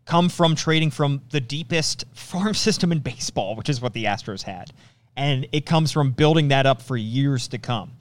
come 0.05 0.29
from 0.29 0.55
trading 0.55 0.91
from 0.91 1.21
the 1.31 1.39
deepest 1.41 2.05
farm 2.13 2.53
system 2.53 2.91
in 2.91 2.99
baseball, 2.99 3.55
which 3.55 3.69
is 3.69 3.81
what 3.81 3.93
the 3.93 4.03
Astros 4.05 4.43
had, 4.43 4.71
and 5.17 5.47
it 5.51 5.65
comes 5.65 5.91
from 5.91 6.11
building 6.11 6.49
that 6.49 6.65
up 6.67 6.81
for 6.81 6.95
years 6.97 7.47
to 7.49 7.57
come. 7.57 7.91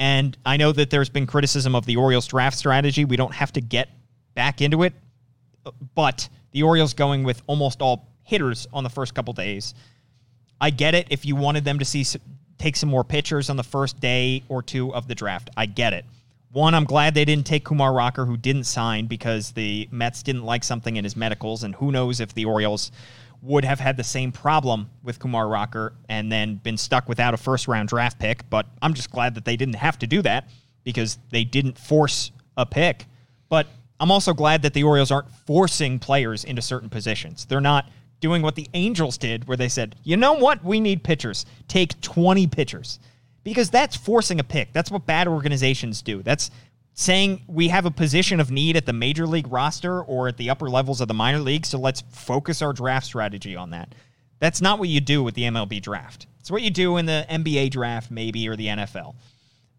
And 0.00 0.36
I 0.46 0.56
know 0.56 0.72
that 0.72 0.88
there's 0.88 1.10
been 1.10 1.26
criticism 1.26 1.74
of 1.74 1.84
the 1.84 1.96
Orioles 1.96 2.26
draft 2.26 2.56
strategy. 2.56 3.04
We 3.04 3.18
don't 3.18 3.34
have 3.34 3.52
to 3.52 3.60
get 3.60 3.90
back 4.34 4.62
into 4.62 4.82
it, 4.82 4.94
but 5.94 6.26
the 6.52 6.62
Orioles 6.62 6.94
going 6.94 7.22
with 7.22 7.42
almost 7.46 7.82
all 7.82 8.08
hitters 8.22 8.66
on 8.72 8.82
the 8.82 8.88
first 8.88 9.14
couple 9.14 9.34
days. 9.34 9.74
I 10.58 10.70
get 10.70 10.94
it 10.94 11.08
if 11.10 11.26
you 11.26 11.36
wanted 11.36 11.64
them 11.64 11.78
to 11.78 11.84
see 11.84 12.06
take 12.56 12.76
some 12.76 12.88
more 12.88 13.04
pitchers 13.04 13.50
on 13.50 13.58
the 13.58 13.62
first 13.62 14.00
day 14.00 14.42
or 14.48 14.62
two 14.62 14.94
of 14.94 15.06
the 15.06 15.14
draft. 15.14 15.50
I 15.54 15.66
get 15.66 15.92
it. 15.92 16.06
One, 16.50 16.74
I'm 16.74 16.84
glad 16.84 17.12
they 17.12 17.26
didn't 17.26 17.46
take 17.46 17.64
Kumar 17.64 17.92
Rocker, 17.92 18.24
who 18.24 18.38
didn't 18.38 18.64
sign 18.64 19.06
because 19.06 19.52
the 19.52 19.86
Mets 19.90 20.22
didn't 20.22 20.44
like 20.44 20.64
something 20.64 20.96
in 20.96 21.04
his 21.04 21.14
medicals, 21.14 21.62
and 21.62 21.74
who 21.74 21.92
knows 21.92 22.20
if 22.20 22.32
the 22.32 22.46
Orioles 22.46 22.90
would 23.42 23.64
have 23.64 23.80
had 23.80 23.96
the 23.96 24.04
same 24.04 24.32
problem 24.32 24.90
with 25.02 25.18
Kumar 25.18 25.48
Rocker 25.48 25.94
and 26.08 26.30
then 26.30 26.56
been 26.56 26.76
stuck 26.76 27.08
without 27.08 27.34
a 27.34 27.36
first 27.36 27.68
round 27.68 27.88
draft 27.88 28.18
pick. 28.18 28.48
But 28.50 28.66
I'm 28.82 28.94
just 28.94 29.10
glad 29.10 29.34
that 29.36 29.44
they 29.44 29.56
didn't 29.56 29.76
have 29.76 29.98
to 30.00 30.06
do 30.06 30.22
that 30.22 30.48
because 30.84 31.18
they 31.30 31.44
didn't 31.44 31.78
force 31.78 32.32
a 32.56 32.66
pick. 32.66 33.06
But 33.48 33.66
I'm 33.98 34.10
also 34.10 34.32
glad 34.32 34.62
that 34.62 34.74
the 34.74 34.84
Orioles 34.84 35.10
aren't 35.10 35.30
forcing 35.46 35.98
players 35.98 36.44
into 36.44 36.62
certain 36.62 36.88
positions. 36.88 37.46
They're 37.46 37.60
not 37.60 37.88
doing 38.20 38.42
what 38.42 38.54
the 38.54 38.68
Angels 38.74 39.16
did, 39.16 39.48
where 39.48 39.56
they 39.56 39.68
said, 39.68 39.96
you 40.04 40.16
know 40.16 40.34
what, 40.34 40.62
we 40.64 40.78
need 40.78 41.02
pitchers. 41.02 41.46
Take 41.68 42.00
20 42.00 42.46
pitchers. 42.46 43.00
Because 43.42 43.70
that's 43.70 43.96
forcing 43.96 44.38
a 44.38 44.44
pick. 44.44 44.72
That's 44.74 44.90
what 44.90 45.06
bad 45.06 45.26
organizations 45.26 46.02
do. 46.02 46.22
That's 46.22 46.50
saying 47.00 47.42
we 47.46 47.68
have 47.68 47.86
a 47.86 47.90
position 47.90 48.40
of 48.40 48.50
need 48.50 48.76
at 48.76 48.86
the 48.86 48.92
major 48.92 49.26
league 49.26 49.50
roster 49.50 50.02
or 50.02 50.28
at 50.28 50.36
the 50.36 50.50
upper 50.50 50.68
levels 50.68 51.00
of 51.00 51.08
the 51.08 51.14
minor 51.14 51.38
league, 51.38 51.66
so 51.66 51.78
let's 51.78 52.02
focus 52.10 52.62
our 52.62 52.72
draft 52.72 53.06
strategy 53.06 53.56
on 53.56 53.70
that. 53.70 53.94
That's 54.38 54.60
not 54.60 54.78
what 54.78 54.88
you 54.88 55.00
do 55.00 55.22
with 55.22 55.34
the 55.34 55.42
MLB 55.42 55.82
draft. 55.82 56.26
It's 56.40 56.50
what 56.50 56.62
you 56.62 56.70
do 56.70 56.96
in 56.96 57.06
the 57.06 57.26
NBA 57.28 57.70
draft, 57.70 58.10
maybe, 58.10 58.48
or 58.48 58.56
the 58.56 58.66
NFL 58.66 59.14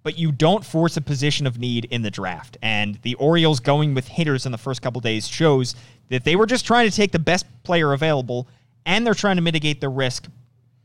but 0.04 0.18
you 0.18 0.32
don't 0.32 0.66
force 0.66 0.98
a 0.98 1.02
position 1.02 1.46
of 1.46 1.60
need 1.60 1.86
in 1.86 2.02
the 2.02 2.12
draft. 2.12 2.58
And 2.62 2.96
the 3.04 3.16
Orioles 3.16 3.60
going 3.60 3.94
with 3.94 4.08
hitters 4.08 4.46
in 4.46 4.52
the 4.52 4.58
first 4.58 4.82
couple 4.82 5.02
days 5.02 5.28
shows 5.28 5.76
that 6.10 6.24
they 6.24 6.36
were 6.36 6.46
just 6.46 6.66
trying 6.66 6.90
to 6.90 6.96
take 6.96 7.12
the 7.12 7.20
best 7.20 7.46
player 7.64 7.94
available 7.94 8.48
and 8.86 9.06
they're 9.06 9.14
trying 9.14 9.36
to 9.36 9.42
mitigate 9.42 9.80
the 9.80 9.90
risk 9.90 10.28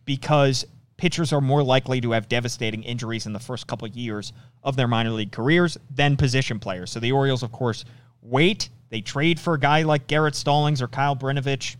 because 0.04 0.66
pitchers 0.96 1.32
are 1.32 1.40
more 1.40 1.62
likely 1.62 2.00
to 2.00 2.12
have 2.12 2.28
devastating 2.28 2.82
injuries 2.82 3.26
in 3.26 3.32
the 3.32 3.38
first 3.38 3.66
couple 3.66 3.86
years 3.88 4.32
of 4.62 4.76
their 4.76 4.88
minor 4.88 5.10
league 5.10 5.32
careers 5.32 5.76
than 5.94 6.16
position 6.16 6.58
players. 6.58 6.90
So 6.90 7.00
the 7.00 7.12
Orioles, 7.12 7.42
of 7.42 7.52
course, 7.52 7.84
wait. 8.22 8.68
They 8.88 9.00
trade 9.00 9.40
for 9.40 9.54
a 9.54 9.60
guy 9.60 9.82
like 9.82 10.06
Garrett 10.06 10.34
Stallings 10.34 10.80
or 10.80 10.88
Kyle 10.88 11.16
Brinovich 11.16 11.76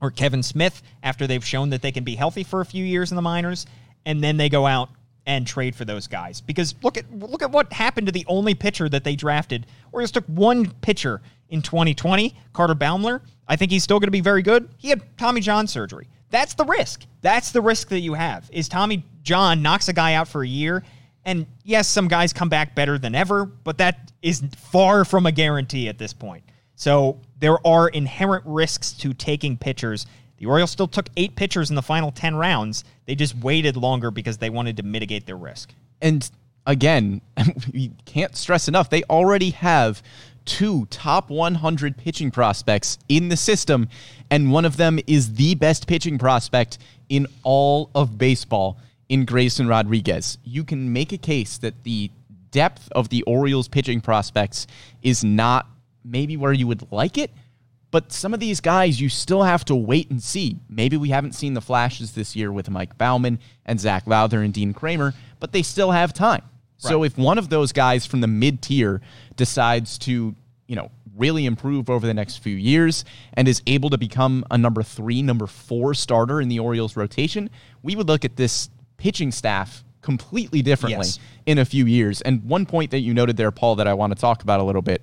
or 0.00 0.10
Kevin 0.10 0.42
Smith 0.42 0.82
after 1.02 1.26
they've 1.26 1.44
shown 1.44 1.70
that 1.70 1.82
they 1.82 1.92
can 1.92 2.04
be 2.04 2.14
healthy 2.14 2.44
for 2.44 2.60
a 2.60 2.66
few 2.66 2.84
years 2.84 3.10
in 3.10 3.16
the 3.16 3.22
minors, 3.22 3.66
and 4.04 4.22
then 4.22 4.36
they 4.36 4.48
go 4.48 4.66
out 4.66 4.90
and 5.26 5.46
trade 5.46 5.74
for 5.74 5.84
those 5.84 6.06
guys. 6.06 6.40
Because 6.40 6.74
look 6.82 6.96
at 6.96 7.10
look 7.12 7.42
at 7.42 7.50
what 7.50 7.72
happened 7.72 8.06
to 8.06 8.12
the 8.12 8.24
only 8.28 8.54
pitcher 8.54 8.88
that 8.88 9.02
they 9.02 9.16
drafted. 9.16 9.66
Orioles 9.92 10.12
took 10.12 10.26
one 10.26 10.70
pitcher 10.82 11.20
in 11.48 11.62
2020, 11.62 12.34
Carter 12.52 12.74
Baumler. 12.74 13.20
I 13.48 13.56
think 13.56 13.70
he's 13.70 13.82
still 13.82 13.98
going 13.98 14.08
to 14.08 14.12
be 14.12 14.20
very 14.20 14.42
good. 14.42 14.68
He 14.76 14.88
had 14.88 15.02
Tommy 15.16 15.40
John 15.40 15.66
surgery. 15.66 16.08
That's 16.30 16.54
the 16.54 16.64
risk. 16.64 17.04
That's 17.20 17.52
the 17.52 17.60
risk 17.60 17.88
that 17.88 18.00
you 18.00 18.14
have. 18.14 18.48
Is 18.52 18.68
Tommy 18.68 19.04
John 19.22 19.62
knocks 19.62 19.88
a 19.88 19.92
guy 19.92 20.14
out 20.14 20.28
for 20.28 20.42
a 20.42 20.48
year, 20.48 20.84
and 21.24 21.46
yes, 21.64 21.88
some 21.88 22.08
guys 22.08 22.32
come 22.32 22.48
back 22.48 22.74
better 22.74 22.98
than 22.98 23.14
ever, 23.14 23.44
but 23.44 23.78
that 23.78 24.12
is 24.22 24.42
far 24.56 25.04
from 25.04 25.26
a 25.26 25.32
guarantee 25.32 25.88
at 25.88 25.98
this 25.98 26.12
point. 26.12 26.44
So 26.76 27.20
there 27.38 27.64
are 27.66 27.88
inherent 27.88 28.44
risks 28.46 28.92
to 28.92 29.12
taking 29.12 29.56
pitchers. 29.56 30.06
The 30.38 30.46
Orioles 30.46 30.70
still 30.70 30.88
took 30.88 31.08
eight 31.16 31.34
pitchers 31.34 31.70
in 31.70 31.76
the 31.76 31.82
final 31.82 32.12
10 32.12 32.36
rounds. 32.36 32.84
They 33.06 33.14
just 33.14 33.34
waited 33.36 33.76
longer 33.76 34.10
because 34.10 34.38
they 34.38 34.50
wanted 34.50 34.76
to 34.76 34.82
mitigate 34.82 35.26
their 35.26 35.36
risk. 35.36 35.72
And 36.00 36.28
again, 36.66 37.22
we 37.72 37.92
can't 38.04 38.36
stress 38.36 38.68
enough, 38.68 38.90
they 38.90 39.02
already 39.04 39.50
have 39.50 40.02
two 40.46 40.86
top 40.86 41.28
100 41.28 41.98
pitching 41.98 42.30
prospects 42.30 42.98
in 43.08 43.28
the 43.28 43.36
system, 43.36 43.88
and 44.30 44.50
one 44.50 44.64
of 44.64 44.78
them 44.78 44.98
is 45.06 45.34
the 45.34 45.54
best 45.54 45.86
pitching 45.86 46.18
prospect 46.18 46.78
in 47.08 47.26
all 47.42 47.90
of 47.94 48.16
baseball 48.16 48.78
in 49.08 49.24
Grayson 49.24 49.68
Rodriguez. 49.68 50.38
You 50.44 50.64
can 50.64 50.92
make 50.92 51.12
a 51.12 51.18
case 51.18 51.58
that 51.58 51.84
the 51.84 52.10
depth 52.50 52.88
of 52.92 53.08
the 53.10 53.22
Orioles 53.22 53.68
pitching 53.68 54.00
prospects 54.00 54.66
is 55.02 55.22
not 55.22 55.68
maybe 56.04 56.36
where 56.36 56.52
you 56.52 56.66
would 56.66 56.90
like 56.90 57.18
it, 57.18 57.30
but 57.90 58.12
some 58.12 58.34
of 58.34 58.40
these 58.40 58.60
guys 58.60 59.00
you 59.00 59.08
still 59.08 59.42
have 59.42 59.64
to 59.66 59.74
wait 59.74 60.10
and 60.10 60.22
see. 60.22 60.58
Maybe 60.68 60.96
we 60.96 61.10
haven't 61.10 61.34
seen 61.34 61.54
the 61.54 61.60
flashes 61.60 62.12
this 62.12 62.34
year 62.34 62.52
with 62.52 62.70
Mike 62.70 62.96
Baumann 62.98 63.38
and 63.64 63.78
Zach 63.78 64.06
Lowther 64.06 64.42
and 64.42 64.52
Dean 64.52 64.72
Kremer, 64.72 65.14
but 65.40 65.52
they 65.52 65.62
still 65.62 65.90
have 65.90 66.12
time. 66.12 66.42
So 66.78 67.04
if 67.04 67.16
one 67.16 67.38
of 67.38 67.48
those 67.48 67.72
guys 67.72 68.04
from 68.06 68.20
the 68.20 68.26
mid 68.26 68.60
tier 68.60 69.00
decides 69.36 69.98
to, 69.98 70.34
you 70.66 70.76
know, 70.76 70.90
really 71.16 71.46
improve 71.46 71.88
over 71.88 72.06
the 72.06 72.12
next 72.14 72.38
few 72.38 72.56
years 72.56 73.04
and 73.34 73.48
is 73.48 73.62
able 73.66 73.88
to 73.90 73.98
become 73.98 74.44
a 74.50 74.58
number 74.58 74.82
three, 74.82 75.22
number 75.22 75.46
four 75.46 75.94
starter 75.94 76.40
in 76.40 76.48
the 76.48 76.58
Orioles 76.58 76.96
rotation, 76.96 77.48
we 77.82 77.96
would 77.96 78.06
look 78.08 78.24
at 78.24 78.36
this 78.36 78.68
pitching 78.98 79.30
staff 79.32 79.82
completely 80.02 80.62
differently 80.62 81.06
Yes. 81.06 81.18
in 81.46 81.58
a 81.58 81.64
few 81.64 81.86
years. 81.86 82.20
And 82.20 82.44
one 82.44 82.66
point 82.66 82.90
that 82.90 83.00
you 83.00 83.14
noted 83.14 83.36
there, 83.36 83.50
Paul, 83.50 83.76
that 83.76 83.88
I 83.88 83.94
want 83.94 84.14
to 84.14 84.20
talk 84.20 84.42
about 84.42 84.60
a 84.60 84.62
little 84.62 84.82
bit 84.82 85.02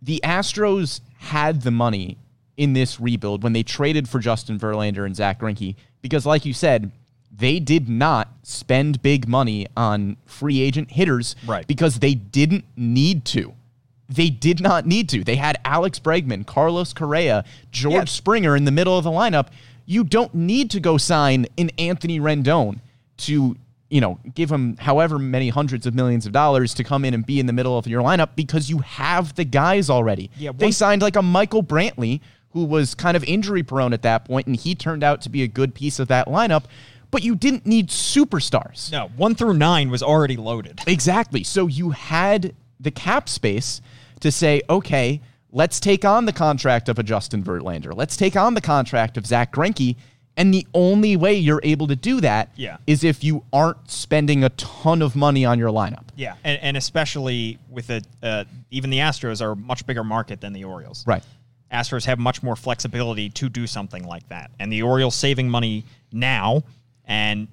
the 0.00 0.20
Astros 0.22 1.00
had 1.18 1.62
the 1.62 1.70
money 1.72 2.18
in 2.56 2.72
this 2.72 3.00
rebuild 3.00 3.42
when 3.42 3.52
they 3.52 3.62
traded 3.62 4.08
for 4.08 4.18
Justin 4.20 4.58
Verlander 4.58 5.04
and 5.04 5.14
Zach 5.16 5.40
Greinke 5.40 5.74
because, 6.02 6.24
like 6.24 6.44
you 6.44 6.52
said, 6.52 6.90
they 7.34 7.60
did 7.60 7.88
not 7.88 8.28
spend 8.42 9.02
big 9.02 9.28
money 9.28 9.66
on 9.76 10.16
free 10.26 10.60
agent 10.60 10.90
hitters 10.92 11.36
Right. 11.46 11.66
because 11.66 12.00
they 12.00 12.14
didn't 12.14 12.64
need 12.76 13.24
to. 13.26 13.54
They 14.08 14.30
did 14.30 14.60
not 14.60 14.86
need 14.86 15.08
to. 15.10 15.22
They 15.22 15.36
had 15.36 15.58
Alex 15.64 15.98
Bregman, 15.98 16.46
Carlos 16.46 16.92
Correa, 16.92 17.44
George 17.70 17.92
Yeah. 17.94 18.04
Springer 18.06 18.56
in 18.56 18.64
the 18.64 18.70
middle 18.70 18.96
of 18.96 19.04
the 19.04 19.10
lineup. 19.10 19.48
You 19.86 20.02
don't 20.04 20.34
need 20.34 20.70
to 20.70 20.80
go 20.80 20.96
sign 20.96 21.46
an 21.58 21.70
Anthony 21.78 22.18
Rendon 22.18 22.80
to, 23.18 23.56
you 23.90 24.00
know, 24.00 24.18
give 24.34 24.50
him 24.50 24.76
however 24.78 25.18
many 25.18 25.50
hundreds 25.50 25.86
of 25.86 25.94
millions 25.94 26.24
of 26.26 26.32
dollars 26.32 26.72
to 26.74 26.84
come 26.84 27.04
in 27.04 27.12
and 27.14 27.24
be 27.24 27.38
in 27.38 27.46
the 27.46 27.52
middle 27.52 27.76
of 27.76 27.86
your 27.86 28.02
lineup 28.02 28.30
because 28.34 28.70
you 28.70 28.78
have 28.78 29.34
the 29.34 29.44
guys 29.44 29.90
already. 29.90 30.30
Yeah, 30.38 30.52
they 30.56 30.70
signed 30.70 31.02
like 31.02 31.16
a 31.16 31.22
Michael 31.22 31.62
Brantley 31.62 32.20
who 32.52 32.64
was 32.64 32.94
kind 32.94 33.14
of 33.16 33.22
injury 33.24 33.62
prone 33.62 33.92
at 33.92 34.00
that 34.02 34.24
point, 34.24 34.46
and 34.46 34.56
he 34.56 34.74
turned 34.74 35.04
out 35.04 35.20
to 35.20 35.28
be 35.28 35.42
a 35.42 35.46
good 35.48 35.74
piece 35.74 35.98
of 35.98 36.08
that 36.08 36.28
lineup. 36.28 36.64
But 37.10 37.22
you 37.22 37.34
didn't 37.34 37.64
need 37.66 37.88
superstars. 37.88 38.92
No, 38.92 39.10
one 39.16 39.34
through 39.34 39.54
nine 39.54 39.90
was 39.90 40.02
already 40.02 40.36
loaded. 40.36 40.80
Exactly. 40.86 41.42
So 41.44 41.66
you 41.66 41.90
had 41.90 42.54
the 42.80 42.90
cap 42.90 43.28
space 43.28 43.80
to 44.20 44.30
say, 44.32 44.62
okay, 44.68 45.20
let's 45.52 45.80
take 45.80 46.04
on 46.04 46.26
the 46.26 46.32
contract 46.32 46.88
of 46.88 46.98
a 46.98 47.02
Justin 47.02 47.42
Verlander. 47.42 47.94
Let's 47.94 48.16
take 48.16 48.36
on 48.36 48.54
the 48.54 48.60
contract 48.60 49.16
of 49.16 49.26
Zach 49.26 49.52
Greinke. 49.52 49.96
And 50.36 50.54
the 50.54 50.66
only 50.72 51.16
way 51.16 51.34
you're 51.34 51.60
able 51.64 51.88
to 51.88 51.96
do 51.96 52.20
that 52.20 52.50
is 52.86 53.02
Yeah. 53.02 53.10
if 53.10 53.24
you 53.24 53.42
aren't 53.52 53.90
spending 53.90 54.44
a 54.44 54.50
ton 54.50 55.02
of 55.02 55.16
money 55.16 55.44
on 55.44 55.58
your 55.58 55.70
lineup. 55.70 56.04
Yeah, 56.14 56.34
and, 56.44 56.60
and 56.62 56.76
especially 56.76 57.58
with 57.68 57.90
it, 57.90 58.06
uh, 58.22 58.44
even 58.70 58.90
the 58.90 58.98
Astros 58.98 59.42
are 59.42 59.52
a 59.52 59.56
much 59.56 59.84
bigger 59.84 60.04
market 60.04 60.40
than 60.40 60.52
the 60.52 60.62
Orioles. 60.64 61.04
Right. 61.08 61.24
Astros 61.72 62.04
have 62.04 62.18
much 62.20 62.42
more 62.42 62.54
flexibility 62.54 63.30
to 63.30 63.48
do 63.48 63.66
something 63.66 64.04
like 64.06 64.28
that. 64.28 64.50
And 64.60 64.72
the 64.72 64.82
Orioles 64.82 65.16
saving 65.16 65.50
money 65.50 65.84
now 66.12 66.62
and 67.08 67.48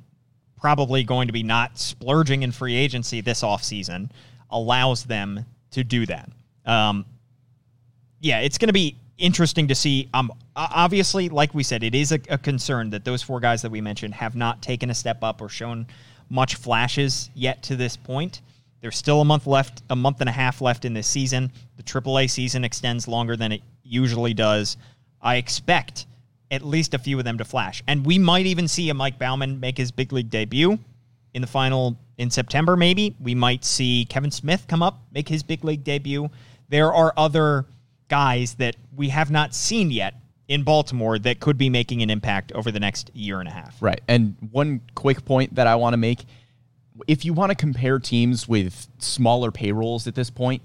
probably 0.59 1.03
going 1.03 1.27
to 1.27 1.33
be 1.33 1.43
not 1.43 1.77
splurging 1.79 2.43
in 2.43 2.51
free 2.51 2.75
agency 2.75 3.21
this 3.21 3.41
offseason 3.41 4.09
allows 4.49 5.03
them 5.03 5.45
to 5.71 5.83
do 5.83 6.05
that. 6.05 6.29
Um, 6.65 7.05
yeah, 8.19 8.39
it's 8.39 8.57
going 8.57 8.67
to 8.67 8.73
be 8.73 8.95
interesting 9.17 9.67
to 9.67 9.75
see. 9.75 10.09
Um, 10.13 10.31
obviously, 10.55 11.29
like 11.29 11.53
we 11.53 11.63
said, 11.63 11.83
it 11.83 11.95
is 11.95 12.11
a, 12.11 12.19
a 12.29 12.37
concern 12.37 12.89
that 12.91 13.05
those 13.05 13.21
four 13.21 13.39
guys 13.39 13.61
that 13.61 13.71
we 13.71 13.81
mentioned 13.81 14.13
have 14.13 14.35
not 14.35 14.61
taken 14.61 14.89
a 14.89 14.95
step 14.95 15.23
up 15.23 15.41
or 15.41 15.49
shown 15.49 15.87
much 16.29 16.55
flashes 16.55 17.29
yet 17.33 17.63
to 17.63 17.75
this 17.75 17.95
point. 17.95 18.41
There's 18.81 18.97
still 18.97 19.21
a 19.21 19.25
month 19.25 19.47
left, 19.47 19.83
a 19.89 19.95
month 19.95 20.21
and 20.21 20.29
a 20.29 20.33
half 20.33 20.61
left 20.61 20.85
in 20.85 20.93
this 20.93 21.07
season. 21.07 21.51
The 21.77 21.83
AAA 21.83 22.29
season 22.29 22.63
extends 22.63 23.07
longer 23.07 23.35
than 23.35 23.51
it 23.51 23.61
usually 23.83 24.33
does. 24.33 24.77
I 25.21 25.37
expect 25.37 26.05
at 26.51 26.63
least 26.63 26.93
a 26.93 26.99
few 26.99 27.17
of 27.17 27.25
them 27.25 27.37
to 27.37 27.45
flash, 27.45 27.83
and 27.87 28.05
we 28.05 28.17
might 28.17 28.45
even 28.45 28.67
see 28.67 28.89
a 28.89 28.93
Mike 28.93 29.19
Baumann 29.19 29.59
make 29.59 29.77
his 29.77 29.91
big 29.91 30.13
league 30.13 30.29
debut 30.29 30.79
in 31.33 31.41
the 31.41 31.47
final 31.47 31.97
in 32.17 32.29
September, 32.29 32.75
maybe. 32.77 33.15
We 33.19 33.35
might 33.35 33.65
see 33.65 34.05
Kevin 34.09 34.31
Smith 34.31 34.65
come 34.67 34.81
up, 34.81 35.01
make 35.11 35.27
his 35.27 35.43
big 35.43 35.63
league 35.63 35.83
debut. 35.83 36.29
There 36.69 36.93
are 36.93 37.13
other 37.17 37.65
guys 38.07 38.55
that 38.55 38.75
we 38.95 39.09
have 39.09 39.31
not 39.31 39.53
seen 39.53 39.91
yet 39.91 40.15
in 40.47 40.63
Baltimore 40.63 41.17
that 41.19 41.39
could 41.39 41.57
be 41.57 41.69
making 41.69 42.01
an 42.03 42.09
impact 42.09 42.51
over 42.53 42.71
the 42.71 42.79
next 42.79 43.09
year 43.15 43.39
and 43.39 43.49
a 43.49 43.51
half. 43.51 43.81
Right. 43.81 43.99
And 44.07 44.35
one 44.51 44.81
quick 44.93 45.25
point 45.25 45.55
that 45.55 45.67
I 45.67 45.75
want 45.75 45.93
to 45.93 45.97
make 45.97 46.25
if 47.07 47.25
you 47.25 47.33
want 47.33 47.51
to 47.51 47.55
compare 47.55 47.99
teams 47.99 48.47
with 48.47 48.87
smaller 48.99 49.51
payrolls 49.51 50.07
at 50.07 50.15
this 50.15 50.29
point, 50.29 50.63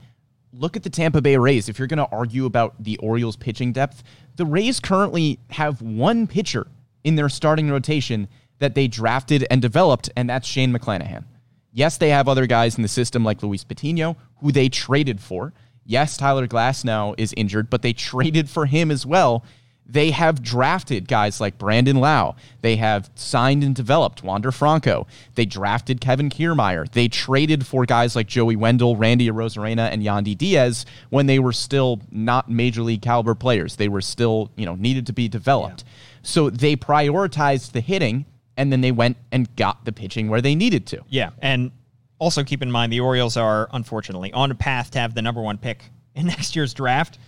look 0.53 0.77
at 0.77 0.83
the 0.83 0.91
Tampa 0.91 1.21
Bay 1.21 1.37
Rays. 1.37 1.69
If 1.69 1.79
you're 1.79 1.89
going 1.89 1.99
to 1.99 2.09
argue 2.13 2.47
about 2.47 2.83
the 2.83 2.97
Orioles 2.99 3.37
pitching 3.37 3.73
depth, 3.73 4.03
the 4.37 4.47
Rays 4.47 4.81
currently 4.81 5.39
have 5.51 5.83
one 5.83 6.27
pitcher 6.27 6.67
in 7.05 7.17
their 7.17 7.29
starting 7.29 7.71
rotation 7.71 8.29
that 8.59 8.75
they 8.75 8.89
drafted 8.89 9.47
and 9.51 9.61
developed, 9.61 10.11
and 10.17 10.29
that's 10.29 10.47
Shane 10.47 10.73
McClanahan. 10.73 11.25
Yes, 11.73 11.99
they 11.99 12.11
have 12.11 12.29
other 12.29 12.47
guys 12.47 12.77
in 12.77 12.83
the 12.83 12.89
system 12.89 13.25
like 13.25 13.43
Luis 13.43 13.65
Patino, 13.65 14.17
who 14.41 14.53
they 14.53 14.69
traded 14.69 15.21
for. 15.21 15.53
Yes, 15.85 16.17
Tyler 16.17 16.47
Glasnow 16.47 17.15
is 17.19 17.35
injured, 17.37 17.71
but 17.71 17.83
they 17.83 17.93
traded 17.95 18.49
for 18.49 18.67
him 18.67 18.91
as 18.91 19.07
well. 19.07 19.45
They 19.91 20.13
have 20.13 20.43
drafted 20.43 21.09
guys 21.09 21.41
like 21.41 21.59
Brandon 21.59 21.97
Lowe. 21.97 22.37
They 22.61 22.77
have 22.77 23.11
signed 23.15 23.65
and 23.65 23.75
developed 23.75 24.23
Wander 24.23 24.53
Franco. 24.53 25.07
They 25.35 25.45
drafted 25.45 26.01
Kevin 26.01 26.31
Kiermaier. 26.31 26.91
They 26.91 27.09
traded 27.09 27.67
for 27.67 27.85
guys 27.85 28.15
like 28.15 28.29
Joey 28.29 28.57
Wendle, 28.57 28.97
Randy 28.97 29.29
Arozarena, 29.29 29.91
and 29.91 30.03
Yandy 30.03 30.37
Diaz 30.37 30.87
when 31.09 31.27
they 31.27 31.39
were 31.39 31.53
still 31.53 32.01
not 32.13 32.49
major 32.49 32.83
league 32.83 33.03
caliber 33.03 33.35
players. 33.35 33.77
They 33.77 33.89
were 33.89 34.01
still, 34.01 34.51
you 34.57 34.65
know, 34.65 34.77
needed 34.77 35.07
to 35.07 35.13
be 35.13 35.29
developed. 35.29 35.85
So 36.23 36.51
they 36.51 36.77
prioritized 36.77 37.73
the 37.73 37.81
hitting 37.81 38.27
and 38.57 38.71
then 38.71 38.83
they 38.83 38.93
went 38.93 39.17
and 39.33 39.55
got 39.57 39.85
the 39.85 39.93
pitching 39.93 40.29
where 40.29 40.41
they 40.41 40.55
needed 40.55 40.87
to. 40.89 41.03
Yeah, 41.09 41.31
and 41.41 41.73
also 42.19 42.45
keep 42.45 42.63
in 42.63 42.71
mind 42.71 42.93
the 42.93 43.01
Orioles 43.01 43.37
are 43.37 43.69
unfortunately 43.73 44.33
on 44.33 44.51
a 44.51 44.55
path 44.55 44.91
to 44.93 44.99
have 44.99 45.15
the 45.15 45.23
number 45.23 45.41
one 45.41 45.59
pick 45.59 45.83
in 46.15 46.27
next 46.29 46.55
year's 46.55 46.75
draft. 46.75 47.19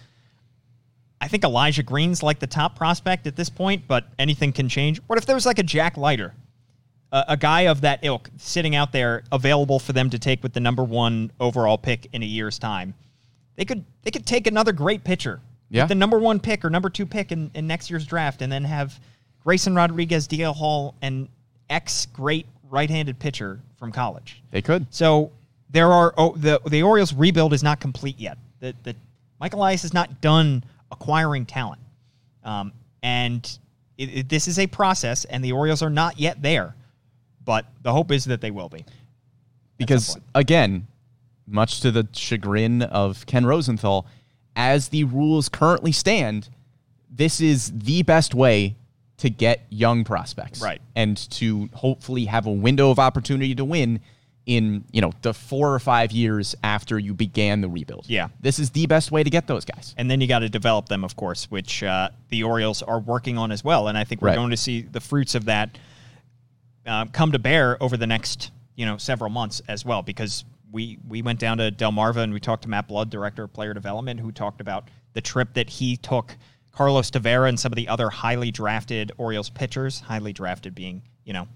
I 1.22 1.28
think 1.28 1.44
Elijah 1.44 1.84
Green's 1.84 2.22
like 2.22 2.40
the 2.40 2.48
top 2.48 2.74
prospect 2.76 3.28
at 3.28 3.36
this 3.36 3.48
point, 3.48 3.84
but 3.86 4.06
anything 4.18 4.52
can 4.52 4.68
change. 4.68 5.00
What 5.06 5.18
if 5.18 5.24
there 5.24 5.36
was 5.36 5.46
like 5.46 5.60
a 5.60 5.62
Jack 5.62 5.96
Leiter, 5.96 6.34
a, 7.12 7.24
a 7.28 7.36
guy 7.36 7.62
of 7.62 7.82
that 7.82 8.00
ilk, 8.02 8.28
sitting 8.38 8.74
out 8.74 8.90
there 8.90 9.22
available 9.30 9.78
for 9.78 9.92
them 9.92 10.10
to 10.10 10.18
take 10.18 10.42
with 10.42 10.52
the 10.52 10.58
number 10.60 10.82
one 10.82 11.30
overall 11.38 11.78
pick 11.78 12.08
in 12.12 12.24
a 12.24 12.26
year's 12.26 12.58
time? 12.58 12.94
They 13.54 13.64
could 13.64 13.84
they 14.02 14.10
could 14.10 14.26
take 14.26 14.48
another 14.48 14.72
great 14.72 15.04
pitcher, 15.04 15.40
Yeah. 15.70 15.82
with 15.84 15.90
the 15.90 15.94
number 15.94 16.18
one 16.18 16.40
pick 16.40 16.64
or 16.64 16.70
number 16.70 16.90
two 16.90 17.06
pick 17.06 17.30
in, 17.30 17.50
in 17.54 17.68
next 17.68 17.88
year's 17.88 18.04
draft, 18.04 18.42
and 18.42 18.50
then 18.50 18.64
have 18.64 18.98
Grayson 19.44 19.74
Rodriguez, 19.76 20.26
DL 20.26 20.54
Hall, 20.54 20.94
and 21.02 21.28
ex 21.70 22.06
great 22.06 22.46
right-handed 22.68 23.18
pitcher 23.20 23.60
from 23.76 23.92
college. 23.92 24.42
They 24.50 24.62
could. 24.62 24.86
So 24.92 25.30
there 25.70 25.92
are 25.92 26.14
oh, 26.16 26.34
the 26.36 26.60
the 26.66 26.82
Orioles 26.82 27.12
rebuild 27.12 27.52
is 27.52 27.62
not 27.62 27.78
complete 27.78 28.18
yet. 28.18 28.38
The 28.58 28.74
the 28.82 28.96
Mike 29.38 29.52
Elias 29.54 29.84
is 29.84 29.94
not 29.94 30.20
done 30.20 30.64
acquiring 30.92 31.46
talent, 31.46 31.80
um, 32.44 32.72
and 33.02 33.58
it, 33.98 34.04
it- 34.18 34.28
this 34.28 34.46
is 34.46 34.58
a 34.58 34.66
process, 34.66 35.24
and 35.24 35.44
the 35.44 35.52
Orioles 35.52 35.82
are 35.82 35.90
not 35.90 36.20
yet 36.20 36.40
there. 36.42 36.76
But 37.44 37.66
the 37.82 37.90
hope 37.92 38.12
is 38.12 38.24
that 38.26 38.40
they 38.40 38.52
will 38.52 38.68
be. 38.68 38.84
because 39.78 40.16
again, 40.34 40.86
much 41.48 41.80
to 41.80 41.90
the 41.90 42.06
chagrin 42.12 42.82
of 42.82 43.26
Ken 43.26 43.44
Rosenthal, 43.44 44.06
as 44.54 44.88
the 44.90 45.02
rules 45.04 45.48
currently 45.48 45.90
stand, 45.90 46.48
this 47.10 47.40
is 47.40 47.72
the 47.74 48.04
best 48.04 48.32
way 48.34 48.76
to 49.16 49.28
get 49.28 49.66
young 49.70 50.04
prospects, 50.04 50.60
Right. 50.62 50.80
And 50.94 51.16
to 51.32 51.68
hopefully 51.74 52.26
have 52.26 52.46
a 52.46 52.52
window 52.52 52.90
of 52.92 52.98
opportunity 53.00 53.54
to 53.56 53.64
win 53.64 54.00
in 54.46 54.84
you 54.90 55.00
know 55.00 55.12
the 55.22 55.32
four 55.32 55.72
or 55.72 55.78
five 55.78 56.10
years 56.10 56.54
after 56.64 56.98
you 56.98 57.14
began 57.14 57.60
the 57.60 57.68
rebuild. 57.68 58.04
Yeah. 58.08 58.28
this 58.40 58.58
is 58.58 58.70
the 58.70 58.86
best 58.86 59.12
way 59.12 59.22
to 59.22 59.30
get 59.30 59.46
those 59.46 59.64
guys. 59.64 59.94
And 59.96 60.10
then 60.10 60.20
you 60.20 60.26
got 60.26 60.40
to 60.40 60.48
develop 60.48 60.88
them, 60.88 61.04
of 61.04 61.14
course, 61.16 61.50
which 61.50 61.82
uh, 61.84 62.08
the 62.30 62.42
Orioles 62.42 62.82
are 62.82 62.98
working 62.98 63.38
on 63.38 63.52
as 63.52 63.62
well. 63.62 63.86
And 63.88 63.96
I 63.96 64.02
think 64.04 64.20
we're 64.20 64.28
Right. 64.28 64.34
going 64.36 64.50
to 64.50 64.56
see 64.56 64.82
the 64.82 65.00
fruits 65.00 65.34
of 65.36 65.44
that 65.44 65.78
uh, 66.86 67.04
come 67.12 67.30
to 67.32 67.38
bear 67.38 67.80
over 67.82 67.96
the 67.96 68.06
next, 68.06 68.50
you 68.74 68.84
know, 68.86 68.96
several 68.96 69.30
months 69.30 69.62
as 69.68 69.84
well. 69.84 70.02
Because 70.02 70.44
we 70.72 70.98
we 71.08 71.22
went 71.22 71.38
down 71.38 71.58
to 71.58 71.70
Delmarva 71.70 72.16
and 72.18 72.32
we 72.32 72.40
talked 72.40 72.62
to 72.64 72.68
Matt 72.68 72.88
Blood, 72.88 73.10
director 73.10 73.44
of 73.44 73.52
player 73.52 73.74
development, 73.74 74.18
who 74.20 74.32
talked 74.32 74.60
about 74.60 74.88
the 75.12 75.20
trip 75.20 75.54
that 75.54 75.68
he 75.70 75.96
took 75.96 76.36
Carlos 76.72 77.10
Tavera 77.10 77.48
and 77.48 77.60
some 77.60 77.70
of 77.70 77.76
the 77.76 77.86
other 77.88 78.08
highly 78.10 78.50
drafted 78.50 79.12
Orioles 79.18 79.50
pitchers, 79.50 80.00
highly 80.00 80.32
drafted 80.32 80.74
being, 80.74 81.02
you 81.24 81.32
know, 81.34 81.46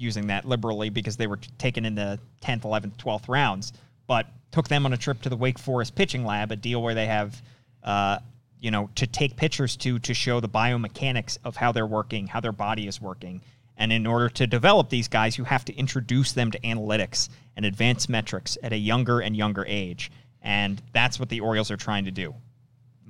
using 0.00 0.28
that 0.28 0.44
liberally 0.44 0.90
because 0.90 1.16
they 1.16 1.26
were 1.26 1.38
taken 1.58 1.84
in 1.84 1.94
the 1.94 2.18
10th, 2.42 2.62
11th, 2.62 2.96
12th 2.96 3.28
rounds, 3.28 3.72
but 4.06 4.26
took 4.50 4.68
them 4.68 4.86
on 4.86 4.92
a 4.92 4.96
trip 4.96 5.22
to 5.22 5.28
the 5.28 5.36
Wake 5.36 5.58
Forest 5.58 5.94
pitching 5.94 6.24
lab, 6.24 6.50
a 6.50 6.56
deal 6.56 6.82
where 6.82 6.94
they 6.94 7.06
have, 7.06 7.40
uh, 7.84 8.18
you 8.60 8.70
know, 8.70 8.90
to 8.96 9.06
take 9.06 9.36
pictures 9.36 9.76
to 9.76 9.98
to 10.00 10.14
show 10.14 10.40
the 10.40 10.48
biomechanics 10.48 11.38
of 11.44 11.56
how 11.56 11.72
they're 11.72 11.86
working, 11.86 12.26
how 12.26 12.40
their 12.40 12.52
body 12.52 12.86
is 12.86 13.00
working. 13.00 13.40
And 13.76 13.92
in 13.92 14.06
order 14.06 14.28
to 14.28 14.46
develop 14.46 14.90
these 14.90 15.08
guys, 15.08 15.38
you 15.38 15.44
have 15.44 15.64
to 15.64 15.74
introduce 15.74 16.32
them 16.32 16.50
to 16.50 16.60
analytics 16.60 17.30
and 17.56 17.64
advanced 17.64 18.10
metrics 18.10 18.58
at 18.62 18.72
a 18.72 18.76
younger 18.76 19.20
and 19.20 19.34
younger 19.34 19.64
age. 19.66 20.10
And 20.42 20.82
that's 20.92 21.18
what 21.18 21.30
the 21.30 21.40
Orioles 21.40 21.70
are 21.70 21.78
trying 21.78 22.04
to 22.04 22.10
do. 22.10 22.34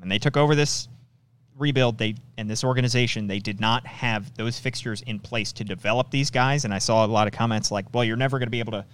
And 0.00 0.10
they 0.10 0.18
took 0.18 0.36
over 0.36 0.54
this 0.54 0.88
rebuild 1.60 1.98
they 1.98 2.14
and 2.38 2.50
this 2.50 2.64
organization 2.64 3.26
they 3.26 3.38
did 3.38 3.60
not 3.60 3.86
have 3.86 4.34
those 4.34 4.58
fixtures 4.58 5.02
in 5.02 5.20
place 5.20 5.52
to 5.52 5.64
develop 5.64 6.10
these 6.10 6.30
guys. 6.30 6.64
And 6.64 6.74
i 6.74 6.78
saw 6.78 7.04
a 7.04 7.06
lot 7.06 7.26
of 7.26 7.32
comments 7.32 7.70
like 7.70 7.86
well 7.94 8.02
you're 8.02 8.16
never 8.16 8.38
going 8.38 8.46
to 8.46 8.50
be 8.50 8.60
able 8.60 8.72
to 8.72 8.84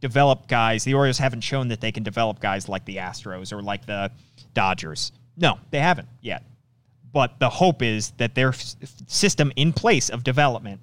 develop 0.00 0.46
guys. 0.48 0.84
The 0.84 0.92
orioles 0.94 1.18
haven't 1.18 1.40
shown 1.40 1.68
that 1.68 1.80
they 1.80 1.92
can 1.92 2.02
develop 2.02 2.40
guys 2.40 2.68
like 2.68 2.84
the 2.84 2.96
astros 2.96 3.52
or 3.52 3.62
like 3.62 3.86
the 3.86 4.10
dodgers. 4.52 5.12
No 5.36 5.58
they 5.70 5.80
haven't 5.80 6.08
yet. 6.20 6.42
But 7.12 7.38
the 7.38 7.48
hope 7.48 7.80
is 7.82 8.10
that 8.18 8.34
their 8.34 8.50
s- 8.50 8.76
system 9.06 9.52
in 9.56 9.72
place 9.72 10.10
of 10.10 10.22
development 10.22 10.80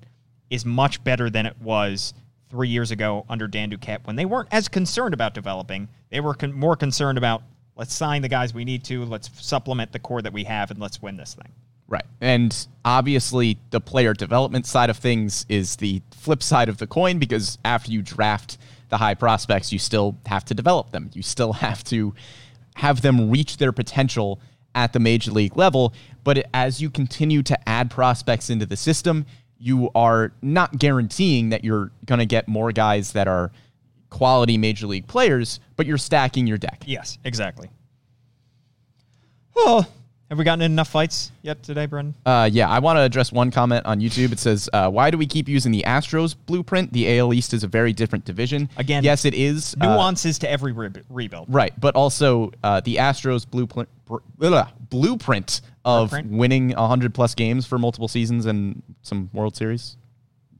is 0.49 0.65
much 0.65 1.03
better 1.03 1.29
than 1.29 1.45
it 1.45 1.55
was 1.61 2.13
three 2.49 2.69
years 2.69 2.91
ago 2.91 3.25
under 3.29 3.47
Dan 3.47 3.69
Duquette 3.69 4.05
when 4.05 4.15
they 4.15 4.25
weren't 4.25 4.49
as 4.51 4.67
concerned 4.67 5.13
about 5.13 5.33
developing. 5.33 5.89
They 6.09 6.19
were 6.19 6.33
con- 6.35 6.53
more 6.53 6.75
concerned 6.75 7.17
about 7.17 7.43
let's 7.75 7.93
sign 7.93 8.21
the 8.21 8.29
guys 8.29 8.53
we 8.53 8.65
need 8.65 8.83
to, 8.85 9.05
let's 9.05 9.29
supplement 9.41 9.91
the 9.91 9.99
core 9.99 10.21
that 10.21 10.33
we 10.33 10.43
have, 10.43 10.71
and 10.71 10.79
let's 10.79 11.01
win 11.01 11.17
this 11.17 11.33
thing. 11.33 11.51
Right. 11.87 12.05
And 12.21 12.67
obviously, 12.85 13.57
the 13.71 13.81
player 13.81 14.13
development 14.13 14.65
side 14.65 14.89
of 14.89 14.97
things 14.97 15.45
is 15.49 15.75
the 15.75 16.01
flip 16.11 16.41
side 16.41 16.69
of 16.69 16.77
the 16.77 16.87
coin 16.87 17.19
because 17.19 17.57
after 17.65 17.91
you 17.91 18.01
draft 18.01 18.57
the 18.89 18.97
high 18.97 19.13
prospects, 19.13 19.71
you 19.71 19.79
still 19.79 20.17
have 20.25 20.45
to 20.45 20.53
develop 20.53 20.91
them. 20.91 21.11
You 21.13 21.21
still 21.21 21.53
have 21.67 21.83
to 21.85 22.13
have 22.75 23.01
them 23.01 23.29
reach 23.29 23.57
their 23.57 23.71
potential 23.71 24.39
at 24.75 24.93
the 24.93 24.99
major 24.99 25.31
league 25.31 25.55
level. 25.55 25.93
But 26.23 26.47
as 26.53 26.81
you 26.81 26.89
continue 26.89 27.43
to 27.43 27.69
add 27.69 27.91
prospects 27.91 28.49
into 28.49 28.65
the 28.65 28.77
system, 28.77 29.25
you 29.59 29.89
are 29.93 30.33
not 30.41 30.79
guaranteeing 30.79 31.49
that 31.49 31.63
you're 31.63 31.91
going 32.05 32.19
to 32.19 32.25
get 32.25 32.47
more 32.47 32.71
guys 32.71 33.13
that 33.13 33.27
are 33.27 33.51
quality 34.13 34.57
major 34.57 34.87
league 34.87 35.07
players, 35.07 35.59
but 35.75 35.85
you're 35.85 35.97
stacking 35.97 36.47
your 36.47 36.57
deck. 36.57 36.83
Yes, 36.85 37.17
exactly. 37.25 37.69
Well, 39.55 39.87
have 40.29 40.37
we 40.37 40.45
gotten 40.45 40.61
in 40.61 40.71
enough 40.71 40.87
fights 40.87 41.31
yet 41.41 41.61
today, 41.63 41.85
Brendan? 41.87 42.15
Uh, 42.25 42.49
yeah, 42.51 42.69
I 42.69 42.79
want 42.79 42.97
to 42.97 43.01
address 43.01 43.31
one 43.31 43.51
comment 43.51 43.85
on 43.85 43.99
YouTube. 43.99 44.31
It 44.31 44.39
says, 44.39 44.69
uh, 44.71 44.89
"Why 44.89 45.11
do 45.11 45.17
we 45.17 45.25
keep 45.27 45.49
using 45.49 45.71
the 45.71 45.83
Astros 45.85 46.35
blueprint? 46.45 46.93
The 46.93 47.19
AL 47.19 47.33
East 47.33 47.53
is 47.53 47.63
a 47.63 47.67
very 47.67 47.91
different 47.91 48.23
division." 48.23 48.69
Again, 48.77 49.03
yes, 49.03 49.25
it 49.25 49.33
is 49.33 49.75
uh, 49.81 49.85
Nuances 49.85 50.39
to 50.39 50.49
every 50.49 50.71
re- 50.71 50.89
rebuild. 51.09 51.47
right, 51.49 51.73
but 51.79 51.95
also 51.95 52.51
uh, 52.63 52.79
the 52.81 52.95
Astros 52.95 53.49
blueprint 53.49 53.89
blah, 54.37 54.69
blueprint 54.89 55.61
of 55.85 56.09
Blueprint? 56.11 56.31
winning 56.31 56.69
hundred 56.71 57.13
plus 57.13 57.35
games 57.35 57.65
for 57.65 57.77
multiple 57.77 58.07
seasons 58.07 58.45
and 58.45 58.81
some 59.01 59.29
World 59.33 59.55
Series 59.55 59.97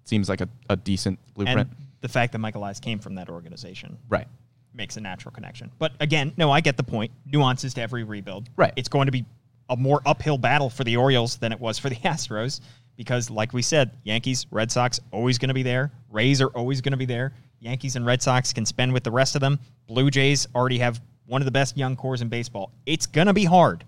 seems 0.06 0.30
like 0.30 0.42
a, 0.42 0.50
a 0.70 0.76
decent 0.76 1.18
blueprint. 1.34 1.70
And 1.70 1.78
the 2.04 2.10
fact 2.10 2.34
that 2.34 2.40
Michael 2.40 2.62
Elias 2.62 2.82
came 2.82 3.00
from 3.00 3.16
that 3.16 3.30
organization 3.30 3.98
right. 4.10 4.28
makes 4.74 4.98
a 4.98 5.02
natural 5.02 5.32
connection. 5.32 5.72
But 5.80 5.94
again, 6.02 6.34
no, 6.36 6.52
I 6.52 6.60
get 6.60 6.76
the 6.76 6.84
point. 6.84 7.12
Nuances 7.26 7.74
to 7.76 7.82
every 7.82 8.04
rebuild. 8.04 8.50
Right. 8.58 8.74
It's 8.76 8.90
going 8.90 9.06
to 9.06 9.12
be 9.12 9.26
a 9.70 9.78
more 9.78 10.02
uphill 10.06 10.38
battle 10.38 10.70
for 10.70 10.84
the 10.84 10.98
Orioles 10.98 11.38
than 11.38 11.54
it 11.54 11.60
was 11.60 11.80
for 11.80 11.90
the 11.90 11.96
Astros 12.04 12.60
because, 12.98 13.30
like 13.30 13.54
we 13.54 13.62
said, 13.62 13.92
Yankees, 14.04 14.46
Red 14.52 14.70
Sox 14.70 15.00
always 15.12 15.38
going 15.38 15.48
to 15.48 15.54
be 15.54 15.64
there. 15.64 15.92
Rays 16.12 16.42
are 16.42 16.50
always 16.50 16.82
going 16.82 16.92
to 16.92 16.98
be 16.98 17.06
there. 17.06 17.34
Yankees 17.62 17.96
and 17.96 18.06
Red 18.06 18.22
Sox 18.22 18.52
can 18.52 18.66
spend 18.66 18.92
with 18.92 19.06
the 19.06 19.12
rest 19.12 19.36
of 19.36 19.42
them. 19.42 19.58
Blue 19.88 20.12
Jays 20.12 20.46
already 20.54 20.80
have 20.80 21.02
one 21.26 21.42
of 21.42 21.46
the 21.46 21.52
best 21.52 21.78
young 21.78 21.96
cores 21.96 22.22
in 22.22 22.28
baseball. 22.28 22.74
It's 22.86 23.06
going 23.06 23.28
to 23.28 23.34
be 23.34 23.46
hard. 23.46 23.86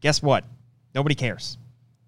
Guess 0.00 0.22
what? 0.22 0.44
Nobody 0.94 1.14
cares. 1.14 1.58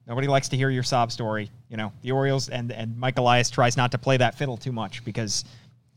Nobody 0.06 0.26
likes 0.26 0.48
to 0.48 0.56
hear 0.56 0.70
your 0.70 0.82
sob 0.82 1.12
story. 1.12 1.50
You 1.72 1.78
know, 1.78 1.90
the 2.02 2.12
Orioles 2.12 2.50
and, 2.50 2.70
and 2.70 2.98
Mike 2.98 3.16
Elias 3.16 3.48
tries 3.48 3.78
not 3.78 3.92
to 3.92 3.98
play 3.98 4.18
that 4.18 4.34
fiddle 4.34 4.58
too 4.58 4.72
much 4.72 5.02
because 5.06 5.46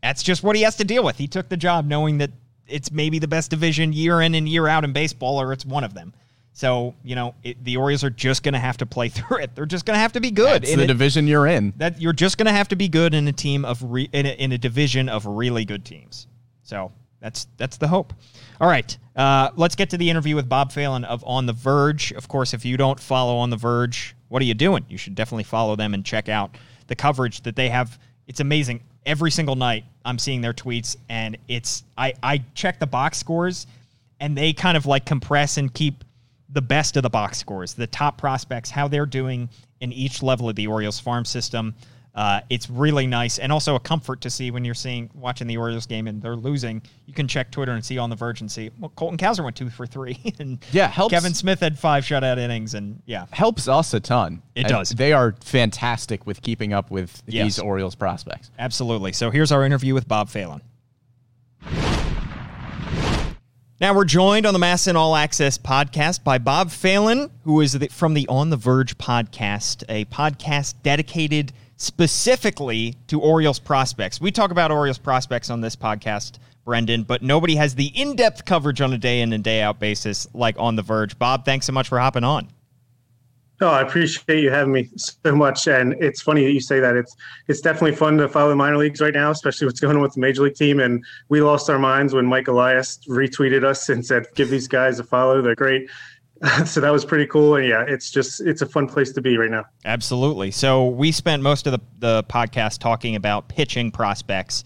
that's 0.01 0.23
just 0.23 0.41
what 0.41 0.55
he 0.55 0.61
has 0.61 0.77
to 0.77 0.85
deal 0.85 1.03
with. 1.03 1.17
He 1.17 1.27
took 1.27 1.49
the 1.49 1.57
job 1.57 1.85
knowing 1.85 2.19
that 2.19 2.31
it's 2.65 2.93
maybe 2.93 3.19
the 3.19 3.27
best 3.27 3.49
division 3.49 3.91
year 3.91 4.21
in 4.21 4.35
and 4.35 4.47
year 4.47 4.69
out 4.69 4.85
in 4.85 4.93
baseball, 4.93 5.39
or 5.39 5.51
it's 5.51 5.65
one 5.65 5.83
of 5.83 5.93
them. 5.93 6.13
So, 6.53 6.95
you 7.03 7.15
know, 7.15 7.35
it, 7.43 7.61
the 7.61 7.75
Orioles 7.75 8.05
are 8.05 8.09
just 8.09 8.41
going 8.41 8.53
to 8.53 8.59
have 8.59 8.77
to 8.77 8.85
play 8.85 9.09
through 9.15 9.39
it. 9.39 9.53
They're 9.53 9.65
just 9.65 9.85
going 9.85 9.95
to 9.95 9.99
have 9.99 10.13
to 10.13 10.21
be 10.21 10.31
good. 10.31 10.63
It's 10.63 10.71
in 10.71 10.77
the 10.77 10.85
it- 10.85 10.87
division 10.87 11.27
you're 11.27 11.45
in. 11.45 11.73
that 11.75 11.99
you're 11.99 12.13
just 12.13 12.37
going 12.37 12.45
to 12.45 12.53
have 12.53 12.69
to 12.69 12.77
be 12.77 12.87
good 12.87 13.13
in 13.13 13.27
a 13.27 13.33
team 13.33 13.65
of 13.65 13.83
re, 13.83 14.09
in, 14.13 14.25
a, 14.25 14.29
in 14.29 14.53
a 14.53 14.57
division 14.57 15.09
of 15.09 15.25
really 15.25 15.65
good 15.65 15.83
teams. 15.83 16.27
So 16.63 16.93
that's 17.19 17.47
that's 17.57 17.75
the 17.75 17.89
hope. 17.89 18.13
All 18.61 18.69
right, 18.69 18.97
uh, 19.17 19.49
let's 19.57 19.75
get 19.75 19.89
to 19.89 19.97
the 19.97 20.09
interview 20.09 20.35
with 20.37 20.47
Bob 20.47 20.71
Phelan 20.71 21.03
of 21.03 21.21
On 21.27 21.45
the 21.45 21.53
Verge. 21.53 22.13
Of 22.13 22.29
course, 22.29 22.53
if 22.53 22.63
you 22.63 22.77
don't 22.77 22.99
follow 22.99 23.35
On 23.37 23.49
the 23.49 23.57
Verge, 23.57 24.14
what 24.29 24.41
are 24.41 24.45
you 24.45 24.53
doing? 24.53 24.85
You 24.89 24.97
should 24.97 25.15
definitely 25.15 25.43
follow 25.43 25.75
them 25.75 25.93
and 25.93 26.03
check 26.03 26.29
out 26.29 26.57
the 26.87 26.95
coverage 26.95 27.41
that 27.41 27.55
they 27.55 27.69
have. 27.69 27.99
It's 28.27 28.39
amazing. 28.39 28.81
Every 29.05 29.31
single 29.31 29.55
night, 29.55 29.85
I'm 30.03 30.17
seeing 30.17 30.41
their 30.41 30.53
tweets, 30.53 30.97
and 31.09 31.37
it's 31.47 31.83
I 31.97 32.13
I 32.23 32.43
check 32.55 32.79
the 32.79 32.87
box 32.87 33.17
scores, 33.17 33.67
and 34.19 34.37
they 34.37 34.53
kind 34.53 34.77
of 34.77 34.85
like 34.85 35.05
compress 35.05 35.57
and 35.57 35.73
keep 35.73 36.03
the 36.49 36.61
best 36.61 36.97
of 36.97 37.03
the 37.03 37.09
box 37.09 37.37
scores, 37.37 37.73
the 37.73 37.87
top 37.87 38.17
prospects, 38.17 38.69
how 38.69 38.87
they're 38.87 39.05
doing 39.05 39.49
in 39.81 39.91
each 39.91 40.23
level 40.23 40.49
of 40.49 40.55
the 40.55 40.67
Orioles 40.67 40.99
farm 40.99 41.25
system. 41.25 41.75
Uh, 42.15 42.39
it's 42.49 42.69
really 42.69 43.05
nice 43.05 43.39
and 43.39 43.51
also 43.51 43.75
a 43.75 43.79
comfort 43.79 44.21
to 44.21 44.29
see 44.29 44.49
when 44.49 44.63
you're 44.63 44.73
seeing 44.73 45.09
watching 45.13 45.47
the 45.47 45.57
Orioles 45.57 45.85
game 45.85 46.07
and 46.07 46.21
they're 46.21 46.37
losing. 46.37 46.81
You 47.07 47.13
can 47.13 47.27
check 47.27 47.51
Twitter 47.51 47.73
and 47.73 47.83
see 47.83 47.97
on 47.97 48.09
the 48.09 48.15
Verge 48.15 48.39
and 48.39 48.49
see 48.49 48.71
well, 48.79 48.89
Colton 48.95 49.17
Cowser 49.17 49.43
went 49.43 49.57
two 49.57 49.69
for 49.69 49.85
three, 49.85 50.17
and 50.39 50.57
Yeah, 50.71 50.87
helps- 50.87 51.13
Kevin 51.13 51.33
Smith 51.33 51.59
had 51.59 51.77
five 51.77 52.05
shutout 52.05 52.37
innings, 52.37 52.73
and 52.73 53.01
yeah, 53.05 53.25
Helps 53.31 53.67
us 53.67 53.93
a 53.93 53.99
ton. 53.99 54.41
It 54.55 54.67
does. 54.67 54.91
They 54.91 55.11
are 55.11 55.35
fantastic 55.41 56.25
with 56.25 56.41
keeping 56.41 56.71
up 56.71 56.89
with 56.89 57.21
Yes. 57.27 57.43
these 57.45 57.59
Orioles 57.59 57.95
prospects. 57.95 58.49
Absolutely. 58.57 59.11
So 59.11 59.29
here's 59.29 59.51
our 59.51 59.65
interview 59.65 59.93
with 59.93 60.07
Bob 60.07 60.29
Phelan. 60.29 60.61
Now 63.81 63.93
we're 63.93 64.05
joined 64.05 64.45
on 64.45 64.53
the 64.53 64.59
MASN 64.59 64.95
All 64.95 65.17
Access 65.17 65.57
podcast 65.57 66.23
by 66.23 66.37
Bob 66.37 66.71
Phelan, 66.71 67.29
who 67.43 67.59
is 67.59 67.73
the, 67.73 67.89
from 67.89 68.13
the 68.13 68.25
On 68.29 68.49
the 68.49 68.55
Verge 68.55 68.97
podcast, 68.97 69.83
a 69.89 70.05
podcast 70.05 70.75
dedicated 70.81 71.51
specifically 71.77 72.95
to 73.07 73.19
Orioles 73.19 73.59
prospects. 73.59 74.21
We 74.21 74.31
talk 74.31 74.51
about 74.51 74.71
Orioles 74.71 74.97
prospects 74.97 75.49
on 75.49 75.61
this 75.61 75.75
podcast, 75.75 76.39
Brendan, 76.63 77.03
but 77.03 77.21
nobody 77.21 77.55
has 77.55 77.75
the 77.75 77.87
in-depth 77.87 78.45
coverage 78.45 78.81
on 78.81 78.93
a 78.93 78.97
day 78.97 79.21
in 79.21 79.33
and 79.33 79.43
day 79.43 79.61
out 79.61 79.79
basis 79.79 80.27
like 80.33 80.55
On 80.57 80.75
the 80.75 80.81
Verge. 80.81 81.17
Bob, 81.19 81.45
thanks 81.45 81.65
so 81.65 81.73
much 81.73 81.87
for 81.87 81.99
hopping 81.99 82.23
on. 82.23 82.49
Oh, 83.61 83.69
I 83.69 83.83
appreciate 83.83 84.43
you 84.43 84.51
having 84.51 84.73
me 84.73 84.89
so 84.97 85.33
much, 85.33 85.67
and 85.67 85.93
it's 86.03 86.21
funny 86.21 86.43
that 86.43 86.51
you 86.51 86.59
say 86.59 86.81
that. 86.81 86.97
It's 86.97 87.15
it's 87.47 87.61
definitely 87.61 87.95
fun 87.95 88.17
to 88.17 88.27
follow 88.27 88.49
the 88.49 88.55
minor 88.55 88.75
leagues 88.75 88.99
right 88.99 89.13
now, 89.13 89.31
especially 89.31 89.65
what's 89.65 89.79
going 89.79 89.95
on 89.95 90.01
with 90.01 90.13
the 90.13 90.19
major 90.19 90.43
league 90.43 90.55
team. 90.55 90.81
And 90.81 91.05
we 91.29 91.39
lost 91.39 91.69
our 91.69 91.79
minds 91.79 92.13
when 92.13 92.25
Mike 92.25 92.49
Elias 92.49 92.99
retweeted 93.07 93.63
us 93.63 93.87
and 93.87 94.05
said, 94.05 94.25
"Give 94.35 94.49
these 94.49 94.67
guys 94.67 94.99
a 94.99 95.05
follow; 95.05 95.41
they're 95.41 95.55
great." 95.55 95.89
so 96.65 96.81
that 96.81 96.91
was 96.91 97.05
pretty 97.05 97.25
cool, 97.27 97.55
and 97.55 97.67
yeah, 97.67 97.85
it's 97.87 98.11
just 98.11 98.41
it's 98.41 98.61
a 98.61 98.65
fun 98.65 98.87
place 98.87 99.11
to 99.13 99.21
be 99.21 99.37
right 99.37 99.49
now. 99.49 99.65
Absolutely. 99.85 100.51
So 100.51 100.87
we 100.87 101.11
spent 101.11 101.41
most 101.41 101.65
of 101.65 101.71
the, 101.71 101.79
the 101.99 102.23
podcast 102.23 102.79
talking 102.79 103.15
about 103.15 103.47
pitching 103.47 103.91
prospects. 103.91 104.63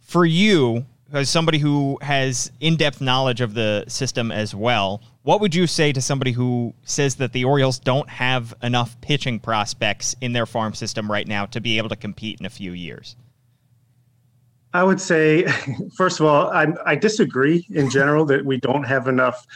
For 0.00 0.24
you, 0.24 0.86
as 1.12 1.30
somebody 1.30 1.58
who 1.58 1.98
has 2.02 2.52
in 2.60 2.76
depth 2.76 3.00
knowledge 3.00 3.40
of 3.40 3.54
the 3.54 3.84
system 3.88 4.30
as 4.30 4.54
well, 4.54 5.02
what 5.22 5.40
would 5.40 5.54
you 5.54 5.66
say 5.66 5.92
to 5.92 6.00
somebody 6.00 6.32
who 6.32 6.74
says 6.84 7.16
that 7.16 7.32
the 7.32 7.44
Orioles 7.44 7.78
don't 7.78 8.08
have 8.08 8.54
enough 8.62 9.00
pitching 9.00 9.38
prospects 9.38 10.14
in 10.20 10.32
their 10.32 10.46
farm 10.46 10.74
system 10.74 11.10
right 11.10 11.26
now 11.26 11.46
to 11.46 11.60
be 11.60 11.78
able 11.78 11.88
to 11.88 11.96
compete 11.96 12.38
in 12.40 12.46
a 12.46 12.50
few 12.50 12.72
years? 12.72 13.16
I 14.74 14.84
would 14.84 15.00
say, 15.00 15.46
first 15.96 16.20
of 16.20 16.26
all, 16.26 16.50
I, 16.50 16.66
I 16.84 16.94
disagree 16.94 17.66
in 17.70 17.88
general 17.88 18.26
that 18.26 18.44
we 18.44 18.58
don't 18.58 18.84
have 18.84 19.08
enough 19.08 19.46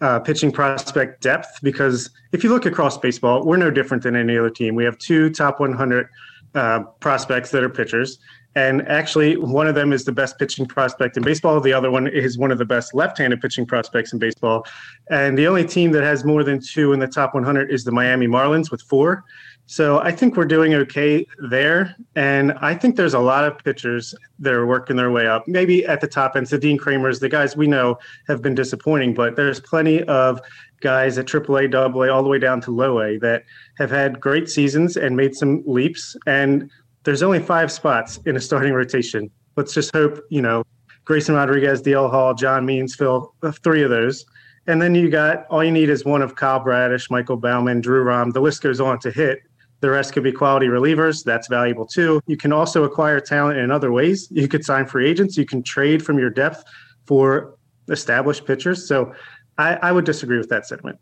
uh, 0.00 0.20
pitching 0.20 0.52
prospect 0.52 1.20
depth 1.22 1.58
because 1.62 2.10
if 2.32 2.44
you 2.44 2.50
look 2.50 2.66
across 2.66 2.96
baseball, 2.98 3.44
we're 3.44 3.56
no 3.56 3.70
different 3.70 4.02
than 4.02 4.14
any 4.14 4.36
other 4.36 4.50
team. 4.50 4.74
We 4.74 4.84
have 4.84 4.98
two 4.98 5.30
top 5.30 5.60
100 5.60 6.08
uh, 6.54 6.80
prospects 7.00 7.50
that 7.50 7.62
are 7.62 7.68
pitchers. 7.68 8.18
And 8.54 8.86
actually, 8.88 9.36
one 9.36 9.68
of 9.68 9.74
them 9.74 9.92
is 9.92 10.04
the 10.04 10.12
best 10.12 10.38
pitching 10.38 10.66
prospect 10.66 11.16
in 11.16 11.22
baseball. 11.22 11.60
The 11.60 11.72
other 11.72 11.90
one 11.90 12.08
is 12.08 12.38
one 12.38 12.50
of 12.50 12.58
the 12.58 12.64
best 12.64 12.94
left 12.94 13.18
handed 13.18 13.40
pitching 13.40 13.66
prospects 13.66 14.12
in 14.12 14.18
baseball. 14.18 14.66
And 15.10 15.38
the 15.38 15.46
only 15.46 15.64
team 15.64 15.92
that 15.92 16.02
has 16.02 16.24
more 16.24 16.42
than 16.42 16.60
two 16.60 16.92
in 16.92 16.98
the 16.98 17.06
top 17.06 17.34
100 17.34 17.70
is 17.70 17.84
the 17.84 17.92
Miami 17.92 18.26
Marlins 18.26 18.70
with 18.70 18.82
four. 18.82 19.24
So 19.70 19.98
I 19.98 20.12
think 20.12 20.34
we're 20.34 20.46
doing 20.46 20.72
okay 20.72 21.26
there. 21.50 21.94
And 22.16 22.52
I 22.62 22.74
think 22.74 22.96
there's 22.96 23.12
a 23.12 23.18
lot 23.18 23.44
of 23.44 23.58
pitchers 23.62 24.14
that 24.38 24.54
are 24.54 24.66
working 24.66 24.96
their 24.96 25.10
way 25.10 25.26
up. 25.26 25.46
Maybe 25.46 25.84
at 25.84 26.00
the 26.00 26.08
top 26.08 26.36
end, 26.36 26.48
Dean 26.48 26.78
Kremers, 26.78 27.20
the 27.20 27.28
guys 27.28 27.54
we 27.54 27.66
know 27.66 27.98
have 28.28 28.40
been 28.40 28.54
disappointing, 28.54 29.12
but 29.12 29.36
there's 29.36 29.60
plenty 29.60 30.02
of 30.04 30.40
guys 30.80 31.18
at 31.18 31.26
AAA, 31.26 31.74
AA, 31.74 32.10
all 32.10 32.22
the 32.22 32.30
way 32.30 32.38
down 32.38 32.62
to 32.62 32.70
low 32.70 33.02
A 33.02 33.18
that 33.18 33.44
have 33.76 33.90
had 33.90 34.18
great 34.18 34.48
seasons 34.48 34.96
and 34.96 35.18
made 35.18 35.36
some 35.36 35.62
leaps. 35.66 36.16
And 36.26 36.70
there's 37.04 37.22
only 37.22 37.38
five 37.38 37.70
spots 37.70 38.20
in 38.24 38.36
a 38.36 38.40
starting 38.40 38.72
rotation. 38.72 39.30
Let's 39.56 39.74
just 39.74 39.94
hope, 39.94 40.18
you 40.30 40.40
know, 40.40 40.64
Grayson 41.04 41.34
Rodriguez, 41.34 41.82
DL 41.82 42.10
Hall, 42.10 42.32
John 42.32 42.64
Means 42.64 42.94
fill 42.94 43.34
uh, 43.42 43.52
three 43.52 43.82
of 43.82 43.90
those. 43.90 44.24
And 44.66 44.80
then 44.80 44.94
you 44.94 45.10
got 45.10 45.46
all 45.48 45.62
you 45.62 45.72
need 45.72 45.90
is 45.90 46.06
one 46.06 46.22
of 46.22 46.36
Kyle 46.36 46.60
Bradish, 46.60 47.10
Michael 47.10 47.36
Baumann, 47.36 47.82
Drew 47.82 48.02
Rom. 48.02 48.30
The 48.30 48.40
list 48.40 48.62
goes 48.62 48.80
on 48.80 48.98
to 49.00 49.10
hit. 49.10 49.40
The 49.80 49.90
rest 49.90 50.12
could 50.12 50.24
be 50.24 50.32
quality 50.32 50.66
relievers. 50.66 51.22
That's 51.22 51.48
valuable 51.48 51.86
too. 51.86 52.20
You 52.26 52.36
can 52.36 52.52
also 52.52 52.84
acquire 52.84 53.20
talent 53.20 53.58
in 53.58 53.70
other 53.70 53.92
ways. 53.92 54.28
You 54.30 54.48
could 54.48 54.64
sign 54.64 54.86
free 54.86 55.08
agents. 55.08 55.36
You 55.36 55.46
can 55.46 55.62
trade 55.62 56.04
from 56.04 56.18
your 56.18 56.30
depth 56.30 56.64
for 57.06 57.56
established 57.88 58.44
pitchers. 58.44 58.86
So 58.88 59.14
I, 59.56 59.74
I 59.76 59.92
would 59.92 60.04
disagree 60.04 60.38
with 60.38 60.48
that 60.48 60.66
sentiment. 60.66 60.98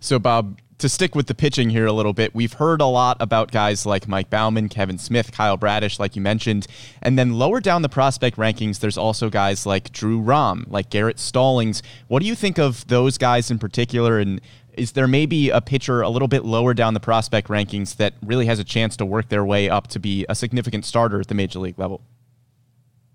So, 0.00 0.18
Bob, 0.18 0.60
to 0.78 0.88
stick 0.88 1.14
with 1.14 1.26
the 1.26 1.34
pitching 1.34 1.70
here 1.70 1.86
a 1.86 1.92
little 1.92 2.12
bit, 2.12 2.34
we've 2.34 2.52
heard 2.52 2.80
a 2.80 2.86
lot 2.86 3.16
about 3.20 3.50
guys 3.50 3.86
like 3.86 4.06
Mike 4.06 4.28
Baumann, 4.28 4.68
Kevin 4.68 4.98
Smith, 4.98 5.32
Kyle 5.32 5.56
Bradish, 5.56 5.98
like 5.98 6.14
you 6.16 6.22
mentioned. 6.22 6.66
And 7.00 7.18
then 7.18 7.34
lower 7.34 7.60
down 7.60 7.82
the 7.82 7.88
prospect 7.88 8.36
rankings, 8.36 8.80
there's 8.80 8.98
also 8.98 9.30
guys 9.30 9.64
like 9.64 9.90
Drew 9.92 10.20
Rom, 10.20 10.66
like 10.68 10.90
Garrett 10.90 11.18
Stallings. 11.18 11.82
What 12.08 12.20
do 12.20 12.28
you 12.28 12.34
think 12.34 12.58
of 12.58 12.86
those 12.88 13.16
guys 13.16 13.50
in 13.50 13.58
particular? 13.58 14.18
And 14.18 14.40
is 14.76 14.92
there 14.92 15.08
maybe 15.08 15.50
a 15.50 15.60
pitcher 15.60 16.02
a 16.02 16.08
little 16.08 16.28
bit 16.28 16.44
lower 16.44 16.74
down 16.74 16.94
the 16.94 17.00
prospect 17.00 17.48
rankings 17.48 17.96
that 17.96 18.14
really 18.24 18.46
has 18.46 18.58
a 18.58 18.64
chance 18.64 18.96
to 18.96 19.06
work 19.06 19.28
their 19.28 19.44
way 19.44 19.68
up 19.68 19.88
to 19.88 19.98
be 19.98 20.26
a 20.28 20.34
significant 20.34 20.84
starter 20.84 21.20
at 21.20 21.28
the 21.28 21.34
major 21.34 21.58
league 21.58 21.78
level? 21.78 22.00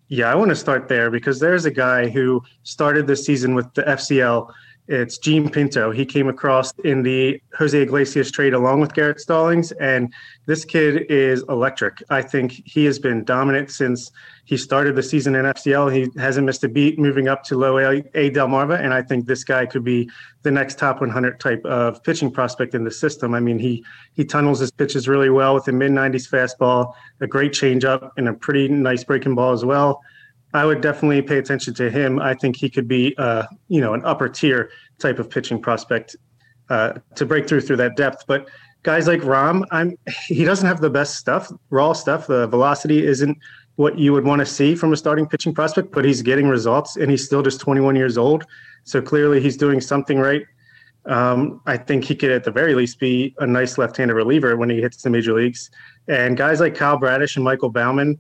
Yeah, 0.07 0.29
I 0.29 0.35
want 0.35 0.49
to 0.49 0.55
start 0.55 0.89
there 0.89 1.09
because 1.09 1.39
there's 1.39 1.63
a 1.63 1.71
guy 1.71 2.09
who 2.09 2.43
started 2.63 3.07
this 3.07 3.25
season 3.25 3.55
with 3.55 3.73
the 3.75 3.83
FCL 3.83 4.51
it's 4.87 5.17
Jean 5.17 5.49
Pinto. 5.49 5.91
He 5.91 6.05
came 6.05 6.27
across 6.27 6.73
in 6.79 7.03
the 7.03 7.41
Jose 7.57 7.79
Iglesias 7.79 8.31
trade 8.31 8.53
along 8.53 8.81
with 8.81 8.93
Garrett 8.93 9.19
Stallings, 9.19 9.71
and 9.73 10.13
this 10.47 10.65
kid 10.65 11.09
is 11.09 11.43
electric. 11.49 12.01
I 12.09 12.21
think 12.21 12.61
he 12.65 12.85
has 12.85 12.99
been 12.99 13.23
dominant 13.23 13.71
since 13.71 14.11
he 14.45 14.57
started 14.57 14.95
the 14.95 15.03
season 15.03 15.35
in 15.35 15.45
FCL. 15.45 15.93
He 15.93 16.19
hasn't 16.19 16.45
missed 16.45 16.63
a 16.63 16.67
beat 16.69 16.99
moving 16.99 17.27
up 17.27 17.43
to 17.45 17.57
low 17.57 17.77
A, 17.77 18.03
a 18.15 18.31
Delmarva, 18.31 18.79
and 18.79 18.93
I 18.93 19.01
think 19.01 19.27
this 19.27 19.43
guy 19.43 19.65
could 19.65 19.83
be 19.83 20.09
the 20.41 20.51
next 20.51 20.77
top 20.77 20.99
100 20.99 21.39
type 21.39 21.63
of 21.65 22.03
pitching 22.03 22.31
prospect 22.31 22.73
in 22.73 22.83
the 22.83 22.91
system. 22.91 23.33
I 23.33 23.39
mean, 23.39 23.59
he 23.59 23.85
he 24.13 24.25
tunnels 24.25 24.59
his 24.59 24.71
pitches 24.71 25.07
really 25.07 25.29
well 25.29 25.53
with 25.53 25.67
a 25.67 25.71
mid 25.71 25.91
90s 25.91 26.29
fastball, 26.29 26.93
a 27.21 27.27
great 27.27 27.53
changeup, 27.53 28.11
and 28.17 28.27
a 28.27 28.33
pretty 28.33 28.67
nice 28.67 29.03
breaking 29.03 29.35
ball 29.35 29.53
as 29.53 29.63
well. 29.63 30.01
I 30.53 30.65
would 30.65 30.81
definitely 30.81 31.21
pay 31.21 31.37
attention 31.37 31.73
to 31.75 31.89
him. 31.89 32.19
I 32.19 32.33
think 32.33 32.57
he 32.57 32.69
could 32.69 32.87
be, 32.87 33.15
uh, 33.17 33.43
you 33.69 33.79
know, 33.79 33.93
an 33.93 34.03
upper 34.03 34.27
tier 34.27 34.71
type 34.99 35.19
of 35.19 35.29
pitching 35.29 35.61
prospect 35.61 36.15
uh, 36.69 36.93
to 37.15 37.25
break 37.25 37.47
through 37.47 37.61
through 37.61 37.77
that 37.77 37.95
depth. 37.95 38.25
But 38.27 38.49
guys 38.83 39.07
like 39.07 39.23
Rom, 39.23 39.65
I'm 39.71 39.97
he 40.27 40.43
doesn't 40.43 40.67
have 40.67 40.81
the 40.81 40.89
best 40.89 41.15
stuff, 41.15 41.51
raw 41.69 41.93
stuff. 41.93 42.27
The 42.27 42.47
velocity 42.47 43.05
isn't 43.05 43.37
what 43.75 43.97
you 43.97 44.13
would 44.13 44.25
want 44.25 44.39
to 44.39 44.45
see 44.45 44.75
from 44.75 44.93
a 44.93 44.97
starting 44.97 45.25
pitching 45.25 45.53
prospect, 45.53 45.91
but 45.91 46.05
he's 46.05 46.21
getting 46.21 46.47
results, 46.47 46.97
and 46.97 47.09
he's 47.09 47.25
still 47.25 47.41
just 47.41 47.59
21 47.61 47.95
years 47.95 48.17
old. 48.17 48.45
So 48.83 49.01
clearly, 49.01 49.41
he's 49.41 49.57
doing 49.57 49.79
something 49.79 50.19
right. 50.19 50.43
Um, 51.05 51.61
I 51.65 51.77
think 51.77 52.03
he 52.03 52.15
could, 52.15 52.31
at 52.31 52.43
the 52.43 52.51
very 52.51 52.75
least, 52.75 52.99
be 52.99 53.33
a 53.39 53.47
nice 53.47 53.77
left-handed 53.77 54.13
reliever 54.13 54.55
when 54.55 54.69
he 54.69 54.81
hits 54.81 55.01
the 55.01 55.09
major 55.09 55.33
leagues. 55.33 55.71
And 56.07 56.37
guys 56.37 56.59
like 56.59 56.75
Kyle 56.75 56.97
Bradish 56.97 57.35
and 57.37 57.43
Michael 57.45 57.69
Baumann, 57.69 58.19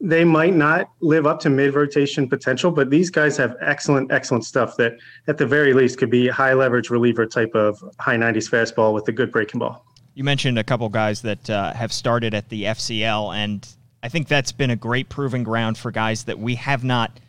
they 0.00 0.24
might 0.24 0.54
not 0.54 0.90
live 1.00 1.26
up 1.26 1.40
to 1.40 1.50
mid 1.50 1.74
rotation 1.74 2.28
potential, 2.28 2.70
but 2.70 2.88
these 2.90 3.10
guys 3.10 3.36
have 3.36 3.54
excellent, 3.60 4.10
excellent 4.10 4.44
stuff 4.44 4.76
that 4.78 4.96
at 5.28 5.36
the 5.36 5.46
very 5.46 5.74
least 5.74 5.98
could 5.98 6.10
be 6.10 6.28
high 6.28 6.54
leverage 6.54 6.88
reliever 6.88 7.26
type 7.26 7.54
of 7.54 7.82
high 7.98 8.16
90s 8.16 8.50
fastball 8.50 8.94
with 8.94 9.06
a 9.08 9.12
good 9.12 9.30
breaking 9.30 9.58
ball. 9.58 9.84
You 10.14 10.24
mentioned 10.24 10.58
a 10.58 10.64
couple 10.64 10.88
guys 10.88 11.22
that 11.22 11.48
uh, 11.50 11.72
have 11.74 11.92
started 11.92 12.34
at 12.34 12.48
the 12.48 12.64
FCL, 12.64 13.34
and 13.36 13.66
I 14.02 14.08
think 14.08 14.26
that's 14.26 14.52
been 14.52 14.70
a 14.70 14.76
great 14.76 15.08
proving 15.08 15.44
ground 15.44 15.76
for 15.76 15.90
guys 15.90 16.24
that 16.24 16.38
we 16.38 16.54
have 16.56 16.82
not 16.82 17.20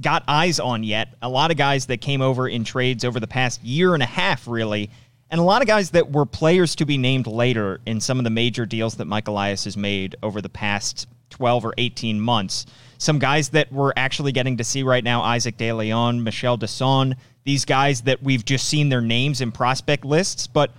got 0.00 0.24
eyes 0.26 0.58
on 0.58 0.82
yet. 0.82 1.14
A 1.22 1.28
lot 1.28 1.52
of 1.52 1.56
guys 1.56 1.86
that 1.86 2.00
came 2.00 2.20
over 2.20 2.48
in 2.48 2.64
trades 2.64 3.04
over 3.04 3.20
the 3.20 3.28
past 3.28 3.62
year 3.62 3.94
and 3.94 4.02
a 4.02 4.06
half, 4.06 4.48
really, 4.48 4.90
and 5.30 5.40
a 5.40 5.44
lot 5.44 5.62
of 5.62 5.68
guys 5.68 5.90
that 5.90 6.10
were 6.10 6.26
players 6.26 6.74
to 6.76 6.84
be 6.84 6.98
named 6.98 7.28
later 7.28 7.80
in 7.86 8.00
some 8.00 8.18
of 8.18 8.24
the 8.24 8.30
major 8.30 8.66
deals 8.66 8.96
that 8.96 9.04
Mike 9.04 9.28
Elias 9.28 9.64
has 9.64 9.76
made 9.76 10.16
over 10.22 10.40
the 10.40 10.48
past 10.48 11.06
12 11.30 11.64
or 11.64 11.74
18 11.78 12.20
months. 12.20 12.66
Some 12.98 13.18
guys 13.18 13.50
that 13.50 13.72
we're 13.72 13.92
actually 13.96 14.32
getting 14.32 14.56
to 14.56 14.64
see 14.64 14.82
right 14.82 15.04
now 15.04 15.22
Isaac 15.22 15.56
De 15.56 15.72
Leon, 15.72 16.22
Mishael 16.22 16.58
Deson, 16.58 17.14
these 17.44 17.64
guys 17.64 18.02
that 18.02 18.22
we've 18.22 18.44
just 18.44 18.68
seen 18.68 18.88
their 18.88 19.00
names 19.00 19.40
in 19.40 19.52
prospect 19.52 20.04
lists. 20.04 20.46
But 20.46 20.72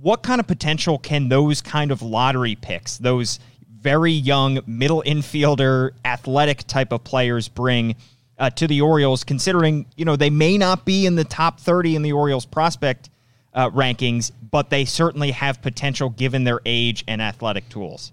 what 0.00 0.22
kind 0.22 0.40
of 0.40 0.46
potential 0.46 0.98
can 0.98 1.28
those 1.28 1.60
kind 1.60 1.90
of 1.90 2.02
lottery 2.02 2.54
picks, 2.54 2.98
those 2.98 3.38
very 3.70 4.12
young 4.12 4.60
middle 4.66 5.02
infielder, 5.04 5.92
athletic 6.04 6.66
type 6.66 6.92
of 6.92 7.02
players 7.04 7.48
bring 7.48 7.96
uh, 8.38 8.50
to 8.50 8.66
the 8.66 8.80
Orioles, 8.80 9.24
considering, 9.24 9.86
you 9.96 10.04
know, 10.04 10.16
they 10.16 10.30
may 10.30 10.58
not 10.58 10.84
be 10.84 11.06
in 11.06 11.14
the 11.14 11.24
top 11.24 11.60
30 11.60 11.96
in 11.96 12.02
the 12.02 12.12
Orioles 12.12 12.46
prospect 12.46 13.10
uh, 13.54 13.70
rankings, 13.70 14.32
but 14.50 14.70
they 14.70 14.84
certainly 14.84 15.30
have 15.30 15.62
potential 15.62 16.10
given 16.10 16.44
their 16.44 16.60
age 16.64 17.04
and 17.06 17.20
athletic 17.20 17.68
tools. 17.68 18.12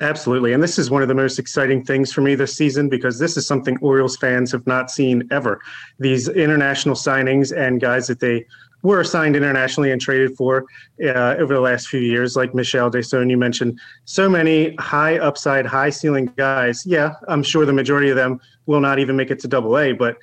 Absolutely. 0.00 0.52
And 0.52 0.62
this 0.62 0.78
is 0.78 0.90
one 0.90 1.02
of 1.02 1.08
the 1.08 1.14
most 1.14 1.38
exciting 1.38 1.84
things 1.84 2.12
for 2.12 2.20
me 2.20 2.34
this 2.34 2.56
season 2.56 2.88
because 2.88 3.18
this 3.18 3.36
is 3.36 3.46
something 3.46 3.78
Orioles 3.80 4.16
fans 4.16 4.50
have 4.50 4.66
not 4.66 4.90
seen 4.90 5.28
ever. 5.30 5.60
These 6.00 6.28
international 6.28 6.96
signings 6.96 7.56
and 7.56 7.80
guys 7.80 8.08
that 8.08 8.18
they 8.18 8.44
were 8.82 9.04
signed 9.04 9.36
internationally 9.36 9.92
and 9.92 10.00
traded 10.00 10.36
for 10.36 10.66
uh, 11.02 11.36
over 11.38 11.54
the 11.54 11.60
last 11.60 11.88
few 11.88 12.00
years, 12.00 12.36
like 12.36 12.54
Mishael 12.54 12.90
Deson, 12.90 13.30
you 13.30 13.36
mentioned, 13.36 13.80
so 14.04 14.28
many 14.28 14.74
high 14.76 15.18
upside, 15.18 15.64
high 15.64 15.90
ceiling 15.90 16.26
guys. 16.36 16.84
Yeah, 16.84 17.14
I'm 17.28 17.42
sure 17.42 17.64
the 17.64 17.72
majority 17.72 18.10
of 18.10 18.16
them 18.16 18.40
will 18.66 18.80
not 18.80 18.98
even 18.98 19.16
make 19.16 19.30
it 19.30 19.38
to 19.40 19.48
double 19.48 19.78
A, 19.78 19.92
but 19.92 20.18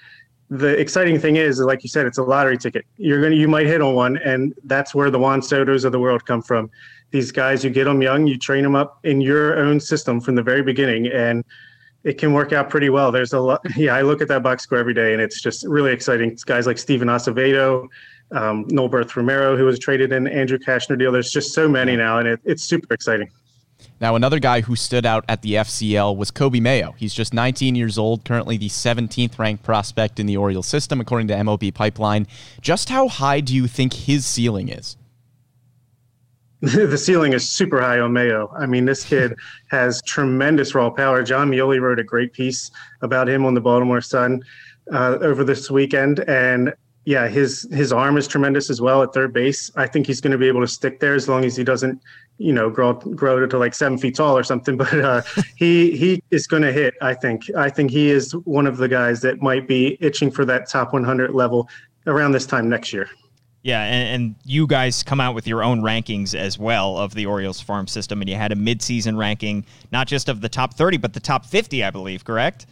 the 0.52 0.78
exciting 0.78 1.18
thing 1.18 1.38
is, 1.38 1.60
like 1.60 1.82
you 1.82 1.88
said, 1.88 2.06
it's 2.06 2.18
a 2.18 2.24
lottery 2.24 2.58
ticket. 2.58 2.86
You're 2.98 3.22
gonna, 3.22 3.36
you 3.36 3.48
might 3.48 3.68
hit 3.68 3.82
on 3.82 3.96
one, 3.96 4.18
and 4.18 4.54
that's 4.66 4.94
where 4.94 5.10
the 5.10 5.18
Juan 5.18 5.42
Soto's 5.42 5.86
of 5.86 5.94
the 5.94 6.00
world 6.00 6.26
come 6.26 6.42
from 6.42 6.70
these 7.12 7.32
guys, 7.32 7.64
you 7.64 7.70
get 7.70 7.86
them 7.86 8.02
young, 8.02 8.26
you 8.26 8.38
train 8.38 8.64
them 8.64 8.76
up 8.76 9.00
in 9.04 9.22
your 9.22 9.60
own 9.60 9.80
system 9.80 10.20
from 10.20 10.36
the 10.36 10.44
very 10.44 10.64
beginning, 10.64 11.08
and 11.08 11.44
it 12.04 12.18
can 12.18 12.34
work 12.34 12.52
out 12.52 12.70
pretty 12.70 12.90
well. 12.90 13.12
There's 13.12 13.34
a 13.34 13.40
lot. 13.40 13.62
Yeah, 13.76 13.96
I 13.96 14.02
look 14.02 14.22
at 14.22 14.28
that 14.30 14.44
box 14.44 14.64
score 14.64 14.80
every 14.80 14.94
day, 14.94 15.14
and 15.14 15.22
it's 15.22 15.42
just 15.42 15.66
really 15.66 15.92
exciting. 15.92 16.32
It's 16.32 16.44
guys 16.44 16.66
like 16.66 16.78
Steven 16.78 17.08
Acevedo, 17.08 17.88
um, 18.32 18.66
Nolberth 18.68 19.16
Romero, 19.16 19.58
who 19.58 19.66
was 19.66 19.78
traded 19.78 20.12
in 20.12 20.28
Andrew 20.28 20.58
Cashner 20.58 20.98
deal. 20.98 21.12
There's 21.12 21.32
just 21.32 21.54
so 21.54 21.68
many 21.68 21.96
now, 21.96 22.20
and 22.20 22.28
it, 22.28 22.40
it's 22.46 22.64
super 22.64 22.94
exciting. 22.94 23.30
Now, 24.00 24.16
another 24.16 24.40
guy 24.40 24.62
who 24.62 24.76
stood 24.76 25.06
out 25.06 25.26
at 25.28 25.42
the 25.42 25.54
FCL 25.54 26.16
was 26.16 26.32
Coby 26.32 26.62
Mayo. 26.62 26.94
He's 26.98 27.14
just 27.14 27.34
19 27.34 27.76
years 27.76 27.98
old, 27.98 28.26
currently 28.26 28.58
the 28.58 28.70
17th 28.70 29.38
ranked 29.38 29.64
prospect 29.64 30.20
in 30.20 30.26
the 30.26 30.38
Orioles 30.38 30.68
system, 30.68 31.02
according 31.02 31.28
to 31.30 31.34
MLB 31.34 31.74
Pipeline. 31.74 32.28
Just 32.62 32.90
how 32.90 33.08
high 33.08 33.42
do 33.42 33.56
you 33.56 33.68
think 33.68 33.94
his 33.94 34.26
ceiling 34.26 34.70
is? 34.70 34.98
the 36.92 36.98
ceiling 36.98 37.34
is 37.34 37.50
super 37.50 37.82
high 37.82 38.00
on 38.00 38.14
Mayo. 38.14 38.54
I 38.56 38.68
mean, 38.68 38.86
this 38.86 39.04
kid 39.04 39.34
has 39.70 40.00
tremendous 40.04 40.76
raw 40.76 40.92
power. 40.92 41.24
Jon 41.24 41.50
Meoli 41.50 41.82
wrote 41.82 42.00
a 42.00 42.04
great 42.04 42.34
piece 42.34 42.70
about 43.02 43.28
him 43.28 43.46
on 43.46 43.56
the 43.56 43.62
Baltimore 43.62 44.00
Sun 44.00 44.44
uh, 44.94 45.18
over 45.22 45.44
this 45.44 45.72
weekend, 45.72 46.20
and 46.28 46.72
yeah, 47.06 47.28
his 47.28 47.68
his 47.72 47.92
arm 47.92 48.16
is 48.16 48.28
tremendous 48.28 48.70
as 48.70 48.80
well 48.80 49.02
at 49.02 49.12
third 49.12 49.34
base. 49.34 49.72
I 49.76 49.88
think 49.88 50.06
he's 50.06 50.22
going 50.22 50.34
to 50.34 50.38
be 50.38 50.48
able 50.48 50.62
to 50.62 50.68
stick 50.68 51.00
there 51.00 51.16
as 51.16 51.28
long 51.28 51.46
as 51.46 51.56
he 51.56 51.64
doesn't, 51.64 52.00
you 52.38 52.54
know, 52.54 52.70
grow 52.70 52.94
grow 52.94 53.44
to 53.44 53.58
like 53.58 53.74
seven 53.74 53.98
feet 53.98 54.14
tall 54.14 54.38
or 54.38 54.44
something. 54.44 54.78
But 54.82 54.94
uh, 54.94 55.22
he 55.56 55.98
he 55.98 56.22
is 56.30 56.46
going 56.46 56.62
to 56.62 56.72
hit. 56.72 56.94
I 57.02 57.16
think. 57.16 57.50
I 57.56 57.72
think 57.72 57.90
he 57.90 58.12
is 58.12 58.34
one 58.46 58.68
of 58.68 58.78
the 58.78 58.88
guys 58.88 59.22
that 59.22 59.42
might 59.42 59.68
be 59.68 59.98
itching 60.00 60.30
for 60.30 60.46
that 60.46 60.70
top 60.70 60.94
100 60.94 61.32
level 61.32 61.68
around 62.06 62.34
this 62.34 62.46
time 62.46 62.70
next 62.70 62.94
year. 62.94 63.10
Yeah, 63.64 63.84
and, 63.84 64.24
and, 64.24 64.36
you 64.44 64.66
guys 64.66 65.04
come 65.04 65.20
out 65.20 65.36
with 65.36 65.46
your 65.46 65.64
own 65.64 65.82
rankings 65.82 66.34
as 66.34 66.58
well 66.58 66.98
of 66.98 67.14
the 67.14 67.28
Orioles 67.28 67.62
farm 67.62 67.86
system, 67.86 68.20
and 68.22 68.28
you 68.28 68.36
had 68.36 68.52
a 68.52 68.56
midseason 68.56 69.18
ranking, 69.18 69.66
not 69.92 70.08
just 70.08 70.30
of 70.30 70.42
the 70.42 70.50
top 70.50 70.74
30, 70.74 70.98
but 70.98 71.14
the 71.14 71.20
top 71.20 71.46
50, 71.46 71.84
I 71.84 71.92
believe, 71.92 72.26
correct? 72.26 72.66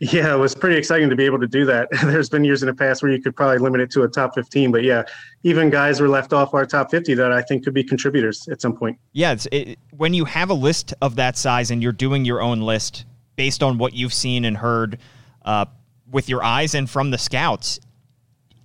Yeah, 0.00 0.32
it 0.32 0.38
was 0.38 0.54
pretty 0.54 0.76
exciting 0.76 1.10
to 1.10 1.16
be 1.16 1.24
able 1.24 1.40
to 1.40 1.46
do 1.46 1.64
that. 1.66 1.88
There's 2.02 2.28
been 2.28 2.44
years 2.44 2.62
in 2.62 2.68
the 2.68 2.74
past 2.74 3.02
where 3.02 3.10
you 3.10 3.20
could 3.20 3.34
probably 3.34 3.58
limit 3.58 3.80
it 3.80 3.90
to 3.92 4.02
a 4.02 4.08
top 4.08 4.34
15, 4.34 4.70
but 4.70 4.84
yeah, 4.84 5.02
even 5.42 5.70
guys 5.70 6.00
were 6.00 6.08
left 6.08 6.32
off 6.32 6.54
our 6.54 6.64
top 6.64 6.90
50 6.90 7.14
that 7.14 7.32
I 7.32 7.42
think 7.42 7.64
could 7.64 7.74
be 7.74 7.82
contributors 7.82 8.48
at 8.48 8.62
some 8.62 8.76
point. 8.76 8.98
Yeah, 9.12 9.36
it, 9.50 9.78
when 9.90 10.14
you 10.14 10.24
have 10.24 10.50
a 10.50 10.54
list 10.54 10.94
of 11.02 11.16
that 11.16 11.36
size 11.36 11.70
and 11.70 11.82
you're 11.82 11.92
doing 11.92 12.24
your 12.24 12.40
own 12.40 12.60
list 12.60 13.06
based 13.34 13.62
on 13.62 13.76
what 13.78 13.92
you've 13.92 14.14
seen 14.14 14.44
and 14.44 14.56
heard 14.56 14.98
uh, 15.44 15.66
with 16.10 16.28
your 16.28 16.44
eyes 16.44 16.74
and 16.74 16.88
from 16.88 17.10
the 17.10 17.18
scouts, 17.18 17.80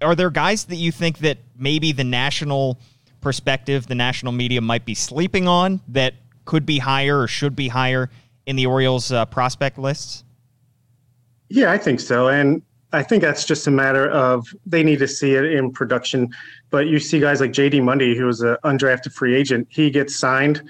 are 0.04 0.16
there 0.16 0.30
guys 0.30 0.66
that 0.66 0.76
you 0.76 0.92
think 0.92 1.20
that 1.20 1.38
maybe 1.58 1.92
the 1.92 2.04
national 2.04 2.78
perspective, 3.22 3.88
the 3.88 3.96
national 3.96 4.34
media 4.34 4.62
might 4.62 4.86
be 4.86 4.94
sleeping 4.94 5.48
on 5.48 5.82
that 5.88 6.14
could 6.46 6.66
be 6.66 6.80
higher 6.80 7.20
or 7.22 7.28
should 7.28 7.56
be 7.56 7.70
higher 7.70 8.10
in 8.46 8.56
the 8.56 8.66
Orioles 8.66 9.12
uh, 9.12 9.26
prospect 9.26 9.78
lists? 9.78 10.24
Yeah, 11.50 11.72
I 11.72 11.78
think 11.78 12.00
so. 12.00 12.28
And 12.28 12.62
I 12.92 13.02
think 13.02 13.24
that's 13.24 13.46
just 13.46 13.66
a 13.66 13.72
matter 13.72 14.10
of 14.10 14.48
they 14.66 14.84
need 14.84 15.00
to 15.00 15.08
see 15.08 15.34
it 15.34 15.46
in 15.46 15.72
production. 15.72 16.30
But 16.70 16.88
you 16.88 17.00
see 17.00 17.20
guys 17.20 17.42
like 17.42 17.52
JD 17.52 17.84
Mundy, 17.84 18.16
who 18.16 18.26
was 18.26 18.42
an 18.42 18.58
undrafted 18.64 19.14
free 19.14 19.36
agent, 19.36 19.68
he 19.70 19.90
gets 19.90 20.16
signed 20.16 20.62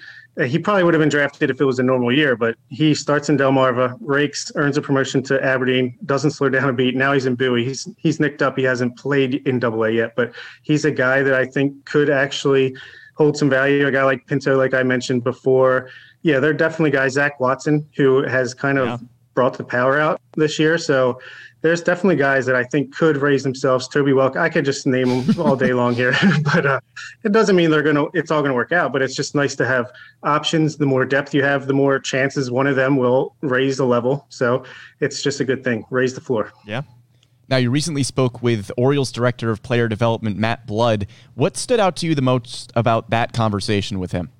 he 0.41 0.57
probably 0.57 0.83
would 0.83 0.95
have 0.95 1.01
been 1.01 1.09
drafted 1.09 1.51
if 1.51 1.61
it 1.61 1.65
was 1.65 1.77
a 1.77 1.83
normal 1.83 2.11
year, 2.11 2.35
but 2.35 2.55
he 2.69 2.95
starts 2.95 3.29
in 3.29 3.37
Delmarva, 3.37 3.95
rakes, 4.01 4.51
earns 4.55 4.77
a 4.77 4.81
promotion 4.81 5.21
to 5.23 5.43
Aberdeen, 5.43 5.95
doesn't 6.05 6.31
slow 6.31 6.49
down 6.49 6.69
a 6.69 6.73
beat. 6.73 6.95
Now 6.95 7.13
he's 7.13 7.27
in 7.27 7.35
Bowie. 7.35 7.63
He's 7.63 7.87
he's 7.97 8.19
nicked 8.19 8.41
up. 8.41 8.57
He 8.57 8.63
hasn't 8.63 8.97
played 8.97 9.35
in 9.47 9.59
Double 9.59 9.83
A 9.83 9.91
yet, 9.91 10.15
but 10.15 10.33
he's 10.63 10.85
a 10.85 10.91
guy 10.91 11.21
that 11.21 11.35
I 11.35 11.45
think 11.45 11.85
could 11.85 12.09
actually 12.09 12.75
hold 13.15 13.37
some 13.37 13.49
value. 13.49 13.85
A 13.85 13.91
guy 13.91 14.03
like 14.03 14.25
Pinto, 14.25 14.57
like 14.57 14.73
I 14.73 14.81
mentioned 14.81 15.23
before. 15.23 15.89
Yeah, 16.23 16.39
they're 16.39 16.53
definitely 16.53 16.91
guys. 16.91 17.13
Zach 17.13 17.39
Watson, 17.39 17.87
who 17.95 18.23
has 18.23 18.55
kind 18.55 18.79
of 18.79 18.87
yeah. 18.87 19.07
brought 19.35 19.57
the 19.57 19.63
power 19.63 19.99
out 19.99 20.19
this 20.35 20.57
year. 20.57 20.79
So 20.79 21.19
there's 21.63 21.81
definitely 21.81 22.17
guys 22.17 22.45
that 22.45 22.55
I 22.55 22.65
think 22.65 22.93
could 22.93 23.17
raise 23.17 23.41
themselves. 23.41 23.87
Toby 23.87 24.11
Welk, 24.11 24.35
I 24.35 24.49
could 24.49 24.65
just 24.65 24.85
name 24.85 25.25
them 25.25 25.41
all 25.41 25.55
day 25.55 25.73
long 25.73 25.95
here, 25.95 26.13
but 26.53 26.65
uh, 26.65 26.79
it 27.23 27.31
doesn't 27.31 27.55
mean 27.55 27.71
they're 27.71 27.81
gonna. 27.81 28.05
It's 28.13 28.29
all 28.29 28.41
gonna 28.41 28.53
work 28.53 28.73
out. 28.73 28.91
But 28.91 29.01
it's 29.01 29.15
just 29.15 29.33
nice 29.33 29.55
to 29.55 29.65
have 29.65 29.91
options. 30.23 30.75
The 30.77 30.85
more 30.85 31.05
depth 31.05 31.33
you 31.33 31.41
have, 31.41 31.65
the 31.65 31.73
more 31.73 31.99
chances 31.99 32.51
one 32.51 32.67
of 32.67 32.75
them 32.75 32.97
will 32.97 33.35
raise 33.41 33.77
the 33.77 33.85
level. 33.85 34.25
So 34.29 34.65
it's 34.99 35.23
just 35.23 35.39
a 35.39 35.45
good 35.45 35.63
thing. 35.63 35.85
Raise 35.89 36.13
the 36.13 36.21
floor. 36.21 36.51
Yeah. 36.65 36.81
Now, 37.49 37.57
you 37.57 37.71
recently 37.71 38.03
spoke 38.03 38.41
with 38.41 38.71
Orioles 38.77 39.11
Director 39.11 39.49
of 39.49 39.61
Player 39.63 39.87
Development, 39.87 40.37
Matt 40.37 40.65
Blood. 40.65 41.07
What 41.35 41.55
stood 41.57 41.79
out 41.79 41.95
to 41.97 42.05
you 42.05 42.15
the 42.15 42.21
most 42.21 42.71
about 42.75 43.09
that 43.09 43.33
conversation 43.33 43.99
with 43.99 44.11
him? 44.11 44.31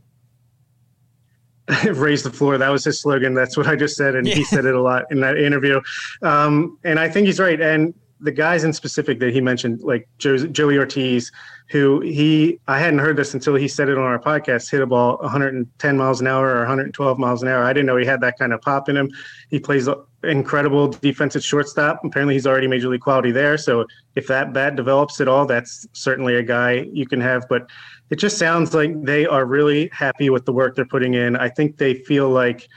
raise 1.85 2.23
the 2.23 2.31
floor. 2.31 2.57
That 2.57 2.69
was 2.69 2.83
his 2.83 2.99
slogan. 2.99 3.33
That's 3.33 3.55
what 3.55 3.67
I 3.67 3.75
just 3.75 3.95
said, 3.95 4.15
and 4.15 4.27
yeah. 4.27 4.35
he 4.35 4.43
said 4.43 4.65
it 4.65 4.75
a 4.75 4.81
lot 4.81 5.05
in 5.11 5.21
that 5.21 5.37
interview. 5.37 5.81
Um, 6.21 6.77
and 6.83 6.99
I 6.99 7.09
think 7.09 7.27
he's 7.27 7.39
right. 7.39 7.59
And 7.59 7.93
the 8.23 8.31
guys 8.31 8.63
in 8.63 8.71
specific 8.71 9.19
that 9.19 9.33
he 9.33 9.41
mentioned, 9.41 9.81
like 9.81 10.07
Joey 10.17 10.77
Ortiz, 10.77 11.31
who 11.69 11.99
he 11.99 12.59
I 12.67 12.79
hadn't 12.79 12.99
heard 12.99 13.17
this 13.17 13.33
until 13.33 13.55
he 13.55 13.67
said 13.67 13.89
it 13.89 13.97
on 13.97 14.03
our 14.03 14.19
podcast, 14.19 14.71
hit 14.71 14.81
a 14.81 14.85
ball 14.85 15.17
110 15.17 15.97
miles 15.97 16.21
an 16.21 16.27
hour 16.27 16.55
or 16.55 16.59
112 16.59 17.19
miles 17.19 17.43
an 17.43 17.49
hour. 17.49 17.63
I 17.63 17.73
didn't 17.73 17.85
know 17.85 17.97
he 17.97 18.05
had 18.05 18.21
that 18.21 18.39
kind 18.39 18.53
of 18.53 18.61
pop 18.61 18.89
in 18.89 18.95
him. 18.95 19.11
He 19.49 19.59
plays 19.59 19.89
incredible 20.23 20.87
defensive 20.87 21.43
shortstop. 21.43 21.99
Apparently, 22.03 22.33
he's 22.33 22.47
already 22.47 22.67
major 22.67 22.87
league 22.87 23.01
quality 23.01 23.31
there. 23.31 23.57
So 23.57 23.85
if 24.15 24.27
that 24.27 24.53
bat 24.53 24.75
develops 24.77 25.19
at 25.19 25.27
all, 25.27 25.45
that's 25.45 25.85
certainly 25.91 26.35
a 26.35 26.43
guy 26.43 26.87
you 26.93 27.05
can 27.05 27.19
have. 27.19 27.45
But 27.49 27.69
it 28.09 28.15
just 28.15 28.37
sounds 28.37 28.73
like 28.73 29.03
they 29.03 29.25
are 29.25 29.45
really 29.45 29.89
happy 29.91 30.29
with 30.29 30.45
the 30.45 30.53
work 30.53 30.75
they're 30.75 30.85
putting 30.85 31.13
in. 31.13 31.35
I 31.35 31.49
think 31.49 31.77
they 31.77 31.95
feel 31.95 32.29
like 32.29 32.67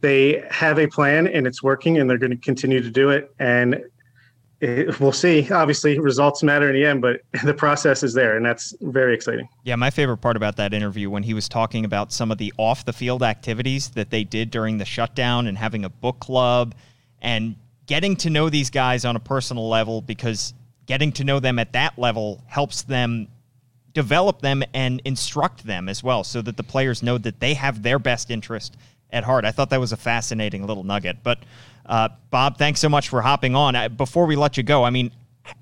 they 0.00 0.44
have 0.50 0.78
a 0.78 0.86
plan 0.86 1.26
and 1.28 1.46
it's 1.46 1.62
working 1.62 1.98
and 1.98 2.08
they're 2.10 2.18
going 2.18 2.30
to 2.30 2.36
continue 2.36 2.82
to 2.82 2.90
do 2.90 3.10
it. 3.10 3.32
And 3.38 3.82
it, 4.60 4.98
we'll 4.98 5.12
see. 5.12 5.50
Obviously, 5.50 5.98
results 5.98 6.42
matter 6.42 6.68
in 6.68 6.74
the 6.74 6.84
end, 6.84 7.00
but 7.00 7.20
the 7.44 7.54
process 7.54 8.02
is 8.02 8.14
there, 8.14 8.36
and 8.36 8.44
that's 8.44 8.74
very 8.80 9.14
exciting. 9.14 9.48
Yeah, 9.64 9.76
my 9.76 9.90
favorite 9.90 10.18
part 10.18 10.36
about 10.36 10.56
that 10.56 10.74
interview 10.74 11.10
when 11.10 11.22
he 11.22 11.34
was 11.34 11.48
talking 11.48 11.84
about 11.84 12.12
some 12.12 12.30
of 12.30 12.38
the 12.38 12.52
off 12.56 12.84
the 12.84 12.92
field 12.92 13.22
activities 13.22 13.90
that 13.90 14.10
they 14.10 14.24
did 14.24 14.50
during 14.50 14.78
the 14.78 14.84
shutdown 14.84 15.46
and 15.46 15.56
having 15.56 15.84
a 15.84 15.88
book 15.88 16.18
club 16.18 16.74
and 17.22 17.56
getting 17.86 18.16
to 18.16 18.30
know 18.30 18.48
these 18.48 18.70
guys 18.70 19.04
on 19.04 19.16
a 19.16 19.20
personal 19.20 19.68
level 19.68 20.02
because 20.02 20.54
getting 20.86 21.12
to 21.12 21.24
know 21.24 21.38
them 21.38 21.58
at 21.58 21.72
that 21.72 21.98
level 21.98 22.42
helps 22.46 22.82
them 22.82 23.28
develop 23.92 24.42
them 24.42 24.62
and 24.74 25.00
instruct 25.04 25.64
them 25.64 25.88
as 25.88 26.02
well 26.02 26.22
so 26.22 26.42
that 26.42 26.56
the 26.56 26.62
players 26.62 27.02
know 27.02 27.18
that 27.18 27.40
they 27.40 27.54
have 27.54 27.82
their 27.82 27.98
best 27.98 28.30
interest 28.30 28.76
at 29.10 29.24
heart. 29.24 29.44
I 29.44 29.50
thought 29.50 29.70
that 29.70 29.80
was 29.80 29.92
a 29.92 29.96
fascinating 29.96 30.66
little 30.66 30.84
nugget. 30.84 31.22
But 31.22 31.38
uh, 31.86 32.10
Bob, 32.30 32.58
thanks 32.58 32.80
so 32.80 32.88
much 32.88 33.08
for 33.08 33.22
hopping 33.22 33.54
on. 33.54 33.96
Before 33.96 34.26
we 34.26 34.36
let 34.36 34.56
you 34.56 34.62
go, 34.62 34.84
I 34.84 34.90
mean, 34.90 35.10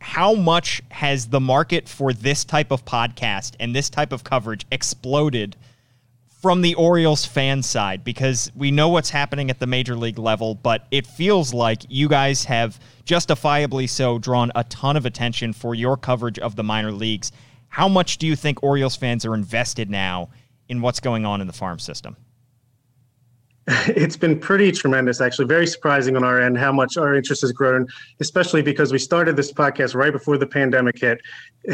how 0.01 0.35
much 0.35 0.83
has 0.91 1.29
the 1.29 1.41
market 1.41 1.89
for 1.89 2.13
this 2.13 2.45
type 2.45 2.71
of 2.71 2.85
podcast 2.85 3.55
and 3.61 3.75
this 3.75 3.89
type 3.89 4.13
of 4.13 4.25
coverage 4.25 4.67
exploded 4.73 5.57
from 6.43 6.63
the 6.63 6.75
Orioles 6.75 7.25
fan 7.25 7.63
side? 7.63 8.03
Because 8.03 8.51
we 8.57 8.73
know 8.73 8.89
what's 8.89 9.11
happening 9.11 9.51
at 9.51 9.61
the 9.61 9.67
major 9.67 9.95
league 9.95 10.19
level, 10.19 10.57
but 10.57 10.87
it 10.91 11.07
feels 11.07 11.55
like 11.55 11.83
you 11.89 12.09
guys 12.09 12.45
have 12.45 12.81
justifiably 13.05 13.87
so 13.87 14.19
drawn 14.19 14.51
a 14.57 14.65
ton 14.65 14.97
of 14.97 15.07
attention 15.07 15.53
for 15.53 15.75
your 15.75 15.97
coverage 15.97 16.41
of 16.41 16.57
the 16.57 16.65
minor 16.65 16.93
leagues. 16.93 17.31
How 17.69 17.89
much 17.89 18.19
do 18.19 18.27
you 18.27 18.35
think 18.35 18.63
Orioles 18.63 18.97
fans 18.97 19.25
are 19.25 19.35
invested 19.35 19.91
now 19.91 20.31
in 20.69 20.81
what's 20.81 20.99
going 20.99 21.25
on 21.25 21.41
in 21.41 21.47
the 21.47 21.53
farm 21.53 21.79
system? 21.79 22.17
it's 23.89 24.17
been 24.17 24.39
pretty 24.39 24.71
tremendous, 24.71 25.21
actually. 25.21 25.47
Very 25.47 25.67
surprising 25.67 26.17
on 26.17 26.23
our 26.23 26.41
end 26.41 26.57
how 26.57 26.71
much 26.71 26.97
our 26.97 27.15
interest 27.15 27.41
has 27.41 27.51
grown, 27.51 27.89
especially 28.21 28.63
because 28.63 28.93
we 28.93 28.99
started 28.99 29.35
this 29.35 29.53
podcast 29.53 29.97
right 29.97 30.13
before 30.13 30.39
the 30.39 30.47
pandemic 30.47 31.01
hit. 31.01 31.21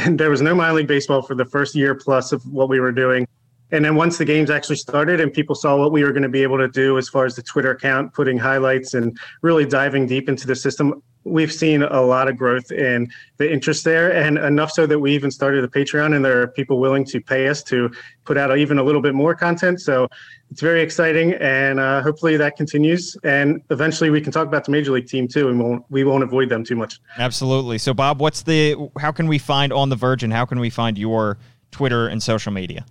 And 0.00 0.18
there 0.20 0.30
was 0.30 0.40
no 0.40 0.54
minor 0.54 0.74
league 0.74 0.88
baseball 0.88 1.20
for 1.20 1.34
the 1.34 1.44
first 1.44 1.74
year 1.74 1.94
plus 1.94 2.32
of 2.32 2.42
what 2.46 2.70
we 2.70 2.80
were 2.80 2.92
doing. 2.92 3.26
And 3.72 3.84
then 3.84 3.94
once 3.94 4.18
the 4.18 4.24
games 4.24 4.50
actually 4.50 4.76
started 4.76 5.20
and 5.20 5.32
people 5.32 5.54
saw 5.54 5.76
what 5.76 5.92
we 5.92 6.02
were 6.04 6.12
going 6.12 6.22
to 6.22 6.28
be 6.28 6.42
able 6.42 6.58
to 6.58 6.68
do 6.68 6.98
as 6.98 7.08
far 7.08 7.24
as 7.24 7.36
the 7.36 7.42
Twitter 7.42 7.70
account, 7.70 8.12
putting 8.12 8.38
highlights 8.38 8.94
and 8.94 9.16
really 9.40 9.64
diving 9.64 10.06
deep 10.06 10.28
into 10.28 10.46
the 10.46 10.54
system, 10.54 11.02
we've 11.24 11.52
seen 11.52 11.82
a 11.82 12.02
lot 12.02 12.28
of 12.28 12.36
growth 12.36 12.70
in 12.72 13.10
the 13.36 13.50
interest 13.50 13.84
there 13.84 14.12
and 14.12 14.38
enough 14.38 14.70
so 14.70 14.86
that 14.86 14.98
we 14.98 15.14
even 15.14 15.30
started 15.30 15.62
a 15.62 15.68
patreon 15.68 16.14
and 16.14 16.24
there 16.24 16.40
are 16.42 16.48
people 16.48 16.78
willing 16.78 17.04
to 17.04 17.20
pay 17.20 17.48
us 17.48 17.62
to 17.62 17.90
put 18.24 18.36
out 18.36 18.56
even 18.56 18.78
a 18.78 18.82
little 18.82 19.00
bit 19.00 19.14
more 19.14 19.34
content 19.34 19.80
so 19.80 20.08
it's 20.50 20.60
very 20.60 20.82
exciting 20.82 21.34
and 21.34 21.78
uh, 21.78 22.02
hopefully 22.02 22.36
that 22.36 22.56
continues 22.56 23.16
and 23.24 23.62
eventually 23.70 24.10
we 24.10 24.20
can 24.20 24.32
talk 24.32 24.46
about 24.46 24.64
the 24.64 24.70
major 24.70 24.92
league 24.92 25.06
team 25.06 25.28
too 25.28 25.48
and 25.48 25.60
won't, 25.60 25.84
we 25.90 26.04
won't 26.04 26.24
avoid 26.24 26.48
them 26.48 26.64
too 26.64 26.76
much 26.76 27.00
absolutely 27.18 27.78
so 27.78 27.94
bob 27.94 28.20
what's 28.20 28.42
the 28.42 28.76
how 28.98 29.12
can 29.12 29.26
we 29.26 29.38
find 29.38 29.72
on 29.72 29.88
the 29.88 29.96
verge 29.96 30.22
and 30.22 30.32
how 30.32 30.44
can 30.44 30.58
we 30.58 30.70
find 30.70 30.98
your 30.98 31.38
twitter 31.70 32.08
and 32.08 32.22
social 32.22 32.52
media 32.52 32.84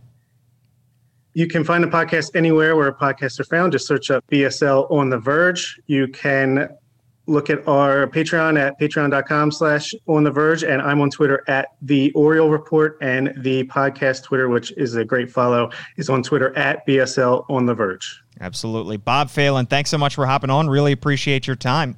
you 1.33 1.47
can 1.47 1.63
find 1.63 1.81
the 1.81 1.87
podcast 1.87 2.35
anywhere 2.35 2.75
where 2.75 2.91
podcasts 2.91 3.39
are 3.39 3.45
found. 3.45 3.71
Just 3.71 3.87
search 3.87 4.11
up 4.11 4.21
BSL 4.29 4.91
on 4.91 5.09
the 5.09 5.17
Verge. 5.17 5.79
You 5.87 6.09
can 6.09 6.67
look 7.27 7.49
at 7.49 7.65
our 7.67 8.07
Patreon 8.07 8.59
at 8.59 8.79
patreon.com 8.79 9.51
slash 9.51 9.93
on 10.07 10.23
the 10.23 10.31
verge. 10.31 10.63
And 10.63 10.81
I'm 10.81 11.01
on 11.01 11.09
Twitter 11.09 11.43
at 11.47 11.69
the 11.81 12.11
Oriole 12.13 12.49
Report 12.49 12.97
and 13.01 13.33
the 13.37 13.63
podcast 13.65 14.23
Twitter, 14.23 14.49
which 14.49 14.71
is 14.73 14.95
a 14.95 15.05
great 15.05 15.31
follow, 15.31 15.69
is 15.97 16.09
on 16.09 16.23
Twitter 16.23 16.55
at 16.57 16.85
BSL 16.87 17.45
on 17.49 17.65
the 17.65 17.73
verge. 17.73 18.21
Absolutely. 18.39 18.97
Bob 18.97 19.29
Phelan, 19.29 19.67
thanks 19.67 19.89
so 19.89 19.97
much 19.97 20.15
for 20.15 20.25
hopping 20.25 20.49
on. 20.49 20.69
Really 20.69 20.91
appreciate 20.91 21.47
your 21.47 21.55
time. 21.55 21.97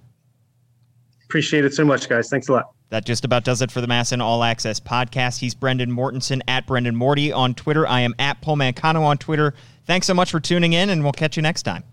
Appreciate 1.26 1.66
it 1.66 1.74
so 1.74 1.86
much, 1.86 2.10
guys. 2.10 2.30
Thanks 2.30 2.50
a 2.50 2.54
lot. 2.54 2.72
That 2.90 3.06
just 3.06 3.26
about 3.26 3.44
does 3.44 3.64
it 3.64 3.72
for 3.72 3.82
the 3.82 3.88
MASN 3.88 4.22
All 4.22 4.44
Access 4.44 4.80
podcast. 4.80 5.40
He's 5.40 5.56
Brendan 5.56 5.90
Mortensen 5.90 6.42
at 6.48 6.68
Brendan 6.68 6.96
Morty 6.96 7.32
on 7.32 7.56
Twitter. 7.56 7.88
I 7.88 8.02
am 8.02 8.14
at 8.20 8.40
Paul 8.42 8.58
Mancano 8.58 9.02
on 9.02 9.18
Twitter. 9.18 9.56
Thanks 9.88 10.06
so 10.06 10.14
much 10.14 10.30
for 10.30 10.40
tuning 10.40 10.74
in, 10.74 10.90
and 10.92 11.02
we'll 11.02 11.12
catch 11.12 11.36
you 11.36 11.42
next 11.42 11.64
time. 11.64 11.84